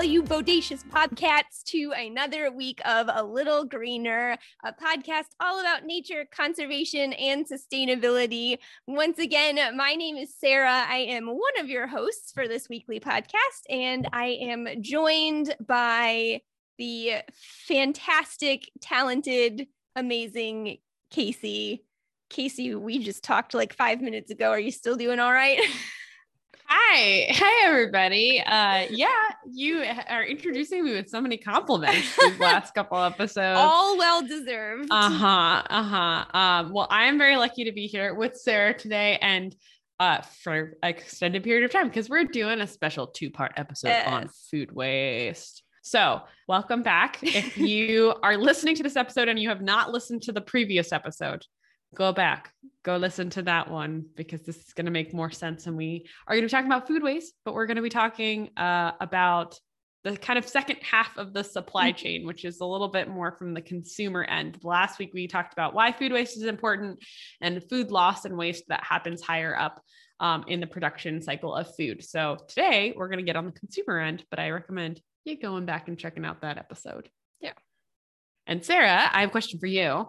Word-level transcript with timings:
All 0.00 0.04
you 0.04 0.22
bodacious 0.22 0.82
podcasts 0.82 1.62
to 1.64 1.92
another 1.94 2.50
week 2.50 2.80
of 2.86 3.10
A 3.12 3.22
Little 3.22 3.66
Greener, 3.66 4.38
a 4.64 4.72
podcast 4.72 5.26
all 5.40 5.60
about 5.60 5.84
nature, 5.84 6.26
conservation, 6.34 7.12
and 7.12 7.46
sustainability. 7.46 8.56
Once 8.86 9.18
again, 9.18 9.76
my 9.76 9.94
name 9.96 10.16
is 10.16 10.34
Sara. 10.34 10.86
I 10.88 11.00
am 11.00 11.26
one 11.26 11.52
of 11.58 11.68
your 11.68 11.86
hosts 11.86 12.32
for 12.32 12.48
this 12.48 12.66
weekly 12.70 12.98
podcast, 12.98 13.68
and 13.68 14.08
I 14.10 14.38
am 14.40 14.68
joined 14.80 15.54
by 15.66 16.40
the 16.78 17.16
fantastic, 17.68 18.70
talented, 18.80 19.66
amazing 19.94 20.78
Casey. 21.10 21.84
Casey, 22.30 22.74
we 22.74 23.00
just 23.00 23.22
talked 23.22 23.52
like 23.52 23.74
five 23.74 24.00
minutes 24.00 24.30
ago. 24.30 24.48
Are 24.48 24.58
you 24.58 24.70
still 24.70 24.96
doing 24.96 25.20
all 25.20 25.32
right? 25.32 25.60
Hi. 26.72 27.26
Hi, 27.30 27.66
everybody. 27.66 28.40
Uh, 28.40 28.86
yeah, 28.90 29.08
you 29.52 29.82
are 30.08 30.22
introducing 30.22 30.84
me 30.84 30.92
with 30.92 31.08
so 31.08 31.20
many 31.20 31.36
compliments 31.36 32.16
these 32.16 32.38
last 32.38 32.74
couple 32.74 32.96
episodes. 33.02 33.58
All 33.58 33.98
well 33.98 34.22
deserved. 34.22 34.86
Uh 34.88 35.10
huh. 35.10 35.62
Uh 35.68 35.82
huh. 35.82 36.38
Um, 36.38 36.72
well, 36.72 36.86
I 36.88 37.06
am 37.06 37.18
very 37.18 37.36
lucky 37.36 37.64
to 37.64 37.72
be 37.72 37.88
here 37.88 38.14
with 38.14 38.36
Sara 38.36 38.72
today 38.72 39.18
and 39.20 39.56
uh, 39.98 40.20
for 40.20 40.76
an 40.84 40.90
extended 40.90 41.42
period 41.42 41.64
of 41.64 41.72
time 41.72 41.88
because 41.88 42.08
we're 42.08 42.24
doing 42.24 42.60
a 42.60 42.68
special 42.68 43.08
two 43.08 43.30
part 43.30 43.50
episode 43.56 43.88
yes. 43.88 44.06
on 44.06 44.28
food 44.52 44.70
waste. 44.70 45.64
So, 45.82 46.20
welcome 46.46 46.84
back. 46.84 47.18
If 47.20 47.58
you 47.58 48.14
are 48.22 48.36
listening 48.36 48.76
to 48.76 48.84
this 48.84 48.94
episode 48.94 49.26
and 49.26 49.40
you 49.40 49.48
have 49.48 49.60
not 49.60 49.90
listened 49.90 50.22
to 50.22 50.32
the 50.32 50.40
previous 50.40 50.92
episode, 50.92 51.44
go 51.94 52.12
back, 52.12 52.52
go 52.82 52.96
listen 52.96 53.30
to 53.30 53.42
that 53.42 53.70
one 53.70 54.06
because 54.16 54.42
this 54.42 54.56
is 54.56 54.72
going 54.72 54.86
to 54.86 54.92
make 54.92 55.12
more 55.12 55.30
sense. 55.30 55.66
And 55.66 55.76
we 55.76 56.06
are 56.26 56.34
going 56.34 56.42
to 56.42 56.46
be 56.46 56.50
talking 56.50 56.70
about 56.70 56.86
food 56.86 57.02
waste, 57.02 57.34
but 57.44 57.54
we're 57.54 57.66
going 57.66 57.76
to 57.76 57.82
be 57.82 57.90
talking 57.90 58.50
uh, 58.56 58.92
about 59.00 59.58
the 60.02 60.16
kind 60.16 60.38
of 60.38 60.48
second 60.48 60.78
half 60.80 61.16
of 61.18 61.34
the 61.34 61.44
supply 61.44 61.90
mm-hmm. 61.90 61.96
chain, 61.96 62.26
which 62.26 62.44
is 62.44 62.60
a 62.60 62.64
little 62.64 62.88
bit 62.88 63.08
more 63.08 63.32
from 63.32 63.52
the 63.52 63.60
consumer 63.60 64.24
end. 64.24 64.58
Last 64.62 64.98
week, 64.98 65.10
we 65.12 65.26
talked 65.26 65.52
about 65.52 65.74
why 65.74 65.92
food 65.92 66.12
waste 66.12 66.36
is 66.36 66.44
important 66.44 67.00
and 67.40 67.62
food 67.68 67.90
loss 67.90 68.24
and 68.24 68.36
waste 68.36 68.64
that 68.68 68.82
happens 68.82 69.20
higher 69.20 69.56
up 69.56 69.82
um, 70.18 70.44
in 70.48 70.60
the 70.60 70.66
production 70.66 71.20
cycle 71.20 71.54
of 71.54 71.74
food. 71.76 72.02
So 72.02 72.38
today, 72.48 72.94
we're 72.96 73.08
going 73.08 73.18
to 73.18 73.24
get 73.24 73.36
on 73.36 73.46
the 73.46 73.52
consumer 73.52 73.98
end, 73.98 74.24
but 74.30 74.38
I 74.38 74.50
recommend 74.50 75.00
you 75.24 75.38
going 75.38 75.66
back 75.66 75.88
and 75.88 75.98
checking 75.98 76.24
out 76.24 76.42
that 76.42 76.56
episode. 76.56 77.10
Yeah. 77.40 77.52
And 78.46 78.64
Sara, 78.64 79.10
I 79.12 79.20
have 79.20 79.28
a 79.28 79.32
question 79.32 79.60
for 79.60 79.66
you 79.66 80.06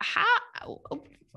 how 0.00 0.24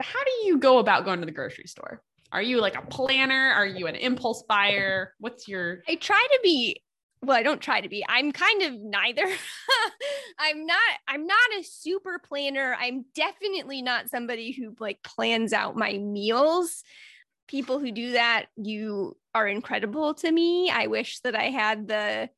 how 0.02 0.24
do 0.24 0.32
you 0.46 0.58
go 0.58 0.80
about 0.80 1.06
going 1.06 1.20
to 1.20 1.26
the 1.26 1.32
grocery 1.32 1.68
store? 1.68 2.02
Are 2.32 2.42
you 2.42 2.62
like 2.62 2.78
a 2.78 2.82
planner? 2.82 3.52
Are 3.52 3.66
you 3.66 3.88
an 3.88 3.96
impulse 3.96 4.44
buyer? 4.44 5.14
What's 5.20 5.48
your 5.48 5.84
I 5.88 5.96
try 5.96 6.26
to 6.32 6.40
be 6.44 6.82
well, 7.22 7.36
I 7.36 7.44
don't 7.44 7.62
try 7.62 7.82
to 7.82 7.90
be. 7.90 8.06
I'm 8.08 8.32
kind 8.32 8.62
of 8.62 8.74
neither. 8.76 9.26
I'm 10.40 10.66
not 10.66 10.80
I'm 11.08 11.26
not 11.26 11.38
a 11.60 11.64
super 11.64 12.20
planner. 12.20 12.76
I'm 12.80 13.06
definitely 13.14 13.82
not 13.82 14.10
somebody 14.10 14.52
who 14.52 14.76
like 14.80 15.04
plans 15.04 15.52
out 15.52 15.76
my 15.76 15.98
meals. 15.98 16.84
People 17.48 17.80
who 17.80 17.92
do 17.92 18.12
that, 18.14 18.46
you 18.56 19.18
are 19.34 19.48
incredible 19.48 20.14
to 20.16 20.32
me. 20.32 20.70
I 20.70 20.88
wish 20.88 21.20
that 21.22 21.36
I 21.36 21.46
had 21.46 21.88
the 21.88 22.30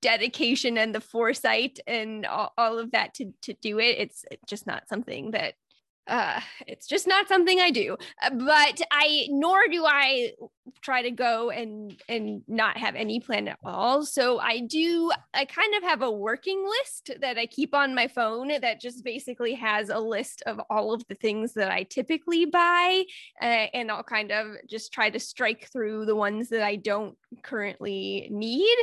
dedication 0.00 0.78
and 0.78 0.94
the 0.94 1.00
foresight 1.00 1.80
and 1.86 2.26
all, 2.26 2.52
all 2.56 2.78
of 2.78 2.92
that 2.92 3.14
to 3.14 3.32
to 3.42 3.52
do 3.54 3.78
it 3.78 3.98
it's 3.98 4.24
just 4.46 4.66
not 4.66 4.88
something 4.88 5.32
that 5.32 5.54
uh, 6.08 6.40
it's 6.66 6.86
just 6.86 7.06
not 7.06 7.28
something 7.28 7.60
I 7.60 7.70
do. 7.70 7.96
Uh, 8.22 8.30
but 8.30 8.80
I 8.90 9.26
nor 9.30 9.68
do 9.70 9.84
I 9.86 10.32
try 10.82 11.02
to 11.02 11.10
go 11.10 11.50
and 11.50 11.94
and 12.08 12.42
not 12.48 12.76
have 12.78 12.94
any 12.94 13.20
plan 13.20 13.48
at 13.48 13.58
all. 13.64 14.04
So 14.04 14.38
I 14.38 14.60
do. 14.60 15.12
I 15.34 15.44
kind 15.44 15.74
of 15.74 15.82
have 15.82 16.02
a 16.02 16.10
working 16.10 16.64
list 16.66 17.10
that 17.20 17.38
I 17.38 17.46
keep 17.46 17.74
on 17.74 17.94
my 17.94 18.08
phone 18.08 18.48
that 18.60 18.80
just 18.80 19.04
basically 19.04 19.54
has 19.54 19.90
a 19.90 19.98
list 19.98 20.42
of 20.46 20.60
all 20.70 20.92
of 20.92 21.06
the 21.08 21.14
things 21.14 21.52
that 21.54 21.70
I 21.70 21.82
typically 21.84 22.46
buy, 22.46 23.04
uh, 23.40 23.66
and 23.74 23.90
I'll 23.90 24.02
kind 24.02 24.32
of 24.32 24.56
just 24.68 24.92
try 24.92 25.10
to 25.10 25.20
strike 25.20 25.68
through 25.70 26.06
the 26.06 26.16
ones 26.16 26.48
that 26.48 26.62
I 26.62 26.76
don't 26.76 27.16
currently 27.42 28.28
need. 28.30 28.76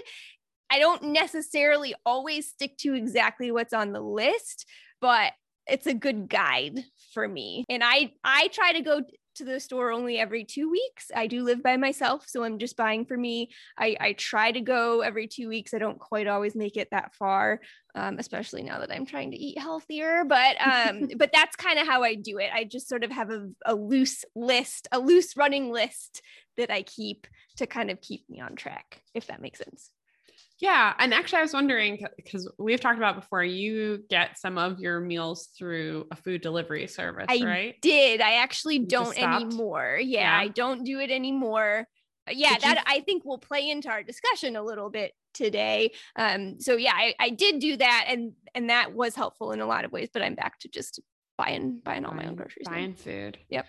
I 0.69 0.79
don't 0.79 1.03
necessarily 1.03 1.93
always 2.05 2.49
stick 2.49 2.77
to 2.79 2.93
exactly 2.93 3.51
what's 3.51 3.73
on 3.73 3.93
the 3.93 4.01
list, 4.01 4.65
but 5.01 5.33
it's 5.67 5.87
a 5.87 5.93
good 5.93 6.29
guide 6.29 6.83
for 7.13 7.27
me. 7.27 7.65
And 7.69 7.83
I 7.83 8.13
I 8.23 8.49
try 8.49 8.73
to 8.73 8.81
go 8.81 9.01
to 9.35 9.45
the 9.45 9.59
store 9.59 9.91
only 9.91 10.17
every 10.17 10.43
two 10.43 10.69
weeks. 10.69 11.11
I 11.13 11.27
do 11.27 11.43
live 11.43 11.61
by 11.61 11.77
myself, 11.77 12.25
so 12.27 12.43
I'm 12.43 12.57
just 12.57 12.77
buying 12.77 13.05
for 13.05 13.17
me. 13.17 13.51
I, 13.77 13.95
I 13.99 14.13
try 14.13 14.51
to 14.51 14.61
go 14.61 15.01
every 15.01 15.27
two 15.27 15.49
weeks. 15.49 15.73
I 15.73 15.77
don't 15.77 15.99
quite 15.99 16.27
always 16.27 16.55
make 16.55 16.77
it 16.77 16.87
that 16.91 17.13
far, 17.13 17.59
um, 17.95 18.17
especially 18.17 18.63
now 18.63 18.79
that 18.79 18.91
I'm 18.91 19.05
trying 19.05 19.31
to 19.31 19.37
eat 19.37 19.59
healthier. 19.59 20.23
But 20.25 20.55
um, 20.65 21.09
but 21.17 21.31
that's 21.33 21.55
kind 21.55 21.79
of 21.79 21.87
how 21.87 22.03
I 22.03 22.15
do 22.15 22.37
it. 22.37 22.49
I 22.53 22.63
just 22.63 22.87
sort 22.87 23.03
of 23.03 23.11
have 23.11 23.29
a, 23.29 23.49
a 23.65 23.75
loose 23.75 24.23
list, 24.35 24.87
a 24.91 24.99
loose 24.99 25.35
running 25.37 25.71
list 25.71 26.21
that 26.57 26.71
I 26.71 26.83
keep 26.83 27.27
to 27.57 27.67
kind 27.67 27.91
of 27.91 28.01
keep 28.01 28.29
me 28.29 28.39
on 28.39 28.55
track, 28.55 29.01
if 29.13 29.27
that 29.27 29.41
makes 29.41 29.59
sense. 29.59 29.91
Yeah. 30.59 30.93
And 30.97 31.13
actually, 31.13 31.39
I 31.39 31.41
was 31.41 31.53
wondering 31.53 32.05
because 32.15 32.49
we've 32.57 32.79
talked 32.79 32.97
about 32.97 33.15
before, 33.15 33.43
you 33.43 34.03
get 34.09 34.37
some 34.37 34.57
of 34.57 34.79
your 34.79 34.99
meals 34.99 35.49
through 35.57 36.07
a 36.11 36.15
food 36.15 36.41
delivery 36.41 36.87
service, 36.87 37.25
I 37.27 37.43
right? 37.43 37.75
did. 37.81 38.21
I 38.21 38.35
actually 38.35 38.77
you 38.77 38.85
don't 38.85 39.21
anymore. 39.21 39.99
Yeah, 40.01 40.21
yeah, 40.21 40.37
I 40.37 40.47
don't 40.47 40.83
do 40.83 40.99
it 40.99 41.11
anymore. 41.11 41.87
Uh, 42.27 42.31
yeah, 42.33 42.53
did 42.53 42.61
that 42.63 42.77
you... 42.77 42.83
I 42.87 42.99
think 43.01 43.25
will 43.25 43.37
play 43.37 43.69
into 43.69 43.89
our 43.89 44.03
discussion 44.03 44.55
a 44.55 44.63
little 44.63 44.89
bit 44.89 45.11
today. 45.33 45.91
Um, 46.15 46.59
so 46.59 46.77
yeah, 46.77 46.93
I, 46.95 47.13
I 47.19 47.29
did 47.29 47.59
do 47.59 47.77
that 47.77 48.05
and 48.07 48.31
and 48.53 48.69
that 48.69 48.93
was 48.93 49.15
helpful 49.15 49.51
in 49.51 49.59
a 49.59 49.65
lot 49.65 49.85
of 49.85 49.91
ways, 49.91 50.09
but 50.13 50.21
I'm 50.21 50.35
back 50.35 50.59
to 50.59 50.69
just 50.69 51.01
buying 51.37 51.81
buying 51.83 52.05
all 52.05 52.13
my 52.13 52.25
own 52.25 52.35
groceries. 52.35 52.67
Buying 52.67 52.91
now. 52.91 52.95
food. 52.95 53.37
Yep. 53.49 53.67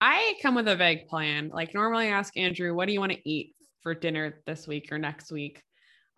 I 0.00 0.34
come 0.42 0.54
with 0.54 0.66
a 0.66 0.74
vague 0.74 1.06
plan. 1.08 1.50
Like 1.52 1.74
normally 1.74 2.06
I 2.06 2.10
ask 2.10 2.36
Andrew, 2.36 2.74
what 2.74 2.86
do 2.86 2.92
you 2.92 3.00
want 3.00 3.12
to 3.12 3.28
eat 3.28 3.54
for 3.82 3.94
dinner 3.94 4.40
this 4.46 4.66
week 4.66 4.88
or 4.90 4.98
next 4.98 5.30
week? 5.30 5.62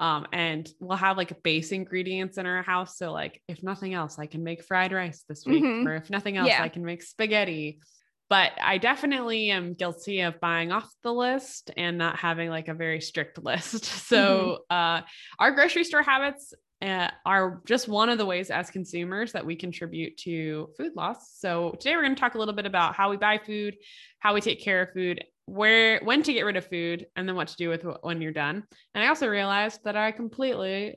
Um, 0.00 0.26
and 0.32 0.68
we'll 0.80 0.98
have 0.98 1.16
like 1.16 1.42
base 1.42 1.70
ingredients 1.70 2.36
in 2.36 2.46
our 2.46 2.62
house. 2.62 2.98
So, 2.98 3.12
like, 3.12 3.40
if 3.48 3.62
nothing 3.62 3.94
else, 3.94 4.18
I 4.18 4.26
can 4.26 4.42
make 4.42 4.64
fried 4.64 4.92
rice 4.92 5.24
this 5.28 5.44
week, 5.46 5.62
mm-hmm. 5.62 5.86
or 5.86 5.94
if 5.94 6.10
nothing 6.10 6.36
else, 6.36 6.48
yeah. 6.48 6.62
I 6.62 6.68
can 6.68 6.84
make 6.84 7.02
spaghetti. 7.02 7.80
But 8.28 8.52
I 8.60 8.78
definitely 8.78 9.50
am 9.50 9.74
guilty 9.74 10.22
of 10.22 10.40
buying 10.40 10.72
off 10.72 10.90
the 11.02 11.12
list 11.12 11.70
and 11.76 11.98
not 11.98 12.16
having 12.16 12.48
like 12.48 12.68
a 12.68 12.74
very 12.74 13.00
strict 13.00 13.38
list. 13.42 13.84
So, 13.84 14.58
mm-hmm. 14.70 14.76
uh, 14.76 15.06
our 15.38 15.52
grocery 15.52 15.84
store 15.84 16.02
habits 16.02 16.52
uh, 16.82 17.10
are 17.24 17.62
just 17.64 17.86
one 17.86 18.08
of 18.08 18.18
the 18.18 18.26
ways 18.26 18.50
as 18.50 18.70
consumers 18.70 19.32
that 19.32 19.46
we 19.46 19.54
contribute 19.54 20.16
to 20.18 20.70
food 20.76 20.92
loss. 20.96 21.34
So, 21.36 21.76
today 21.78 21.94
we're 21.94 22.02
going 22.02 22.16
to 22.16 22.20
talk 22.20 22.34
a 22.34 22.38
little 22.38 22.54
bit 22.54 22.66
about 22.66 22.96
how 22.96 23.10
we 23.10 23.16
buy 23.16 23.38
food, 23.38 23.76
how 24.18 24.34
we 24.34 24.40
take 24.40 24.60
care 24.60 24.82
of 24.82 24.92
food, 24.92 25.22
where 25.46 26.00
when 26.00 26.22
to 26.22 26.32
get 26.32 26.42
rid 26.42 26.56
of 26.56 26.66
food 26.66 27.06
and 27.16 27.28
then 27.28 27.36
what 27.36 27.48
to 27.48 27.56
do 27.56 27.68
with 27.68 27.84
when 28.02 28.22
you're 28.22 28.32
done. 28.32 28.62
And 28.94 29.04
I 29.04 29.08
also 29.08 29.28
realized 29.28 29.80
that 29.84 29.96
I 29.96 30.10
completely 30.10 30.96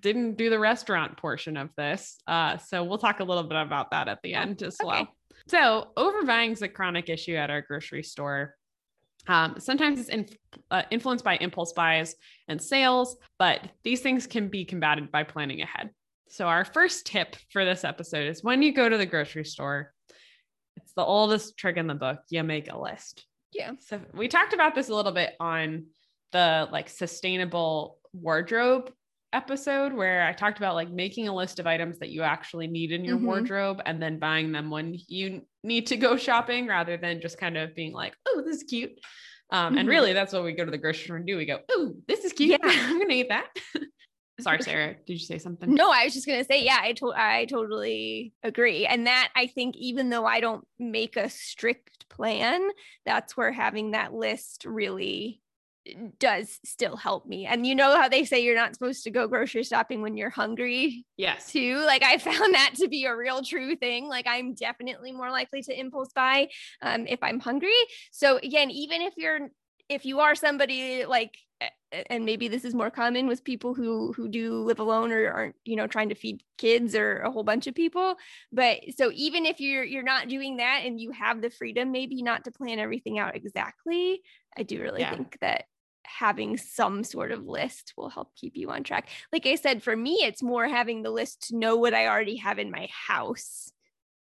didn't 0.00 0.36
do 0.36 0.50
the 0.50 0.58
restaurant 0.58 1.16
portion 1.16 1.56
of 1.56 1.70
this. 1.76 2.16
Uh, 2.26 2.58
so 2.58 2.82
we'll 2.82 2.98
talk 2.98 3.20
a 3.20 3.24
little 3.24 3.44
bit 3.44 3.60
about 3.60 3.92
that 3.92 4.08
at 4.08 4.20
the 4.22 4.34
end 4.34 4.62
as 4.62 4.76
okay. 4.82 4.88
well. 4.88 5.08
So 5.48 5.88
overbuying 5.96 6.52
is 6.52 6.62
a 6.62 6.68
chronic 6.68 7.08
issue 7.08 7.36
at 7.36 7.50
our 7.50 7.62
grocery 7.62 8.02
store. 8.02 8.56
Um, 9.26 9.56
sometimes 9.58 10.00
it's 10.00 10.08
in, 10.08 10.28
uh, 10.70 10.82
influenced 10.90 11.24
by 11.24 11.36
impulse 11.36 11.72
buys 11.72 12.14
and 12.48 12.60
sales, 12.60 13.16
but 13.38 13.60
these 13.82 14.00
things 14.00 14.26
can 14.26 14.48
be 14.48 14.64
combated 14.64 15.10
by 15.10 15.22
planning 15.22 15.62
ahead. 15.62 15.90
So 16.28 16.46
our 16.46 16.64
first 16.64 17.06
tip 17.06 17.36
for 17.50 17.64
this 17.64 17.84
episode 17.84 18.26
is 18.26 18.42
when 18.42 18.62
you 18.62 18.72
go 18.72 18.88
to 18.88 18.98
the 18.98 19.06
grocery 19.06 19.44
store, 19.44 19.92
it's 20.76 20.92
the 20.94 21.04
oldest 21.04 21.56
trick 21.56 21.76
in 21.76 21.86
the 21.86 21.94
book. 21.94 22.18
You 22.28 22.42
make 22.42 22.70
a 22.70 22.78
list 22.78 23.24
yeah. 23.54 23.72
So 23.80 24.00
we 24.12 24.28
talked 24.28 24.52
about 24.52 24.74
this 24.74 24.88
a 24.88 24.94
little 24.94 25.12
bit 25.12 25.34
on 25.40 25.86
the 26.32 26.68
like 26.70 26.88
sustainable 26.88 27.98
wardrobe 28.12 28.90
episode 29.32 29.92
where 29.92 30.26
I 30.26 30.32
talked 30.32 30.58
about 30.58 30.74
like 30.74 30.90
making 30.90 31.28
a 31.28 31.34
list 31.34 31.58
of 31.58 31.66
items 31.66 31.98
that 31.98 32.10
you 32.10 32.22
actually 32.22 32.66
need 32.66 32.92
in 32.92 33.04
your 33.04 33.16
mm-hmm. 33.16 33.26
wardrobe 33.26 33.82
and 33.86 34.00
then 34.00 34.18
buying 34.18 34.52
them 34.52 34.70
when 34.70 34.96
you 35.08 35.42
need 35.62 35.86
to 35.88 35.96
go 35.96 36.16
shopping 36.16 36.66
rather 36.66 36.96
than 36.96 37.20
just 37.20 37.38
kind 37.38 37.56
of 37.56 37.74
being 37.74 37.92
like, 37.92 38.14
oh, 38.26 38.42
this 38.44 38.56
is 38.56 38.62
cute. 38.64 38.98
Um, 39.50 39.70
mm-hmm. 39.70 39.78
And 39.78 39.88
really, 39.88 40.12
that's 40.12 40.32
what 40.32 40.44
we 40.44 40.52
go 40.52 40.64
to 40.64 40.70
the 40.70 40.78
grocery 40.78 41.04
store 41.04 41.16
and 41.16 41.26
do. 41.26 41.36
We 41.36 41.46
go, 41.46 41.60
oh, 41.70 41.94
this 42.06 42.24
is 42.24 42.32
cute. 42.32 42.50
Yeah. 42.50 42.58
I'm 42.62 42.98
going 42.98 43.08
to 43.08 43.14
eat 43.14 43.28
that. 43.28 43.48
Sorry, 44.40 44.62
Sara. 44.62 44.94
Did 45.06 45.14
you 45.14 45.18
say 45.18 45.38
something? 45.38 45.72
No, 45.72 45.90
I 45.90 46.04
was 46.04 46.14
just 46.14 46.26
gonna 46.26 46.44
say, 46.44 46.64
yeah, 46.64 46.78
I 46.80 46.92
to- 46.94 47.14
I 47.14 47.46
totally 47.46 48.32
agree. 48.42 48.86
And 48.86 49.06
that 49.06 49.30
I 49.36 49.46
think 49.46 49.76
even 49.76 50.10
though 50.10 50.26
I 50.26 50.40
don't 50.40 50.66
make 50.78 51.16
a 51.16 51.28
strict 51.28 52.08
plan, 52.08 52.68
that's 53.04 53.36
where 53.36 53.52
having 53.52 53.92
that 53.92 54.12
list 54.12 54.64
really 54.64 55.40
eh, 55.86 55.94
does 56.18 56.58
still 56.64 56.96
help 56.96 57.26
me. 57.26 57.46
And 57.46 57.66
you 57.66 57.74
know 57.74 57.96
how 57.96 58.08
they 58.08 58.24
say 58.24 58.42
you're 58.42 58.56
not 58.56 58.74
supposed 58.74 59.04
to 59.04 59.10
go 59.10 59.28
grocery 59.28 59.62
shopping 59.62 60.02
when 60.02 60.16
you're 60.16 60.30
hungry? 60.30 61.04
Yes. 61.16 61.52
Too. 61.52 61.76
Like 61.86 62.02
I 62.02 62.18
found 62.18 62.54
that 62.54 62.74
to 62.76 62.88
be 62.88 63.04
a 63.04 63.16
real 63.16 63.42
true 63.42 63.76
thing. 63.76 64.08
Like 64.08 64.26
I'm 64.28 64.54
definitely 64.54 65.12
more 65.12 65.30
likely 65.30 65.62
to 65.62 65.78
impulse 65.78 66.10
buy 66.14 66.48
um, 66.82 67.06
if 67.06 67.22
I'm 67.22 67.40
hungry. 67.40 67.72
So 68.10 68.38
again, 68.38 68.70
even 68.70 69.02
if 69.02 69.14
you're 69.16 69.48
if 69.88 70.04
you 70.04 70.20
are 70.20 70.34
somebody 70.34 71.04
like 71.04 71.36
and 72.10 72.24
maybe 72.24 72.48
this 72.48 72.64
is 72.64 72.74
more 72.74 72.90
common 72.90 73.26
with 73.26 73.44
people 73.44 73.74
who 73.74 74.12
who 74.12 74.28
do 74.28 74.62
live 74.64 74.80
alone 74.80 75.12
or 75.12 75.30
aren't 75.30 75.56
you 75.64 75.76
know 75.76 75.86
trying 75.86 76.08
to 76.08 76.14
feed 76.14 76.42
kids 76.58 76.94
or 76.94 77.18
a 77.18 77.30
whole 77.30 77.44
bunch 77.44 77.66
of 77.66 77.74
people. 77.74 78.16
But 78.52 78.80
so 78.96 79.10
even 79.14 79.46
if 79.46 79.60
you're 79.60 79.84
you're 79.84 80.02
not 80.02 80.28
doing 80.28 80.56
that 80.56 80.82
and 80.84 81.00
you 81.00 81.12
have 81.12 81.40
the 81.40 81.50
freedom 81.50 81.92
maybe 81.92 82.22
not 82.22 82.44
to 82.44 82.50
plan 82.50 82.78
everything 82.78 83.18
out 83.18 83.36
exactly 83.36 84.22
i 84.56 84.62
do 84.62 84.80
really 84.80 85.00
yeah. 85.00 85.14
think 85.14 85.38
that 85.40 85.64
having 86.06 86.56
some 86.56 87.02
sort 87.02 87.32
of 87.32 87.46
list 87.46 87.94
will 87.96 88.10
help 88.10 88.34
keep 88.36 88.56
you 88.56 88.70
on 88.70 88.82
track. 88.82 89.08
Like 89.32 89.46
i 89.46 89.54
said 89.54 89.82
for 89.82 89.96
me 89.96 90.18
it's 90.22 90.42
more 90.42 90.68
having 90.68 91.02
the 91.02 91.10
list 91.10 91.48
to 91.48 91.56
know 91.56 91.76
what 91.76 91.94
i 91.94 92.06
already 92.06 92.36
have 92.36 92.58
in 92.58 92.70
my 92.70 92.88
house. 92.90 93.70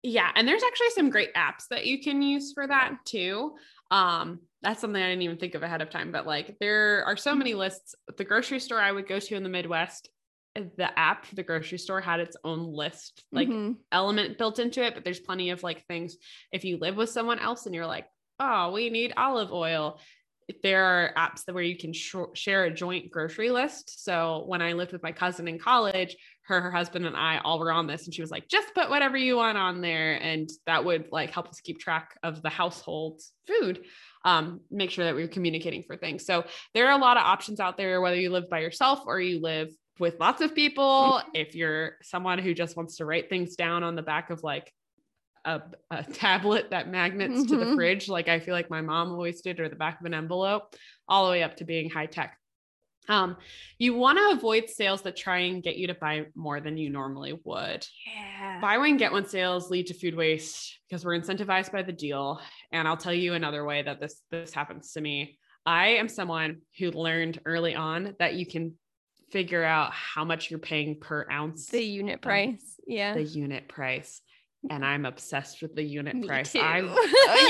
Yeah 0.02 0.30
and 0.34 0.46
there's 0.46 0.62
actually 0.62 0.90
some 0.90 1.10
great 1.10 1.34
apps 1.34 1.68
that 1.70 1.86
you 1.86 2.00
can 2.00 2.22
use 2.22 2.52
for 2.52 2.66
that 2.66 2.98
too. 3.04 3.54
Um 3.90 4.40
that's 4.62 4.80
something 4.80 5.02
I 5.02 5.08
didn't 5.08 5.22
even 5.22 5.38
think 5.38 5.54
of 5.54 5.62
ahead 5.62 5.82
of 5.82 5.90
time, 5.90 6.12
but 6.12 6.26
like 6.26 6.56
there 6.60 7.04
are 7.04 7.16
so 7.16 7.34
many 7.34 7.54
lists. 7.54 7.94
The 8.16 8.24
grocery 8.24 8.60
store 8.60 8.80
I 8.80 8.92
would 8.92 9.08
go 9.08 9.18
to 9.18 9.34
in 9.34 9.42
the 9.42 9.48
Midwest, 9.48 10.08
eh, 10.56 10.64
the 10.76 10.98
app 10.98 11.26
for 11.26 11.34
the 11.34 11.42
grocery 11.42 11.78
store 11.78 12.00
had 12.00 12.20
its 12.20 12.36
own 12.44 12.72
list, 12.72 13.24
like 13.32 13.48
mm-hmm. 13.48 13.72
element 13.90 14.38
built 14.38 14.58
into 14.58 14.84
it, 14.84 14.94
but 14.94 15.04
there's 15.04 15.20
plenty 15.20 15.50
of 15.50 15.62
like 15.62 15.86
things. 15.86 16.16
If 16.52 16.64
you 16.64 16.78
live 16.78 16.96
with 16.96 17.10
someone 17.10 17.38
else 17.38 17.66
and 17.66 17.74
you're 17.74 17.86
like, 17.86 18.06
oh, 18.38 18.72
we 18.72 18.90
need 18.90 19.14
olive 19.16 19.52
oil, 19.52 19.98
there 20.62 20.84
are 20.84 21.12
apps 21.16 21.44
that 21.44 21.54
where 21.54 21.62
you 21.62 21.76
can 21.76 21.92
sh- 21.92 22.16
share 22.34 22.64
a 22.64 22.74
joint 22.74 23.10
grocery 23.10 23.50
list. 23.50 24.04
So 24.04 24.44
when 24.46 24.62
I 24.62 24.72
lived 24.72 24.92
with 24.92 25.02
my 25.02 25.12
cousin 25.12 25.48
in 25.48 25.58
college, 25.58 26.16
her, 26.42 26.60
her 26.60 26.70
husband, 26.70 27.06
and 27.06 27.16
I 27.16 27.38
all 27.38 27.60
were 27.60 27.72
on 27.72 27.86
this, 27.86 28.06
and 28.06 28.14
she 28.14 28.22
was 28.22 28.30
like, 28.30 28.48
"Just 28.48 28.74
put 28.74 28.90
whatever 28.90 29.16
you 29.16 29.36
want 29.36 29.56
on 29.56 29.80
there," 29.80 30.20
and 30.20 30.50
that 30.66 30.84
would 30.84 31.08
like 31.12 31.30
help 31.30 31.48
us 31.48 31.60
keep 31.60 31.78
track 31.78 32.18
of 32.22 32.42
the 32.42 32.48
household 32.48 33.20
food 33.46 33.84
um, 34.24 34.60
make 34.70 34.90
sure 34.90 35.04
that 35.04 35.14
we're 35.14 35.28
communicating 35.28 35.82
for 35.82 35.96
things. 35.96 36.24
So 36.24 36.44
there 36.74 36.88
are 36.88 36.98
a 36.98 37.02
lot 37.02 37.16
of 37.16 37.22
options 37.22 37.60
out 37.60 37.76
there, 37.76 38.00
whether 38.00 38.16
you 38.16 38.30
live 38.30 38.48
by 38.50 38.60
yourself 38.60 39.00
or 39.06 39.20
you 39.20 39.40
live 39.40 39.70
with 39.98 40.18
lots 40.20 40.40
of 40.40 40.54
people. 40.54 41.22
If 41.34 41.54
you're 41.54 41.96
someone 42.02 42.38
who 42.38 42.54
just 42.54 42.76
wants 42.76 42.96
to 42.96 43.04
write 43.04 43.28
things 43.28 43.56
down 43.56 43.82
on 43.82 43.94
the 43.94 44.02
back 44.02 44.30
of 44.30 44.42
like 44.42 44.72
a, 45.44 45.62
a 45.90 46.02
tablet 46.04 46.70
that 46.70 46.88
magnets 46.88 47.40
mm-hmm. 47.40 47.46
to 47.46 47.56
the 47.56 47.64
mm-hmm. 47.64 47.74
fridge, 47.76 48.08
like 48.08 48.28
I 48.28 48.40
feel 48.40 48.54
like 48.54 48.70
my 48.70 48.80
mom 48.80 49.12
always 49.12 49.40
did, 49.40 49.60
or 49.60 49.68
the 49.68 49.76
back 49.76 50.00
of 50.00 50.06
an 50.06 50.14
envelope, 50.14 50.74
all 51.08 51.26
the 51.26 51.30
way 51.30 51.42
up 51.42 51.56
to 51.56 51.64
being 51.64 51.88
high 51.88 52.06
tech. 52.06 52.36
Um, 53.10 53.36
you 53.76 53.94
want 53.94 54.18
to 54.18 54.38
avoid 54.38 54.70
sales 54.70 55.02
that 55.02 55.16
try 55.16 55.38
and 55.38 55.62
get 55.62 55.76
you 55.76 55.88
to 55.88 55.94
buy 55.94 56.26
more 56.36 56.60
than 56.60 56.76
you 56.76 56.90
normally 56.90 57.38
would. 57.44 57.84
Yeah. 58.06 58.60
Buy 58.60 58.78
one, 58.78 58.96
get 58.96 59.10
one 59.10 59.26
sales 59.26 59.68
lead 59.68 59.88
to 59.88 59.94
food 59.94 60.14
waste 60.14 60.78
because 60.88 61.04
we're 61.04 61.18
incentivized 61.18 61.72
by 61.72 61.82
the 61.82 61.92
deal. 61.92 62.40
And 62.70 62.86
I'll 62.86 62.96
tell 62.96 63.12
you 63.12 63.34
another 63.34 63.64
way 63.64 63.82
that 63.82 64.00
this 64.00 64.22
this 64.30 64.54
happens 64.54 64.92
to 64.92 65.00
me. 65.00 65.38
I 65.66 65.88
am 65.88 66.08
someone 66.08 66.58
who 66.78 66.92
learned 66.92 67.40
early 67.44 67.74
on 67.74 68.14
that 68.20 68.34
you 68.34 68.46
can 68.46 68.74
figure 69.32 69.64
out 69.64 69.92
how 69.92 70.24
much 70.24 70.50
you're 70.50 70.60
paying 70.60 71.00
per 71.00 71.26
ounce. 71.30 71.66
The 71.66 71.82
unit 71.82 72.22
price. 72.22 72.80
Yeah. 72.86 73.14
The 73.14 73.24
unit 73.24 73.68
price 73.68 74.22
and 74.68 74.84
I'm 74.84 75.06
obsessed 75.06 75.62
with 75.62 75.74
the 75.74 75.82
unit 75.82 76.16
Me 76.16 76.26
price. 76.26 76.52
Too. 76.52 76.60
I 76.60 76.80
uh, 76.82 77.48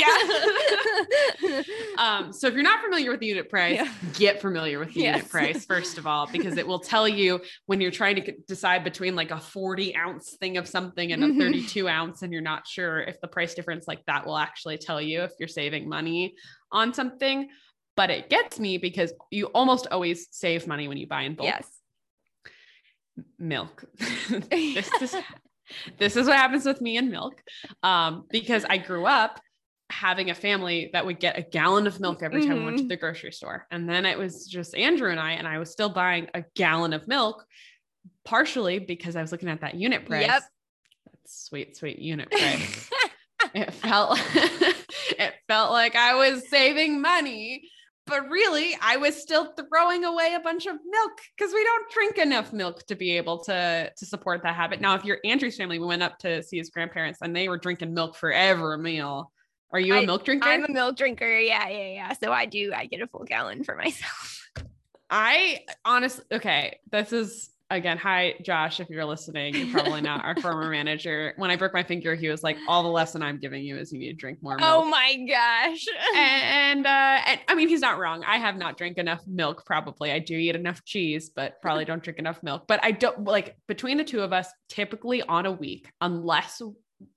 yeah. 1.42 1.62
um, 1.98 2.32
so 2.32 2.46
if 2.46 2.54
you're 2.54 2.62
not 2.62 2.80
familiar 2.82 3.10
with 3.10 3.18
the 3.20 3.26
unit 3.26 3.50
price, 3.50 3.76
yeah. 3.76 3.92
get 4.14 4.40
familiar 4.40 4.78
with 4.78 4.94
the 4.94 5.00
yes. 5.00 5.16
unit 5.16 5.30
price 5.30 5.64
first 5.64 5.98
of 5.98 6.06
all, 6.06 6.28
because 6.30 6.56
it 6.56 6.66
will 6.66 6.78
tell 6.78 7.08
you 7.08 7.40
when 7.66 7.80
you're 7.80 7.90
trying 7.90 8.16
to 8.16 8.32
decide 8.46 8.84
between 8.84 9.16
like 9.16 9.32
a 9.32 9.40
40 9.40 9.96
ounce 9.96 10.36
thing 10.38 10.56
of 10.56 10.68
something 10.68 11.10
and 11.12 11.24
a 11.24 11.28
mm-hmm. 11.28 11.40
32 11.40 11.88
ounce, 11.88 12.22
and 12.22 12.32
you're 12.32 12.42
not 12.42 12.66
sure 12.68 13.00
if 13.00 13.20
the 13.20 13.28
price 13.28 13.54
difference 13.54 13.88
like 13.88 14.04
that 14.06 14.24
will 14.24 14.38
actually 14.38 14.78
tell 14.78 15.00
you 15.00 15.22
if 15.22 15.32
you're 15.40 15.48
saving 15.48 15.88
money 15.88 16.34
on 16.70 16.94
something. 16.94 17.48
But 17.96 18.10
it 18.10 18.30
gets 18.30 18.60
me 18.60 18.78
because 18.78 19.12
you 19.30 19.46
almost 19.46 19.88
always 19.90 20.28
save 20.30 20.66
money 20.66 20.86
when 20.86 20.96
you 20.96 21.08
buy 21.08 21.22
in 21.22 21.34
bulk. 21.34 21.48
Yes 21.48 21.66
milk. 23.38 23.84
this, 24.50 24.88
this 24.98 25.16
this 25.98 26.16
is 26.16 26.26
what 26.26 26.36
happens 26.36 26.64
with 26.64 26.80
me 26.80 26.96
and 26.96 27.10
milk 27.10 27.42
um, 27.82 28.24
because 28.30 28.64
I 28.68 28.78
grew 28.78 29.06
up 29.06 29.40
having 29.90 30.30
a 30.30 30.34
family 30.34 30.90
that 30.92 31.04
would 31.04 31.18
get 31.18 31.38
a 31.38 31.42
gallon 31.42 31.86
of 31.86 32.00
milk 32.00 32.22
every 32.22 32.42
time 32.42 32.50
mm-hmm. 32.50 32.58
we 32.58 32.64
went 32.64 32.76
to 32.78 32.82
mm-hmm. 32.84 32.88
the 32.88 32.96
grocery 32.96 33.32
store. 33.32 33.66
And 33.70 33.88
then 33.88 34.06
it 34.06 34.16
was 34.16 34.46
just 34.46 34.74
Andrew 34.74 35.10
and 35.10 35.20
I, 35.20 35.32
and 35.32 35.46
I 35.46 35.58
was 35.58 35.70
still 35.70 35.88
buying 35.88 36.28
a 36.32 36.44
gallon 36.54 36.92
of 36.92 37.08
milk, 37.08 37.44
partially 38.24 38.78
because 38.78 39.16
I 39.16 39.22
was 39.22 39.32
looking 39.32 39.48
at 39.48 39.60
that 39.62 39.74
unit 39.74 40.06
price. 40.06 40.26
Yep. 40.26 40.42
That 41.06 41.20
sweet, 41.26 41.76
sweet 41.76 41.98
unit 41.98 42.30
price. 42.30 42.90
it 43.54 43.72
felt 43.74 44.18
it 44.34 45.34
felt 45.48 45.72
like 45.72 45.96
I 45.96 46.14
was 46.14 46.48
saving 46.48 47.00
money 47.00 47.68
but 48.06 48.28
really 48.28 48.76
i 48.82 48.96
was 48.96 49.20
still 49.20 49.52
throwing 49.52 50.04
away 50.04 50.34
a 50.34 50.40
bunch 50.40 50.66
of 50.66 50.76
milk 50.88 51.12
because 51.36 51.52
we 51.52 51.62
don't 51.64 51.90
drink 51.90 52.18
enough 52.18 52.52
milk 52.52 52.84
to 52.86 52.94
be 52.94 53.16
able 53.16 53.38
to 53.38 53.90
to 53.96 54.06
support 54.06 54.42
that 54.42 54.54
habit. 54.54 54.80
Now 54.80 54.94
if 54.94 55.04
you're 55.04 55.18
andrew's 55.24 55.56
family 55.56 55.78
we 55.78 55.86
went 55.86 56.02
up 56.02 56.18
to 56.20 56.42
see 56.42 56.58
his 56.58 56.70
grandparents 56.70 57.20
and 57.22 57.34
they 57.34 57.48
were 57.48 57.58
drinking 57.58 57.94
milk 57.94 58.16
for 58.16 58.32
every 58.32 58.78
meal 58.78 59.30
are 59.72 59.80
you 59.80 59.94
a 59.94 60.04
milk 60.04 60.24
drinker? 60.24 60.48
I'm 60.48 60.64
a 60.64 60.72
milk 60.72 60.96
drinker. 60.96 61.38
Yeah 61.38 61.68
yeah 61.68 61.92
yeah. 61.92 62.12
So 62.14 62.32
i 62.32 62.46
do 62.46 62.72
i 62.74 62.86
get 62.86 63.00
a 63.00 63.06
full 63.06 63.24
gallon 63.24 63.64
for 63.64 63.76
myself. 63.76 64.50
I 65.08 65.60
honestly 65.84 66.24
okay 66.32 66.78
this 66.90 67.12
is 67.12 67.50
again, 67.70 67.96
hi 67.96 68.34
Josh, 68.42 68.80
if 68.80 68.90
you're 68.90 69.04
listening, 69.04 69.54
you're 69.54 69.72
probably 69.72 70.00
not 70.00 70.24
our 70.24 70.34
former 70.36 70.68
manager. 70.70 71.32
When 71.36 71.50
I 71.50 71.56
broke 71.56 71.72
my 71.72 71.82
finger, 71.82 72.14
he 72.14 72.28
was 72.28 72.42
like, 72.42 72.56
"All 72.68 72.82
the 72.82 72.88
lesson 72.88 73.22
I'm 73.22 73.38
giving 73.38 73.62
you 73.62 73.78
is 73.78 73.92
you 73.92 73.98
need 73.98 74.10
to 74.10 74.16
drink 74.16 74.38
more 74.42 74.56
milk." 74.56 74.68
Oh 74.68 74.84
my 74.84 75.16
gosh! 75.28 75.86
and, 76.16 76.86
uh, 76.86 77.20
and 77.26 77.40
I 77.48 77.54
mean, 77.54 77.68
he's 77.68 77.80
not 77.80 77.98
wrong. 77.98 78.24
I 78.26 78.38
have 78.38 78.56
not 78.56 78.76
drank 78.76 78.98
enough 78.98 79.20
milk. 79.26 79.64
Probably, 79.64 80.10
I 80.10 80.18
do 80.18 80.34
eat 80.34 80.56
enough 80.56 80.84
cheese, 80.84 81.30
but 81.34 81.60
probably 81.62 81.84
don't 81.84 82.02
drink 82.02 82.18
enough 82.18 82.42
milk. 82.42 82.64
But 82.66 82.80
I 82.82 82.90
don't 82.90 83.24
like 83.24 83.56
between 83.68 83.96
the 83.96 84.04
two 84.04 84.20
of 84.20 84.32
us, 84.32 84.48
typically 84.68 85.22
on 85.22 85.46
a 85.46 85.52
week, 85.52 85.90
unless 86.00 86.60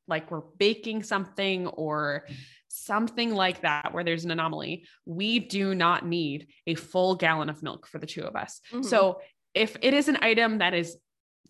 like 0.08 0.32
we're 0.32 0.44
baking 0.58 1.04
something 1.04 1.68
or 1.68 2.26
something 2.70 3.36
like 3.36 3.62
that 3.62 3.94
where 3.94 4.04
there's 4.04 4.26
an 4.26 4.32
anomaly 4.32 4.84
we 5.06 5.38
do 5.38 5.76
not 5.76 6.08
need 6.08 6.48
a 6.66 6.74
full 6.74 7.16
gallon 7.16 7.48
of 7.48 7.62
milk 7.62 7.86
for 7.86 8.00
the 8.00 8.08
two 8.08 8.24
of 8.24 8.36
us 8.36 8.62
mm-hmm. 8.72 8.82
so 8.82 9.20
if 9.54 9.76
it 9.82 9.94
is 9.94 10.08
an 10.08 10.18
item 10.22 10.60
that 10.60 10.74
is 10.74 10.98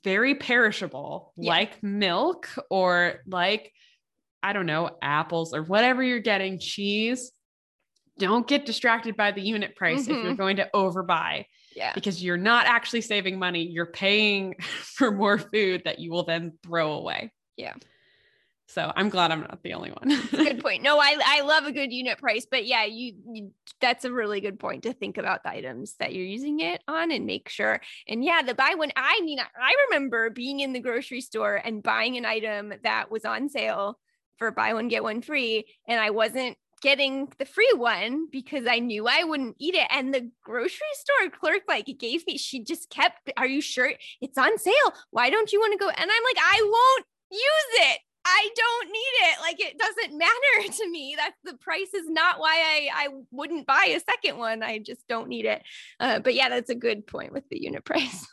very 0.03 0.35
perishable, 0.35 1.33
yeah. 1.37 1.49
like 1.49 1.81
milk 1.81 2.49
or 2.69 3.21
like, 3.25 3.71
I 4.41 4.53
don't 4.53 4.65
know, 4.65 4.91
apples 5.01 5.53
or 5.53 5.63
whatever 5.63 6.03
you're 6.03 6.19
getting, 6.19 6.59
cheese, 6.59 7.31
don't 8.19 8.47
get 8.47 8.65
distracted 8.65 9.15
by 9.15 9.31
the 9.31 9.41
unit 9.41 9.75
price 9.75 10.03
mm-hmm. 10.03 10.11
if 10.11 10.17
you're 10.17 10.25
mm-hmm. 10.33 10.35
going 10.35 10.55
to 10.57 10.69
overbuy. 10.75 11.45
Yeah. 11.75 11.93
Because 11.93 12.23
you're 12.23 12.37
not 12.37 12.67
actually 12.67 13.01
saving 13.01 13.39
money. 13.39 13.63
You're 13.63 13.87
paying 13.87 14.55
for 14.59 15.11
more 15.11 15.37
food 15.37 15.83
that 15.85 15.99
you 15.99 16.11
will 16.11 16.23
then 16.23 16.53
throw 16.63 16.93
away. 16.93 17.31
Yeah. 17.57 17.73
So 18.73 18.91
I'm 18.95 19.09
glad 19.09 19.31
I'm 19.31 19.41
not 19.41 19.61
the 19.61 19.75
only 19.75 19.91
one. 19.91 20.19
good 20.31 20.59
point. 20.63 20.81
No, 20.81 20.97
I 20.97 21.15
I 21.23 21.41
love 21.41 21.65
a 21.65 21.71
good 21.71 21.93
unit 21.93 22.17
price, 22.17 22.47
but 22.49 22.65
yeah, 22.65 22.85
you, 22.85 23.13
you, 23.31 23.51
that's 23.79 24.03
a 24.03 24.11
really 24.11 24.41
good 24.41 24.59
point 24.59 24.83
to 24.83 24.93
think 24.93 25.19
about 25.19 25.43
the 25.43 25.51
items 25.51 25.93
that 25.99 26.13
you're 26.15 26.25
using 26.25 26.59
it 26.59 26.81
on 26.87 27.11
and 27.11 27.27
make 27.27 27.49
sure. 27.49 27.81
And 28.07 28.23
yeah, 28.25 28.41
the 28.41 28.55
buy 28.55 28.73
one. 28.75 28.91
I 28.95 29.21
mean, 29.21 29.39
I 29.39 29.75
remember 29.89 30.31
being 30.31 30.59
in 30.59 30.73
the 30.73 30.79
grocery 30.79 31.21
store 31.21 31.61
and 31.63 31.83
buying 31.83 32.17
an 32.17 32.25
item 32.25 32.73
that 32.83 33.11
was 33.11 33.25
on 33.25 33.47
sale 33.47 33.99
for 34.37 34.49
buy 34.49 34.73
one 34.73 34.87
get 34.87 35.03
one 35.03 35.21
free, 35.21 35.65
and 35.87 35.99
I 35.99 36.09
wasn't 36.09 36.57
getting 36.81 37.31
the 37.37 37.45
free 37.45 37.71
one 37.75 38.27
because 38.31 38.65
I 38.67 38.79
knew 38.79 39.07
I 39.07 39.23
wouldn't 39.23 39.55
eat 39.59 39.75
it. 39.75 39.87
And 39.91 40.11
the 40.11 40.31
grocery 40.43 40.87
store 40.93 41.29
clerk 41.29 41.61
like 41.67 41.85
gave 41.99 42.25
me, 42.25 42.39
she 42.39 42.63
just 42.63 42.89
kept, 42.89 43.31
Are 43.37 43.47
you 43.47 43.61
sure 43.61 43.93
it's 44.19 44.37
on 44.37 44.57
sale? 44.57 44.93
Why 45.11 45.29
don't 45.29 45.53
you 45.53 45.59
want 45.59 45.73
to 45.73 45.77
go? 45.77 45.89
And 45.89 45.97
I'm 45.99 46.23
like, 46.23 46.37
I 46.39 46.61
won't 46.63 47.05
use 47.31 47.91
it. 47.91 47.99
I 48.25 48.49
don't 48.55 48.87
need 48.87 48.99
it. 48.99 49.41
Like 49.41 49.59
it 49.59 49.77
doesn't 49.77 50.17
matter 50.17 50.73
to 50.77 50.89
me. 50.89 51.15
That's 51.17 51.37
the 51.43 51.57
price 51.57 51.93
is 51.93 52.09
not 52.09 52.39
why 52.39 52.55
I 52.55 53.05
I 53.05 53.07
wouldn't 53.31 53.67
buy 53.67 53.93
a 53.95 53.99
second 53.99 54.37
one. 54.37 54.63
I 54.63 54.79
just 54.79 55.07
don't 55.07 55.27
need 55.27 55.45
it. 55.45 55.61
Uh, 55.99 56.19
but 56.19 56.33
yeah, 56.33 56.49
that's 56.49 56.69
a 56.69 56.75
good 56.75 57.05
point 57.05 57.33
with 57.33 57.47
the 57.49 57.61
unit 57.61 57.85
price. 57.85 58.27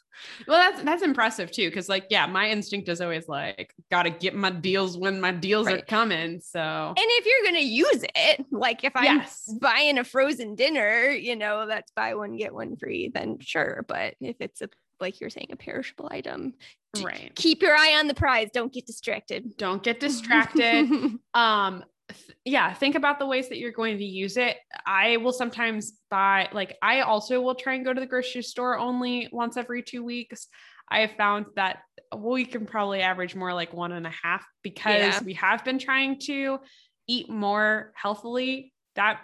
Well, 0.47 0.59
that's 0.59 0.83
that's 0.83 1.03
impressive 1.03 1.51
too, 1.51 1.69
because 1.69 1.89
like 1.89 2.07
yeah, 2.11 2.27
my 2.27 2.51
instinct 2.51 2.89
is 2.89 3.01
always 3.01 3.27
like 3.27 3.75
gotta 3.91 4.11
get 4.11 4.35
my 4.35 4.51
deals 4.51 4.99
when 4.99 5.21
my 5.21 5.33
deals 5.33 5.67
right. 5.67 5.83
are 5.83 5.87
coming. 5.87 6.41
So 6.41 6.61
and 6.61 6.97
if 6.99 7.27
you're 7.27 7.51
gonna 7.51 7.65
use 7.65 8.05
it, 8.15 8.45
like 8.51 8.85
if 8.85 8.93
I'm 8.95 9.05
yes. 9.05 9.53
buying 9.61 9.99
a 9.99 10.05
frozen 10.05 10.57
dinner, 10.57 11.09
you 11.09 11.37
know 11.37 11.67
that's 11.67 11.91
buy 11.93 12.15
one 12.15 12.37
get 12.37 12.55
one 12.55 12.77
free, 12.77 13.11
then 13.13 13.39
sure. 13.41 13.85
But 13.89 14.15
if 14.21 14.37
it's 14.41 14.61
a 14.61 14.69
like 15.01 15.21
you're 15.21 15.31
saying, 15.31 15.49
a 15.53 15.57
perishable 15.57 16.09
item. 16.11 16.55
Right. 17.03 17.33
Keep 17.35 17.63
your 17.63 17.75
eye 17.75 17.97
on 17.99 18.09
the 18.09 18.15
prize. 18.15 18.49
Don't 18.53 18.73
get 18.73 18.87
distracted. 18.87 19.57
Don't 19.57 19.83
get 19.83 20.01
distracted. 20.01 20.91
um, 21.35 21.85
th- 22.09 22.37
yeah, 22.45 22.73
think 22.75 22.95
about 22.95 23.19
the 23.19 23.27
ways 23.27 23.49
that 23.49 23.59
you're 23.59 23.73
going 23.73 23.99
to 23.99 24.05
use 24.05 24.37
it. 24.37 24.57
I 24.87 25.19
will 25.19 25.33
sometimes 25.33 25.93
buy, 26.11 26.49
like, 26.53 26.77
I 26.83 27.03
also 27.03 27.41
will 27.41 27.55
try 27.55 27.75
and 27.75 27.85
go 27.85 27.93
to 27.93 28.01
the 28.01 28.07
grocery 28.07 28.43
store 28.43 28.79
only 28.79 29.29
once 29.33 29.57
every 29.57 29.83
two 29.83 30.05
weeks. 30.05 30.49
I 30.91 31.01
have 31.01 31.13
found 31.13 31.47
that 31.55 31.79
we 32.17 32.45
can 32.45 32.67
probably 32.67 33.01
average 33.01 33.37
more 33.37 33.55
like 33.55 33.73
one 33.73 33.93
and 33.93 34.07
a 34.07 34.13
half 34.23 34.45
because 34.63 35.01
yeah. 35.01 35.23
we 35.23 35.35
have 35.35 35.65
been 35.65 35.79
trying 35.79 36.19
to 36.21 36.59
eat 37.07 37.31
more 37.31 37.93
healthily. 37.95 38.73
That 38.97 39.21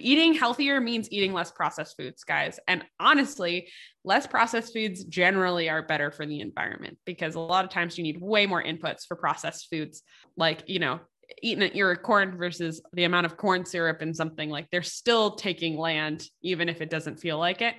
eating 0.00 0.34
healthier 0.34 0.80
means 0.80 1.10
eating 1.10 1.32
less 1.32 1.50
processed 1.50 1.96
foods, 1.96 2.24
guys. 2.24 2.58
And 2.68 2.84
honestly, 2.98 3.68
less 4.04 4.26
processed 4.26 4.72
foods 4.72 5.04
generally 5.04 5.68
are 5.68 5.82
better 5.82 6.10
for 6.10 6.26
the 6.26 6.40
environment 6.40 6.98
because 7.04 7.34
a 7.34 7.40
lot 7.40 7.64
of 7.64 7.70
times 7.70 7.98
you 7.98 8.04
need 8.04 8.20
way 8.20 8.46
more 8.46 8.62
inputs 8.62 9.06
for 9.06 9.16
processed 9.16 9.68
foods, 9.70 10.02
like, 10.36 10.62
you 10.66 10.78
know, 10.78 11.00
eating 11.42 11.62
an 11.62 11.76
ear 11.76 11.90
of 11.92 12.02
corn 12.02 12.36
versus 12.36 12.82
the 12.92 13.04
amount 13.04 13.26
of 13.26 13.36
corn 13.36 13.64
syrup 13.64 14.02
in 14.02 14.14
something 14.14 14.50
like 14.50 14.68
they're 14.70 14.82
still 14.82 15.36
taking 15.36 15.76
land, 15.76 16.24
even 16.42 16.68
if 16.68 16.80
it 16.80 16.90
doesn't 16.90 17.20
feel 17.20 17.38
like 17.38 17.62
it. 17.62 17.74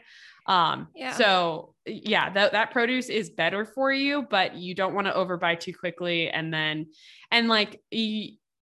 Um, 0.48 0.88
yeah. 0.96 1.14
so 1.14 1.76
yeah, 1.86 2.32
that, 2.32 2.54
that 2.54 2.72
produce 2.72 3.10
is 3.10 3.30
better 3.30 3.66
for 3.66 3.92
you, 3.92 4.26
but 4.30 4.56
you 4.56 4.74
don't 4.74 4.94
want 4.94 5.08
to 5.08 5.14
overbuy 5.14 5.60
too 5.60 5.74
quickly. 5.74 6.30
And 6.30 6.54
then, 6.54 6.88
and 7.30 7.48
like, 7.48 7.82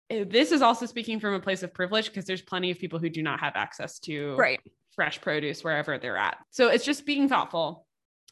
Eh, 0.09 0.25
this 0.27 0.51
is 0.51 0.61
also 0.61 0.85
speaking 0.85 1.19
from 1.19 1.33
a 1.33 1.39
place 1.39 1.63
of 1.63 1.73
privilege 1.73 2.07
because 2.07 2.25
there's 2.25 2.41
plenty 2.41 2.71
of 2.71 2.79
people 2.79 2.99
who 2.99 3.09
do 3.09 3.23
not 3.23 3.39
have 3.39 3.53
access 3.55 3.99
to 3.99 4.35
right 4.35 4.59
fresh 4.95 5.19
produce 5.19 5.63
wherever 5.63 5.97
they're 5.97 6.17
at. 6.17 6.37
So 6.51 6.69
it's 6.69 6.85
just 6.85 7.05
being 7.05 7.27
thoughtful, 7.27 7.85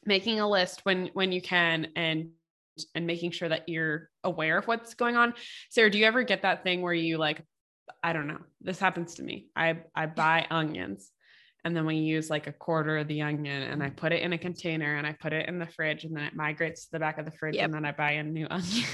making 0.05 0.39
a 0.39 0.49
list 0.49 0.81
when 0.83 1.09
when 1.13 1.31
you 1.31 1.41
can 1.41 1.87
and 1.95 2.29
and 2.95 3.05
making 3.05 3.31
sure 3.31 3.49
that 3.49 3.69
you're 3.69 4.09
aware 4.23 4.57
of 4.57 4.67
what's 4.67 4.95
going 4.95 5.15
on. 5.15 5.33
Sara, 5.69 5.91
do 5.91 5.99
you 5.99 6.05
ever 6.05 6.23
get 6.23 6.41
that 6.41 6.63
thing 6.63 6.81
where 6.81 6.93
you 6.93 7.17
like 7.17 7.43
I 8.01 8.13
don't 8.13 8.27
know. 8.27 8.39
This 8.61 8.79
happens 8.79 9.15
to 9.15 9.23
me. 9.23 9.47
I 9.55 9.79
I 9.95 10.05
buy 10.05 10.47
onions 10.49 11.11
and 11.65 11.75
then 11.75 11.85
we 11.85 11.95
use 11.95 12.29
like 12.29 12.47
a 12.47 12.51
quarter 12.51 12.97
of 12.97 13.07
the 13.07 13.21
onion 13.21 13.63
and 13.63 13.81
I 13.81 13.89
put 13.89 14.11
it 14.11 14.21
in 14.21 14.33
a 14.33 14.37
container 14.37 14.95
and 14.95 15.07
I 15.07 15.13
put 15.13 15.33
it 15.33 15.47
in 15.47 15.59
the 15.59 15.67
fridge 15.67 16.03
and 16.03 16.15
then 16.15 16.23
it 16.23 16.35
migrates 16.35 16.85
to 16.85 16.91
the 16.91 16.99
back 16.99 17.17
of 17.17 17.25
the 17.25 17.31
fridge 17.31 17.55
yep. 17.55 17.65
and 17.65 17.73
then 17.73 17.85
I 17.85 17.91
buy 17.91 18.11
a 18.11 18.23
new 18.23 18.47
onion. 18.51 18.85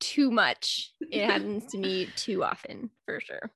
Too 0.00 0.30
much. 0.30 0.92
It 1.00 1.24
happens 1.24 1.66
to 1.66 1.78
me 1.78 2.08
too 2.16 2.42
often 2.42 2.90
for 3.06 3.20
sure. 3.20 3.50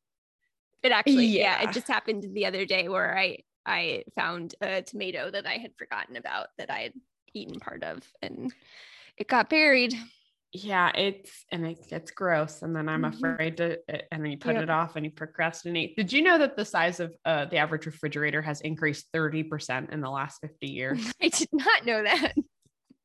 It 0.83 0.93
actually, 0.93 1.27
yeah. 1.27 1.63
yeah, 1.63 1.69
it 1.69 1.73
just 1.73 1.89
happened 1.89 2.27
the 2.33 2.47
other 2.47 2.67
day 2.67 2.89
where 2.89 3.17
I 3.17 3.39
I 3.67 4.05
found 4.15 4.55
a 4.61 4.83
tomato 4.83 5.31
that 5.31 5.47
I 5.47 5.55
had 5.55 5.73
forgotten 5.79 6.17
about 6.17 6.49
that 6.59 6.71
I 6.71 6.81
had 6.81 6.93
eaten 7.33 7.59
part 7.59 7.83
of 7.83 8.03
and 8.21 8.53
it 9.17 9.29
got 9.29 9.49
buried. 9.49 9.95
Yeah, 10.53 10.93
it's 10.95 11.45
and 11.51 11.67
it 11.67 11.89
gets 11.91 12.13
gross, 12.13 12.63
and 12.63 12.77
then 12.77 12.89
I'm 12.89 13.03
mm-hmm. 13.03 13.25
afraid 13.25 13.57
to, 13.57 13.79
eh, 13.89 14.03
and 14.13 14.23
then 14.23 14.31
you 14.31 14.39
put 14.39 14.55
yep. 14.55 14.63
it 14.63 14.71
off 14.71 14.95
and 14.95 15.05
you 15.05 15.11
procrastinate. 15.11 15.97
Did 15.97 16.13
you 16.13 16.23
know 16.23 16.39
that 16.39 16.57
the 16.57 16.65
size 16.65 17.01
of 17.01 17.13
uh, 17.25 17.47
the 17.47 17.57
average 17.57 17.87
refrigerator 17.87 18.41
has 18.41 18.61
increased 18.61 19.07
30% 19.13 19.93
in 19.93 20.01
the 20.01 20.09
last 20.09 20.41
50 20.43 20.69
years? 20.69 21.13
I 21.23 21.29
did 21.29 21.49
not 21.53 21.85
know 21.85 22.05
that. 22.05 22.35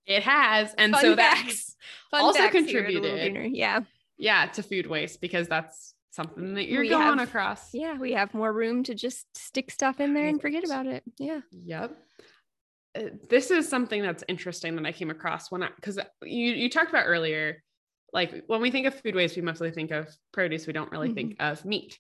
It 0.10 0.24
has. 0.24 0.74
And 0.78 0.94
Fun 0.94 1.02
so 1.02 1.16
facts. 1.16 1.76
that's 2.12 2.24
also 2.24 2.50
contributed. 2.50 3.56
Yeah. 3.56 3.82
Yeah, 4.18 4.48
to 4.48 4.64
food 4.64 4.88
waste 4.88 5.22
because 5.22 5.48
that's 5.48 5.94
something 6.12 6.56
that 6.56 6.68
you're 6.68 6.82
we 6.82 6.90
going 6.90 7.20
have, 7.20 7.30
across. 7.30 7.70
Yeah, 7.74 7.98
we 7.98 8.14
have 8.14 8.34
more 8.34 8.52
room 8.52 8.84
to 8.84 8.96
just 8.96 9.26
stick 9.38 9.72
stuff 9.72 10.02
in 10.02 10.14
there 10.14 10.28
and 10.28 10.42
forget 10.42 10.66
about 10.66 10.88
it. 10.88 11.04
Yeah. 11.18 11.42
Yep. 11.52 11.98
Uh, 12.98 13.04
this 13.30 13.52
is 13.52 13.70
something 13.70 14.02
that's 14.02 14.24
interesting 14.28 14.76
that 14.76 14.86
I 14.86 14.92
came 14.92 15.12
across 15.12 15.52
when 15.52 15.62
I 15.62 15.70
because 15.76 16.00
you 16.24 16.54
you 16.54 16.70
talked 16.70 16.90
about 16.90 17.06
earlier, 17.06 17.64
like 18.12 18.44
when 18.48 18.62
we 18.62 18.72
think 18.72 18.88
of 18.88 19.00
food 19.00 19.16
waste, 19.16 19.36
we 19.36 19.44
mostly 19.44 19.70
think 19.70 19.92
of 19.92 20.10
produce. 20.34 20.66
We 20.66 20.74
don't 20.74 20.92
really 20.92 21.10
mm-hmm. 21.10 21.16
think 21.16 21.36
of 21.40 21.64
meat. 21.64 22.00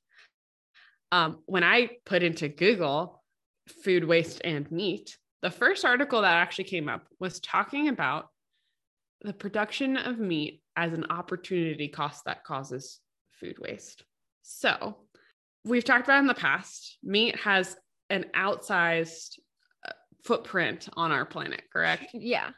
Um, 1.11 1.39
when 1.45 1.63
I 1.63 1.91
put 2.05 2.23
into 2.23 2.49
Google 2.49 3.23
food 3.83 4.03
waste 4.03 4.41
and 4.43 4.69
meat, 4.71 5.15
the 5.41 5.51
first 5.51 5.85
article 5.85 6.21
that 6.21 6.37
actually 6.37 6.65
came 6.65 6.89
up 6.89 7.07
was 7.19 7.39
talking 7.39 7.87
about 7.87 8.27
the 9.21 9.33
production 9.33 9.97
of 9.97 10.19
meat 10.19 10.61
as 10.75 10.93
an 10.93 11.05
opportunity 11.09 11.87
cost 11.87 12.25
that 12.25 12.43
causes 12.43 12.99
food 13.39 13.57
waste. 13.59 14.03
So, 14.41 14.97
we've 15.65 15.83
talked 15.83 16.05
about 16.05 16.19
in 16.19 16.27
the 16.27 16.33
past, 16.33 16.97
meat 17.03 17.35
has 17.37 17.75
an 18.09 18.25
outsized 18.35 19.39
uh, 19.87 19.91
footprint 20.23 20.89
on 20.93 21.11
our 21.11 21.25
planet, 21.25 21.63
correct? 21.71 22.07
Yeah. 22.13 22.51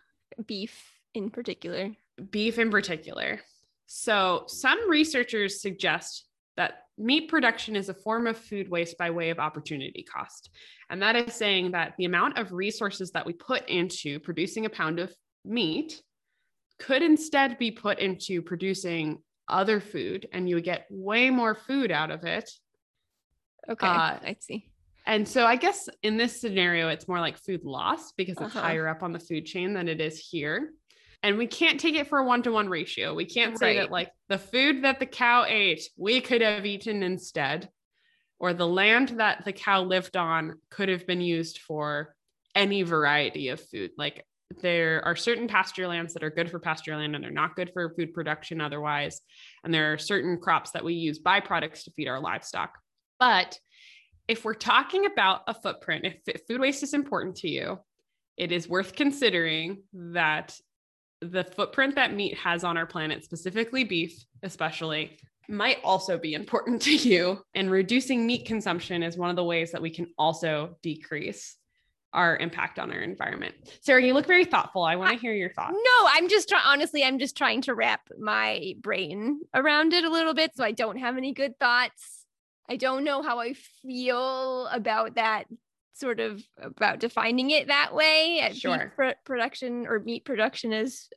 Beef 0.46 0.92
in 1.14 1.30
particular. 1.30 1.92
Beef 2.30 2.58
in 2.60 2.72
particular. 2.72 3.42
So, 3.88 4.44
some 4.48 4.90
researchers 4.90 5.62
suggest 5.62 6.26
that 6.58 6.84
meat 7.02 7.30
production 7.30 7.76
is 7.76 7.90
a 7.90 7.94
form 7.94 8.28
of 8.28 8.38
food 8.38 8.70
waste 8.70 8.98
by 8.98 9.10
way 9.10 9.30
of 9.30 9.40
opportunity 9.40 10.04
cost. 10.04 10.50
And 10.90 11.02
that 11.02 11.16
is 11.16 11.34
saying 11.34 11.72
that 11.72 11.94
the 11.98 12.06
amount 12.06 12.38
of 12.38 12.52
resources 12.52 13.12
that 13.12 13.26
we 13.26 13.34
put 13.34 13.68
into 13.68 14.20
producing 14.20 14.66
a 14.66 14.70
pound 14.70 15.00
of 15.00 15.14
meat 15.44 16.02
could 16.80 17.02
instead 17.02 17.58
be 17.58 17.72
put 17.72 18.00
into 18.00 18.42
producing 18.42 19.20
other 19.48 19.80
food 19.80 20.28
and 20.32 20.48
you 20.48 20.56
would 20.56 20.64
get 20.64 20.88
way 20.90 21.30
more 21.30 21.56
food 21.56 21.92
out 21.92 22.12
of 22.12 22.24
it. 22.24 22.50
Okay, 23.70 23.88
uh, 23.88 24.18
I 24.24 24.36
see. 24.40 24.68
And 25.06 25.28
so 25.28 25.46
I 25.46 25.56
guess 25.56 25.90
in 26.04 26.18
this 26.18 26.40
scenario, 26.40 26.90
it's 26.90 27.08
more 27.08 27.20
like 27.20 27.38
food 27.38 27.64
loss 27.64 28.12
because 28.14 28.38
it's 28.38 28.56
uh-huh. 28.56 28.62
higher 28.62 28.88
up 28.88 29.04
on 29.04 29.12
the 29.12 29.20
food 29.20 29.46
chain 29.46 29.74
than 29.74 29.88
it 29.88 30.00
is 30.00 30.20
here. 30.20 30.74
And 31.24 31.38
we 31.38 31.48
can't 31.48 31.80
take 31.80 31.96
it 31.96 32.08
for 32.08 32.20
a 32.20 32.26
one 32.26 32.42
to 32.44 32.52
one 32.52 32.68
ratio. 32.68 33.14
We 33.14 33.26
can't 33.26 33.58
say 33.58 33.78
right. 33.78 33.84
that 33.84 33.92
like 33.92 34.12
the 34.28 34.40
food 34.40 34.84
that 34.84 35.00
the 35.00 35.06
cow 35.06 35.46
ate, 35.48 35.88
we 35.96 36.20
could 36.20 36.42
have 36.42 36.66
eaten 36.66 37.04
instead, 37.04 37.70
or 38.40 38.54
the 38.54 38.68
land 38.68 39.10
that 39.18 39.46
the 39.46 39.54
cow 39.54 39.84
lived 39.84 40.18
on 40.18 40.56
could 40.72 40.90
have 40.90 41.06
been 41.06 41.22
used 41.22 41.60
for 41.60 42.16
any 42.56 42.82
variety 42.82 43.50
of 43.50 43.62
food. 43.62 43.92
Like 43.98 44.26
there 44.62 45.06
are 45.06 45.16
certain 45.16 45.48
pasture 45.48 45.88
lands 45.88 46.14
that 46.14 46.24
are 46.24 46.32
good 46.32 46.50
for 46.50 46.60
pasture 46.60 46.96
land 46.96 47.16
and 47.16 47.24
they're 47.24 47.32
not 47.32 47.56
good 47.56 47.72
for 47.72 47.94
food 47.94 48.14
production 48.14 48.60
otherwise. 48.60 49.22
And 49.64 49.74
there 49.74 49.94
are 49.94 49.98
certain 49.98 50.38
crops 50.38 50.72
that 50.72 50.84
we 50.84 50.96
use 50.96 51.20
byproducts 51.20 51.84
to 51.84 51.92
feed 51.92 52.08
our 52.08 52.20
livestock. 52.20 52.78
But 53.20 53.60
if 54.28 54.44
we're 54.44 54.54
talking 54.54 55.06
about 55.06 55.42
a 55.48 55.54
footprint, 55.54 56.06
if 56.26 56.42
food 56.48 56.62
waste 56.62 56.84
is 56.84 56.94
important 56.94 57.38
to 57.38 57.48
you, 57.48 57.80
it 58.38 58.52
is 58.52 58.68
worth 58.68 58.96
considering 58.96 59.84
that 59.94 60.58
the 61.22 61.44
footprint 61.44 61.96
that 61.96 62.14
meat 62.14 62.38
has 62.38 62.64
on 62.64 62.78
our 62.78 62.86
planet, 62.86 63.24
specifically 63.24 63.84
beef, 63.84 64.26
especially, 64.44 65.18
might 65.48 65.78
also 65.84 66.18
be 66.18 66.34
important 66.34 66.82
to 66.84 66.96
you. 66.96 67.44
And 67.56 67.70
reducing 67.70 68.26
meat 68.26 68.46
consumption 68.46 69.04
is 69.04 69.18
one 69.18 69.30
of 69.30 69.36
the 69.36 69.44
ways 69.44 69.72
that 69.72 69.82
we 69.82 69.90
can 69.90 70.08
also 70.18 70.78
decrease 70.82 71.58
our 72.14 72.38
impact 72.38 72.78
on 72.78 72.92
our 72.92 73.00
environment. 73.00 73.56
Sara, 73.82 74.04
you 74.04 74.14
look 74.14 74.26
very 74.26 74.44
thoughtful. 74.44 74.84
I 74.84 74.98
want 74.98 75.12
to 75.12 75.18
hear 75.18 75.34
your 75.34 75.54
thoughts. 75.54 75.74
No, 75.74 76.08
I'm 76.10 76.28
just 76.28 76.50
trying, 76.50 76.64
honestly, 76.66 77.04
I'm 77.04 77.20
just 77.20 77.38
trying 77.38 77.62
to 77.64 77.74
wrap 77.74 78.02
my 78.20 78.74
brain 78.82 79.40
around 79.54 79.94
it 79.94 80.04
a 80.04 80.10
little 80.10 80.34
bit. 80.34 80.52
So 80.56 80.64
I 80.64 80.72
don't 80.72 80.98
have 80.98 81.18
any 81.18 81.34
good 81.34 81.58
thoughts. 81.58 82.26
I 82.70 82.76
don't 82.76 83.04
know 83.04 83.22
how 83.22 83.40
I 83.40 83.54
feel 83.82 84.68
about 84.68 85.16
that 85.16 85.46
sort 85.94 86.20
of 86.20 86.42
about 86.62 87.00
defining 87.00 87.52
it 87.52 87.68
that 87.68 87.94
way 87.94 88.52
sure. 88.54 88.94
Pr- 88.96 89.20
production 89.26 89.86
or 89.88 90.00
meat 90.00 90.26
production 90.26 90.74
as 90.74 91.08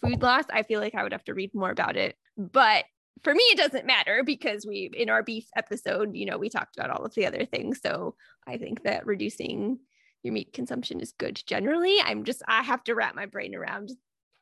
food 0.00 0.22
loss 0.22 0.44
i 0.52 0.62
feel 0.62 0.80
like 0.80 0.94
i 0.94 1.02
would 1.02 1.12
have 1.12 1.24
to 1.24 1.34
read 1.34 1.54
more 1.54 1.70
about 1.70 1.96
it. 1.96 2.16
But 2.36 2.84
for 3.22 3.34
me 3.34 3.42
it 3.52 3.58
doesn't 3.58 3.86
matter 3.86 4.22
because 4.24 4.64
we 4.66 4.90
in 4.94 5.10
our 5.10 5.22
beef 5.22 5.46
episode 5.56 6.14
you 6.14 6.26
know 6.26 6.38
we 6.38 6.48
talked 6.48 6.76
about 6.76 6.90
all 6.90 7.04
of 7.04 7.14
the 7.14 7.26
other 7.26 7.44
things. 7.44 7.80
So 7.82 8.14
i 8.46 8.56
think 8.56 8.84
that 8.84 9.06
reducing 9.06 9.78
your 10.22 10.34
meat 10.34 10.52
consumption 10.52 11.00
is 11.00 11.12
good 11.12 11.42
generally. 11.46 11.98
I'm 12.02 12.24
just 12.24 12.42
i 12.46 12.62
have 12.62 12.84
to 12.84 12.94
wrap 12.94 13.14
my 13.14 13.26
brain 13.26 13.54
around 13.54 13.90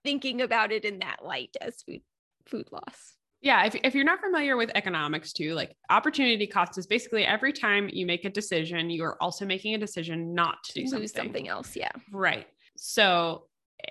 thinking 0.05 0.41
about 0.41 0.73
it 0.73 0.85
in 0.85 1.01
that 1.01 1.25
light 1.25 1.57
as 1.61 1.83
food 1.83 2.03
food 2.47 2.69
loss 2.73 3.18
yeah, 3.41 3.65
if, 3.65 3.77
if 3.85 3.95
you're 3.95 4.05
not 4.05 4.21
familiar 4.21 4.57
with 4.57 4.71
economics 4.75 5.33
too, 5.33 5.55
like 5.55 5.77
opportunity 5.91 6.47
cost 6.47 6.77
is 6.77 6.87
basically 6.87 7.25
every 7.25 7.53
time 7.53 7.89
you 7.93 8.05
make 8.05 8.25
a 8.25 8.31
decision, 8.31 8.91
you 8.91 9.05
are 9.05 9.21
also 9.23 9.47
making 9.47 9.75
a 9.75 9.79
decision 9.79 10.35
not 10.35 10.63
to 10.65 10.73
do 10.75 10.87
something. 10.87 11.09
something 11.09 11.49
else. 11.49 11.77
Yeah. 11.77 11.93
Right. 12.13 12.47
So 12.77 13.45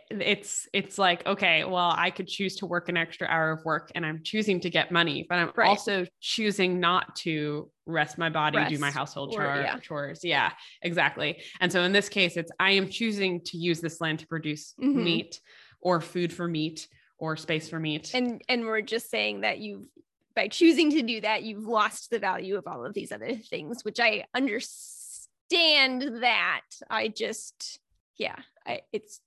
it's 0.09 0.67
it's 0.73 0.97
like 0.97 1.25
okay 1.25 1.63
well 1.63 1.93
i 1.97 2.09
could 2.09 2.27
choose 2.27 2.57
to 2.57 2.65
work 2.65 2.89
an 2.89 2.97
extra 2.97 3.25
hour 3.27 3.51
of 3.51 3.63
work 3.63 3.89
and 3.95 4.05
i'm 4.05 4.21
choosing 4.23 4.59
to 4.59 4.69
get 4.69 4.91
money 4.91 5.25
but 5.29 5.37
i'm 5.39 5.51
right. 5.55 5.67
also 5.67 6.05
choosing 6.19 6.79
not 6.79 7.15
to 7.15 7.69
rest 7.85 8.17
my 8.17 8.29
body 8.29 8.57
rest. 8.57 8.73
do 8.73 8.79
my 8.79 8.91
household 8.91 9.33
or, 9.35 9.43
yeah. 9.43 9.77
chores 9.79 10.23
yeah 10.23 10.51
exactly 10.81 11.41
and 11.61 11.71
so 11.71 11.83
in 11.83 11.93
this 11.93 12.09
case 12.09 12.35
it's 12.35 12.51
i 12.59 12.71
am 12.71 12.89
choosing 12.89 13.41
to 13.41 13.57
use 13.57 13.79
this 13.79 14.01
land 14.01 14.19
to 14.19 14.27
produce 14.27 14.73
mm-hmm. 14.81 15.03
meat 15.03 15.39
or 15.79 16.01
food 16.01 16.33
for 16.33 16.47
meat 16.47 16.87
or 17.17 17.37
space 17.37 17.69
for 17.69 17.79
meat. 17.79 18.11
And 18.13 18.41
and 18.47 18.65
we're 18.65 18.81
just 18.81 19.09
saying 19.09 19.41
that 19.41 19.59
you've 19.59 19.85
by 20.35 20.47
choosing 20.47 20.91
to 20.91 21.01
do 21.01 21.21
that, 21.21 21.43
you've 21.43 21.65
lost 21.65 22.11
the 22.11 22.19
value 22.19 22.57
of 22.57 22.67
all 22.67 22.85
of 22.85 22.93
these 22.93 23.11
other 23.11 23.33
things, 23.35 23.83
which 23.83 23.99
I 23.99 24.25
understand 24.35 26.21
that. 26.21 26.61
I 26.89 27.07
just 27.07 27.79
yeah, 28.17 28.35
I 28.65 28.81
it's 28.93 29.19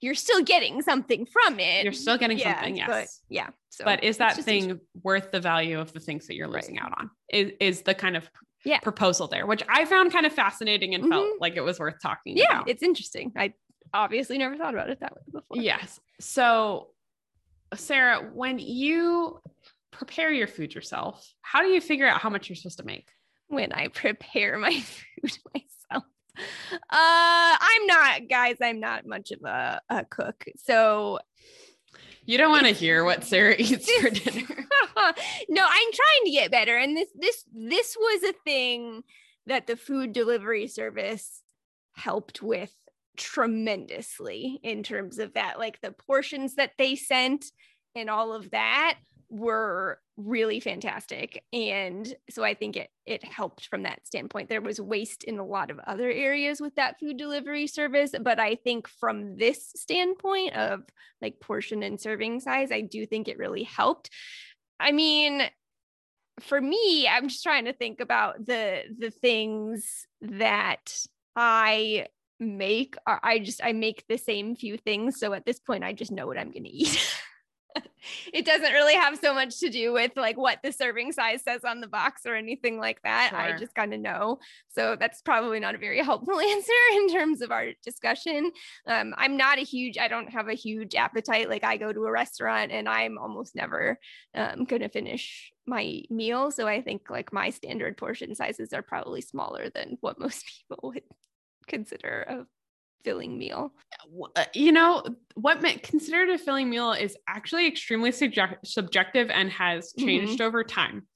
you're 0.00 0.14
still 0.14 0.42
getting 0.42 0.82
something 0.82 1.26
from 1.26 1.60
it. 1.60 1.84
You're 1.84 1.92
still 1.92 2.18
getting 2.18 2.38
yeah, 2.38 2.54
something, 2.54 2.76
yes. 2.76 2.88
But 2.88 3.08
yeah. 3.28 3.48
So 3.70 3.84
but 3.84 4.02
is 4.02 4.18
that 4.18 4.36
thing 4.36 4.80
worth 5.02 5.30
the 5.30 5.40
value 5.40 5.78
of 5.78 5.92
the 5.92 6.00
things 6.00 6.26
that 6.26 6.34
you're 6.34 6.48
losing 6.48 6.76
right. 6.76 6.84
out 6.84 6.94
on? 6.98 7.10
Is 7.30 7.52
is 7.60 7.82
the 7.82 7.94
kind 7.94 8.16
of 8.16 8.28
yeah. 8.64 8.80
proposal 8.80 9.28
there, 9.28 9.46
which 9.46 9.62
I 9.68 9.84
found 9.84 10.12
kind 10.12 10.26
of 10.26 10.32
fascinating 10.32 10.94
and 10.94 11.04
mm-hmm. 11.04 11.12
felt 11.12 11.40
like 11.40 11.56
it 11.56 11.62
was 11.62 11.78
worth 11.78 12.00
talking 12.02 12.36
yeah, 12.36 12.46
about. 12.50 12.68
it's 12.68 12.82
interesting. 12.82 13.32
I 13.36 13.54
obviously 13.92 14.38
never 14.38 14.56
thought 14.56 14.74
about 14.74 14.90
it 14.90 15.00
that 15.00 15.14
way 15.14 15.22
before. 15.32 15.62
Yes. 15.62 16.00
So 16.20 16.88
Sara, 17.74 18.28
when 18.32 18.58
you 18.58 19.40
prepare 19.90 20.32
your 20.32 20.46
food 20.46 20.74
yourself, 20.74 21.32
how 21.42 21.62
do 21.62 21.68
you 21.68 21.80
figure 21.80 22.06
out 22.06 22.20
how 22.20 22.30
much 22.30 22.48
you're 22.48 22.56
supposed 22.56 22.78
to 22.78 22.84
make? 22.84 23.08
when 23.50 23.72
I 23.72 23.88
prepare 23.92 24.56
my 24.58 24.80
food 24.80 25.38
myself. 25.54 26.04
Uh, 26.72 26.78
I'm 26.90 27.86
not, 27.86 28.28
guys, 28.30 28.56
I'm 28.62 28.80
not 28.80 29.06
much 29.06 29.30
of 29.32 29.42
a, 29.44 29.80
a 29.90 30.04
cook. 30.04 30.44
So 30.56 31.18
you 32.24 32.38
don't 32.38 32.50
want 32.50 32.66
to 32.66 32.72
hear 32.72 33.04
what 33.04 33.24
Sara 33.24 33.54
eats 33.58 33.90
for 33.92 34.08
dinner. 34.08 34.46
no, 35.48 35.64
I'm 35.64 35.92
trying 35.92 36.24
to 36.24 36.30
get 36.30 36.50
better. 36.50 36.76
And 36.76 36.96
this 36.96 37.08
this 37.14 37.44
this 37.52 37.96
was 37.98 38.22
a 38.22 38.32
thing 38.44 39.02
that 39.46 39.66
the 39.66 39.76
food 39.76 40.12
delivery 40.12 40.68
service 40.68 41.42
helped 41.94 42.40
with 42.42 42.74
tremendously 43.16 44.60
in 44.62 44.82
terms 44.82 45.18
of 45.18 45.34
that. 45.34 45.58
Like 45.58 45.80
the 45.80 45.92
portions 45.92 46.54
that 46.56 46.72
they 46.78 46.96
sent 46.96 47.46
and 47.94 48.08
all 48.08 48.32
of 48.32 48.50
that 48.50 48.98
were 49.30 50.00
really 50.16 50.60
fantastic 50.60 51.42
and 51.52 52.14
so 52.28 52.42
i 52.42 52.52
think 52.52 52.76
it 52.76 52.90
it 53.06 53.24
helped 53.24 53.66
from 53.68 53.84
that 53.84 54.04
standpoint 54.04 54.48
there 54.48 54.60
was 54.60 54.80
waste 54.80 55.24
in 55.24 55.38
a 55.38 55.46
lot 55.46 55.70
of 55.70 55.78
other 55.86 56.10
areas 56.10 56.60
with 56.60 56.74
that 56.74 56.98
food 56.98 57.16
delivery 57.16 57.66
service 57.66 58.12
but 58.20 58.38
i 58.38 58.54
think 58.56 58.88
from 58.88 59.36
this 59.36 59.72
standpoint 59.76 60.54
of 60.54 60.82
like 61.22 61.40
portion 61.40 61.82
and 61.82 62.00
serving 62.00 62.40
size 62.40 62.70
i 62.72 62.80
do 62.80 63.06
think 63.06 63.28
it 63.28 63.38
really 63.38 63.62
helped 63.62 64.10
i 64.80 64.90
mean 64.90 65.42
for 66.40 66.60
me 66.60 67.08
i'm 67.08 67.28
just 67.28 67.42
trying 67.42 67.64
to 67.64 67.72
think 67.72 68.00
about 68.00 68.44
the 68.44 68.82
the 68.98 69.10
things 69.10 70.06
that 70.20 70.92
i 71.36 72.04
make 72.40 72.96
i 73.06 73.38
just 73.38 73.60
i 73.62 73.72
make 73.72 74.04
the 74.08 74.16
same 74.16 74.56
few 74.56 74.76
things 74.76 75.18
so 75.18 75.32
at 75.32 75.44
this 75.44 75.60
point 75.60 75.84
i 75.84 75.92
just 75.92 76.10
know 76.10 76.26
what 76.26 76.38
i'm 76.38 76.50
going 76.50 76.64
to 76.64 76.70
eat 76.70 76.98
it 78.32 78.44
doesn't 78.44 78.72
really 78.72 78.94
have 78.94 79.18
so 79.18 79.34
much 79.34 79.58
to 79.60 79.68
do 79.68 79.92
with 79.92 80.12
like 80.16 80.36
what 80.36 80.58
the 80.62 80.72
serving 80.72 81.12
size 81.12 81.42
says 81.42 81.64
on 81.64 81.80
the 81.80 81.86
box 81.86 82.22
or 82.26 82.34
anything 82.34 82.78
like 82.78 83.00
that. 83.02 83.30
Sure. 83.30 83.38
I 83.38 83.56
just 83.56 83.74
kind 83.74 83.92
of 83.92 84.00
know. 84.00 84.38
So 84.68 84.96
that's 84.98 85.22
probably 85.22 85.60
not 85.60 85.74
a 85.74 85.78
very 85.78 85.98
helpful 86.04 86.40
answer 86.40 86.72
in 86.94 87.08
terms 87.08 87.42
of 87.42 87.50
our 87.50 87.68
discussion. 87.84 88.50
Um, 88.86 89.14
I'm 89.16 89.36
not 89.36 89.58
a 89.58 89.62
huge, 89.62 89.98
I 89.98 90.08
don't 90.08 90.30
have 90.30 90.48
a 90.48 90.54
huge 90.54 90.94
appetite. 90.94 91.48
Like 91.48 91.64
I 91.64 91.76
go 91.76 91.92
to 91.92 92.04
a 92.04 92.10
restaurant 92.10 92.72
and 92.72 92.88
I'm 92.88 93.18
almost 93.18 93.54
never 93.54 93.98
um, 94.34 94.64
going 94.64 94.82
to 94.82 94.88
finish 94.88 95.52
my 95.66 96.02
meal. 96.10 96.50
So 96.50 96.66
I 96.66 96.82
think 96.82 97.10
like 97.10 97.32
my 97.32 97.50
standard 97.50 97.96
portion 97.96 98.34
sizes 98.34 98.72
are 98.72 98.82
probably 98.82 99.20
smaller 99.20 99.70
than 99.70 99.98
what 100.00 100.18
most 100.18 100.44
people 100.68 100.90
would 100.94 101.02
consider 101.70 102.26
a 102.28 102.46
filling 103.04 103.38
meal? 103.38 103.72
Uh, 104.36 104.44
you 104.54 104.72
know, 104.72 105.02
what 105.34 105.60
considered 105.82 106.28
a 106.28 106.38
filling 106.38 106.68
meal 106.68 106.92
is 106.92 107.16
actually 107.28 107.66
extremely 107.66 108.12
subject- 108.12 108.66
subjective 108.66 109.30
and 109.30 109.50
has 109.50 109.94
changed 109.98 110.34
mm-hmm. 110.34 110.42
over 110.42 110.64
time. 110.64 111.06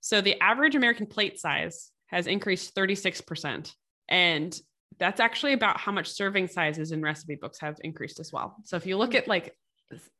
So 0.00 0.20
the 0.20 0.40
average 0.40 0.74
American 0.74 1.06
plate 1.06 1.38
size 1.40 1.90
has 2.06 2.26
increased 2.26 2.74
36%. 2.74 3.72
And 4.08 4.58
that's 4.98 5.20
actually 5.20 5.54
about 5.54 5.78
how 5.78 5.92
much 5.92 6.08
serving 6.10 6.48
sizes 6.48 6.92
in 6.92 7.02
recipe 7.02 7.36
books 7.36 7.58
have 7.60 7.76
increased 7.82 8.20
as 8.20 8.32
well. 8.32 8.56
So 8.64 8.76
if 8.76 8.86
you 8.86 8.96
look 8.96 9.12
mm. 9.12 9.18
at 9.18 9.28
like 9.28 9.56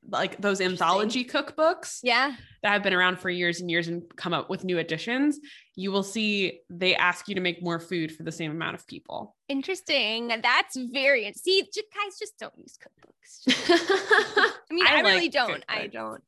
like 0.08 0.40
those 0.40 0.60
anthology 0.60 1.24
cookbooks 1.24 2.00
yeah 2.02 2.34
that 2.62 2.72
have 2.72 2.82
been 2.82 2.92
around 2.92 3.18
for 3.18 3.30
years 3.30 3.60
and 3.60 3.70
years 3.70 3.88
and 3.88 4.02
come 4.16 4.32
up 4.32 4.50
with 4.50 4.64
new 4.64 4.78
additions 4.78 5.38
you 5.76 5.92
will 5.92 6.02
see 6.02 6.60
they 6.70 6.94
ask 6.94 7.28
you 7.28 7.34
to 7.34 7.40
make 7.40 7.62
more 7.62 7.78
food 7.78 8.12
for 8.12 8.22
the 8.22 8.32
same 8.32 8.50
amount 8.50 8.74
of 8.74 8.86
people 8.86 9.36
interesting 9.48 10.28
that's 10.42 10.76
very 10.76 11.32
see 11.34 11.60
guys 11.60 12.18
just 12.18 12.38
don't 12.38 12.56
use 12.56 12.78
cookbooks 12.78 13.42
i 14.70 14.74
mean 14.74 14.86
i, 14.86 14.98
I 14.98 15.02
like 15.02 15.14
really 15.14 15.28
don't 15.28 15.50
cookbooks. 15.50 15.64
i 15.68 15.86
don't 15.86 16.22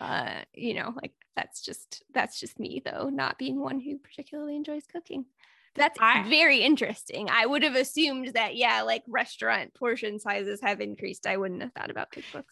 uh 0.00 0.42
you 0.54 0.74
know 0.74 0.94
like 1.00 1.12
that's 1.36 1.60
just 1.60 2.02
that's 2.14 2.40
just 2.40 2.58
me 2.58 2.82
though 2.84 3.08
not 3.08 3.38
being 3.38 3.60
one 3.60 3.80
who 3.80 3.98
particularly 3.98 4.56
enjoys 4.56 4.84
cooking 4.90 5.24
that's 5.78 5.98
I, 6.00 6.28
very 6.28 6.58
interesting. 6.58 7.28
I 7.30 7.46
would 7.46 7.62
have 7.62 7.76
assumed 7.76 8.28
that, 8.34 8.56
yeah, 8.56 8.82
like 8.82 9.02
restaurant 9.06 9.74
portion 9.74 10.18
sizes 10.18 10.60
have 10.60 10.80
increased. 10.80 11.26
I 11.26 11.36
wouldn't 11.36 11.62
have 11.62 11.72
thought 11.72 11.90
about 11.90 12.10
cookbooks. 12.10 12.44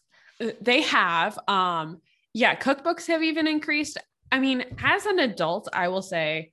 They 0.61 0.83
have. 0.83 1.39
Um, 1.49 2.01
yeah, 2.35 2.55
cookbooks 2.55 3.07
have 3.07 3.23
even 3.23 3.47
increased. 3.47 3.99
I 4.31 4.41
mean, 4.41 4.65
as 4.83 5.07
an 5.07 5.19
adult, 5.19 5.69
I 5.73 5.89
will 5.89 6.03
say 6.03 6.53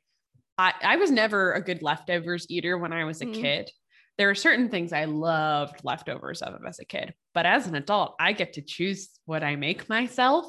I, 0.57 0.73
I 0.81 0.95
was 0.97 1.11
never 1.11 1.53
a 1.53 1.61
good 1.61 1.81
leftovers 1.81 2.45
eater 2.49 2.77
when 2.77 2.93
I 2.93 3.05
was 3.05 3.21
a 3.21 3.25
mm 3.25 3.33
kid. 3.33 3.69
There 4.17 4.29
are 4.29 4.35
certain 4.35 4.69
things 4.69 4.93
I 4.93 5.05
loved 5.05 5.83
leftovers 5.83 6.43
of 6.43 6.61
as 6.67 6.79
a 6.79 6.85
kid, 6.85 7.15
but 7.33 7.47
as 7.47 7.65
an 7.65 7.73
adult, 7.73 8.15
I 8.19 8.33
get 8.33 8.53
to 8.53 8.61
choose 8.61 9.09
what 9.25 9.43
I 9.43 9.55
make 9.55 9.89
myself 9.89 10.45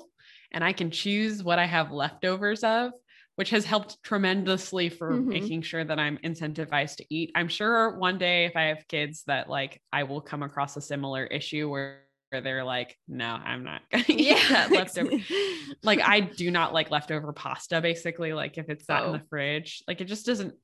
and 0.53 0.63
I 0.63 0.75
can 0.75 0.91
choose 0.91 1.43
what 1.43 1.59
I 1.59 1.65
have 1.65 1.91
leftovers 1.91 2.63
of, 2.63 2.93
which 3.37 3.49
has 3.51 3.65
helped 3.65 4.03
tremendously 4.03 4.91
for 4.91 5.13
mm-hmm. 5.13 5.29
making 5.31 5.63
sure 5.63 5.83
that 5.83 5.99
I'm 5.99 6.19
incentivized 6.19 6.97
to 6.97 7.07
eat. 7.09 7.33
I'm 7.35 7.49
sure 7.49 7.99
one 7.99 8.19
day 8.19 8.45
if 8.45 8.55
I 8.55 8.65
have 8.65 8.87
kids 8.87 9.25
that 9.27 9.49
like 9.49 9.81
I 9.91 10.03
will 10.03 10.21
come 10.21 10.43
across 10.43 10.77
a 10.77 10.83
similar 10.83 11.25
issue 11.25 11.71
where 11.71 12.03
where 12.35 12.41
they're 12.41 12.65
like, 12.65 12.99
no, 13.07 13.27
I'm 13.27 13.63
not 13.63 13.83
gonna 13.93 14.05
eat 14.09 14.27
yeah. 14.27 14.49
that 14.49 14.73
leftover. 14.73 15.11
like 15.85 16.01
I 16.01 16.19
do 16.19 16.51
not 16.51 16.75
like 16.75 16.91
leftover 16.91 17.33
pasta, 17.33 17.81
basically. 17.81 18.33
Like 18.33 18.59
if 18.59 18.69
it's 18.69 18.87
that 18.87 19.05
oh. 19.05 19.07
in 19.07 19.13
the 19.13 19.23
fridge, 19.31 19.85
like 19.87 20.01
it 20.01 20.07
just 20.07 20.27
doesn't, 20.27 20.55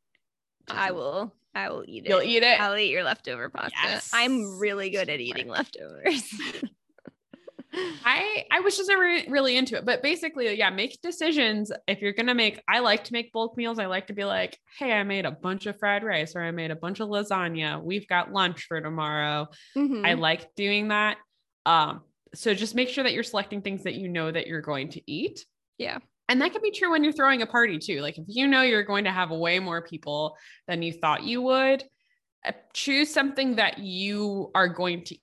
doesn't. 0.66 0.83
I 0.83 0.90
will. 0.90 1.33
I 1.54 1.70
will 1.70 1.85
eat 1.87 2.06
it. 2.06 2.09
You'll 2.09 2.22
eat 2.22 2.42
it. 2.42 2.61
I'll 2.61 2.76
eat 2.76 2.90
your 2.90 3.04
leftover 3.04 3.48
pasta. 3.50 3.76
Yes. 3.85 4.11
I'm 4.12 4.59
really 4.59 4.90
good 4.90 5.09
at 5.09 5.20
eating 5.20 5.48
leftovers. 5.48 6.24
I 8.04 8.46
I 8.50 8.61
was 8.61 8.76
just 8.76 8.88
never 8.88 9.30
really 9.30 9.56
into 9.56 9.76
it, 9.76 9.85
but 9.85 10.02
basically, 10.02 10.52
yeah, 10.59 10.70
make 10.70 11.00
decisions. 11.02 11.70
If 11.87 12.00
you're 12.02 12.12
gonna 12.12 12.35
make, 12.35 12.61
I 12.68 12.80
like 12.80 13.04
to 13.04 13.12
make 13.12 13.33
bulk 13.33 13.56
meals. 13.56 13.78
I 13.78 13.87
like 13.87 14.09
to 14.09 14.12
be 14.12 14.24
like, 14.24 14.59
hey, 14.76 14.92
I 14.92 15.04
made 15.04 15.24
a 15.24 15.30
bunch 15.30 15.66
of 15.66 15.78
fried 15.78 16.02
rice 16.02 16.35
or 16.35 16.42
I 16.42 16.50
made 16.50 16.72
a 16.72 16.76
bunch 16.76 16.98
of 16.98 17.09
lasagna. 17.09 17.80
We've 17.80 18.09
got 18.09 18.33
lunch 18.33 18.64
for 18.64 18.80
tomorrow. 18.80 19.48
Mm-hmm. 19.76 20.04
I 20.04 20.14
like 20.14 20.52
doing 20.56 20.88
that. 20.88 21.18
Um, 21.66 22.02
so 22.34 22.54
just 22.54 22.74
make 22.74 22.88
sure 22.88 23.04
that 23.04 23.12
you're 23.12 23.22
selecting 23.22 23.62
things 23.62 23.84
that 23.84 23.94
you 23.94 24.08
know 24.08 24.30
that 24.30 24.46
you're 24.46 24.60
going 24.60 24.90
to 24.90 25.02
eat. 25.10 25.44
Yeah. 25.78 25.98
And 26.28 26.40
that 26.40 26.52
can 26.52 26.62
be 26.62 26.70
true 26.70 26.92
when 26.92 27.02
you're 27.02 27.12
throwing 27.12 27.42
a 27.42 27.46
party 27.46 27.78
too. 27.78 28.00
Like 28.00 28.16
if 28.16 28.24
you 28.28 28.46
know 28.46 28.62
you're 28.62 28.84
going 28.84 29.04
to 29.04 29.10
have 29.10 29.30
way 29.30 29.58
more 29.58 29.82
people 29.82 30.36
than 30.68 30.82
you 30.82 30.92
thought 30.92 31.24
you 31.24 31.42
would, 31.42 31.82
uh, 32.44 32.52
choose 32.72 33.12
something 33.12 33.56
that 33.56 33.78
you 33.78 34.50
are 34.54 34.68
going 34.68 35.04
to 35.04 35.16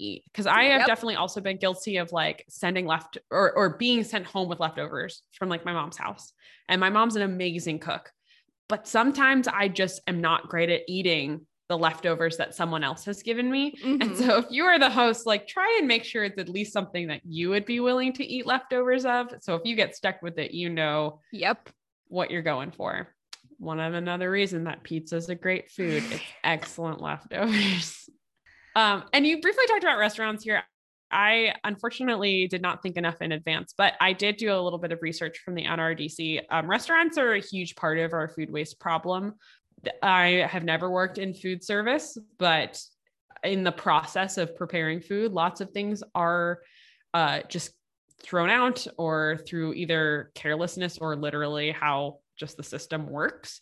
eat. 0.00 0.24
Cause 0.34 0.46
I 0.46 0.64
have 0.64 0.80
yep. 0.80 0.86
definitely 0.88 1.14
also 1.16 1.40
been 1.40 1.58
guilty 1.58 1.98
of 1.98 2.10
like 2.12 2.44
sending 2.48 2.86
left 2.86 3.18
or, 3.30 3.52
or 3.52 3.76
being 3.76 4.02
sent 4.02 4.26
home 4.26 4.48
with 4.48 4.60
leftovers 4.60 5.22
from 5.32 5.48
like 5.48 5.64
my 5.64 5.72
mom's 5.72 5.96
house. 5.96 6.32
And 6.68 6.80
my 6.80 6.90
mom's 6.90 7.16
an 7.16 7.22
amazing 7.22 7.78
cook. 7.78 8.10
But 8.68 8.86
sometimes 8.86 9.48
I 9.48 9.68
just 9.68 10.00
am 10.06 10.20
not 10.20 10.48
great 10.48 10.70
at 10.70 10.82
eating 10.88 11.46
the 11.68 11.76
leftovers 11.76 12.36
that 12.38 12.54
someone 12.54 12.82
else 12.82 13.04
has 13.04 13.22
given 13.22 13.50
me. 13.50 13.76
Mm-hmm. 13.84 14.02
And 14.02 14.16
so 14.16 14.38
if 14.38 14.46
you 14.50 14.64
are 14.64 14.78
the 14.78 14.90
host, 14.90 15.26
like 15.26 15.46
try 15.46 15.76
and 15.78 15.86
make 15.86 16.04
sure 16.04 16.24
it's 16.24 16.38
at 16.38 16.48
least 16.48 16.72
something 16.72 17.08
that 17.08 17.20
you 17.24 17.50
would 17.50 17.66
be 17.66 17.80
willing 17.80 18.12
to 18.14 18.24
eat 18.24 18.46
leftovers 18.46 19.04
of. 19.04 19.34
So 19.40 19.54
if 19.54 19.62
you 19.64 19.76
get 19.76 19.94
stuck 19.94 20.22
with 20.22 20.38
it, 20.38 20.52
you 20.52 20.70
know 20.70 21.20
yep 21.32 21.68
what 22.08 22.30
you're 22.30 22.42
going 22.42 22.70
for. 22.70 23.08
One 23.58 23.80
of 23.80 23.94
another 23.94 24.30
reason 24.30 24.64
that 24.64 24.82
pizza 24.82 25.16
is 25.16 25.28
a 25.28 25.34
great 25.34 25.70
food. 25.70 26.02
It's 26.10 26.22
excellent 26.44 27.00
leftovers. 27.00 28.08
Um, 28.74 29.04
and 29.12 29.26
you 29.26 29.40
briefly 29.40 29.66
talked 29.66 29.82
about 29.82 29.98
restaurants 29.98 30.44
here. 30.44 30.62
I 31.10 31.54
unfortunately 31.64 32.48
did 32.48 32.60
not 32.60 32.82
think 32.82 32.96
enough 32.96 33.22
in 33.22 33.32
advance, 33.32 33.74
but 33.76 33.94
I 34.00 34.12
did 34.12 34.36
do 34.36 34.52
a 34.52 34.60
little 34.60 34.78
bit 34.78 34.92
of 34.92 34.98
research 35.00 35.38
from 35.38 35.54
the 35.54 35.64
NRDC. 35.64 36.42
Um, 36.50 36.68
restaurants 36.68 37.16
are 37.16 37.32
a 37.32 37.40
huge 37.40 37.76
part 37.76 37.98
of 37.98 38.12
our 38.12 38.28
food 38.28 38.50
waste 38.50 38.78
problem. 38.78 39.34
I 40.02 40.46
have 40.50 40.64
never 40.64 40.90
worked 40.90 41.18
in 41.18 41.34
food 41.34 41.62
service, 41.62 42.18
but 42.38 42.80
in 43.44 43.64
the 43.64 43.72
process 43.72 44.38
of 44.38 44.56
preparing 44.56 45.00
food, 45.00 45.32
lots 45.32 45.60
of 45.60 45.70
things 45.70 46.02
are 46.14 46.60
uh, 47.14 47.40
just 47.48 47.72
thrown 48.22 48.50
out 48.50 48.86
or 48.96 49.38
through 49.46 49.74
either 49.74 50.30
carelessness 50.34 50.98
or 50.98 51.16
literally 51.16 51.70
how 51.70 52.18
just 52.36 52.56
the 52.56 52.62
system 52.62 53.08
works. 53.08 53.60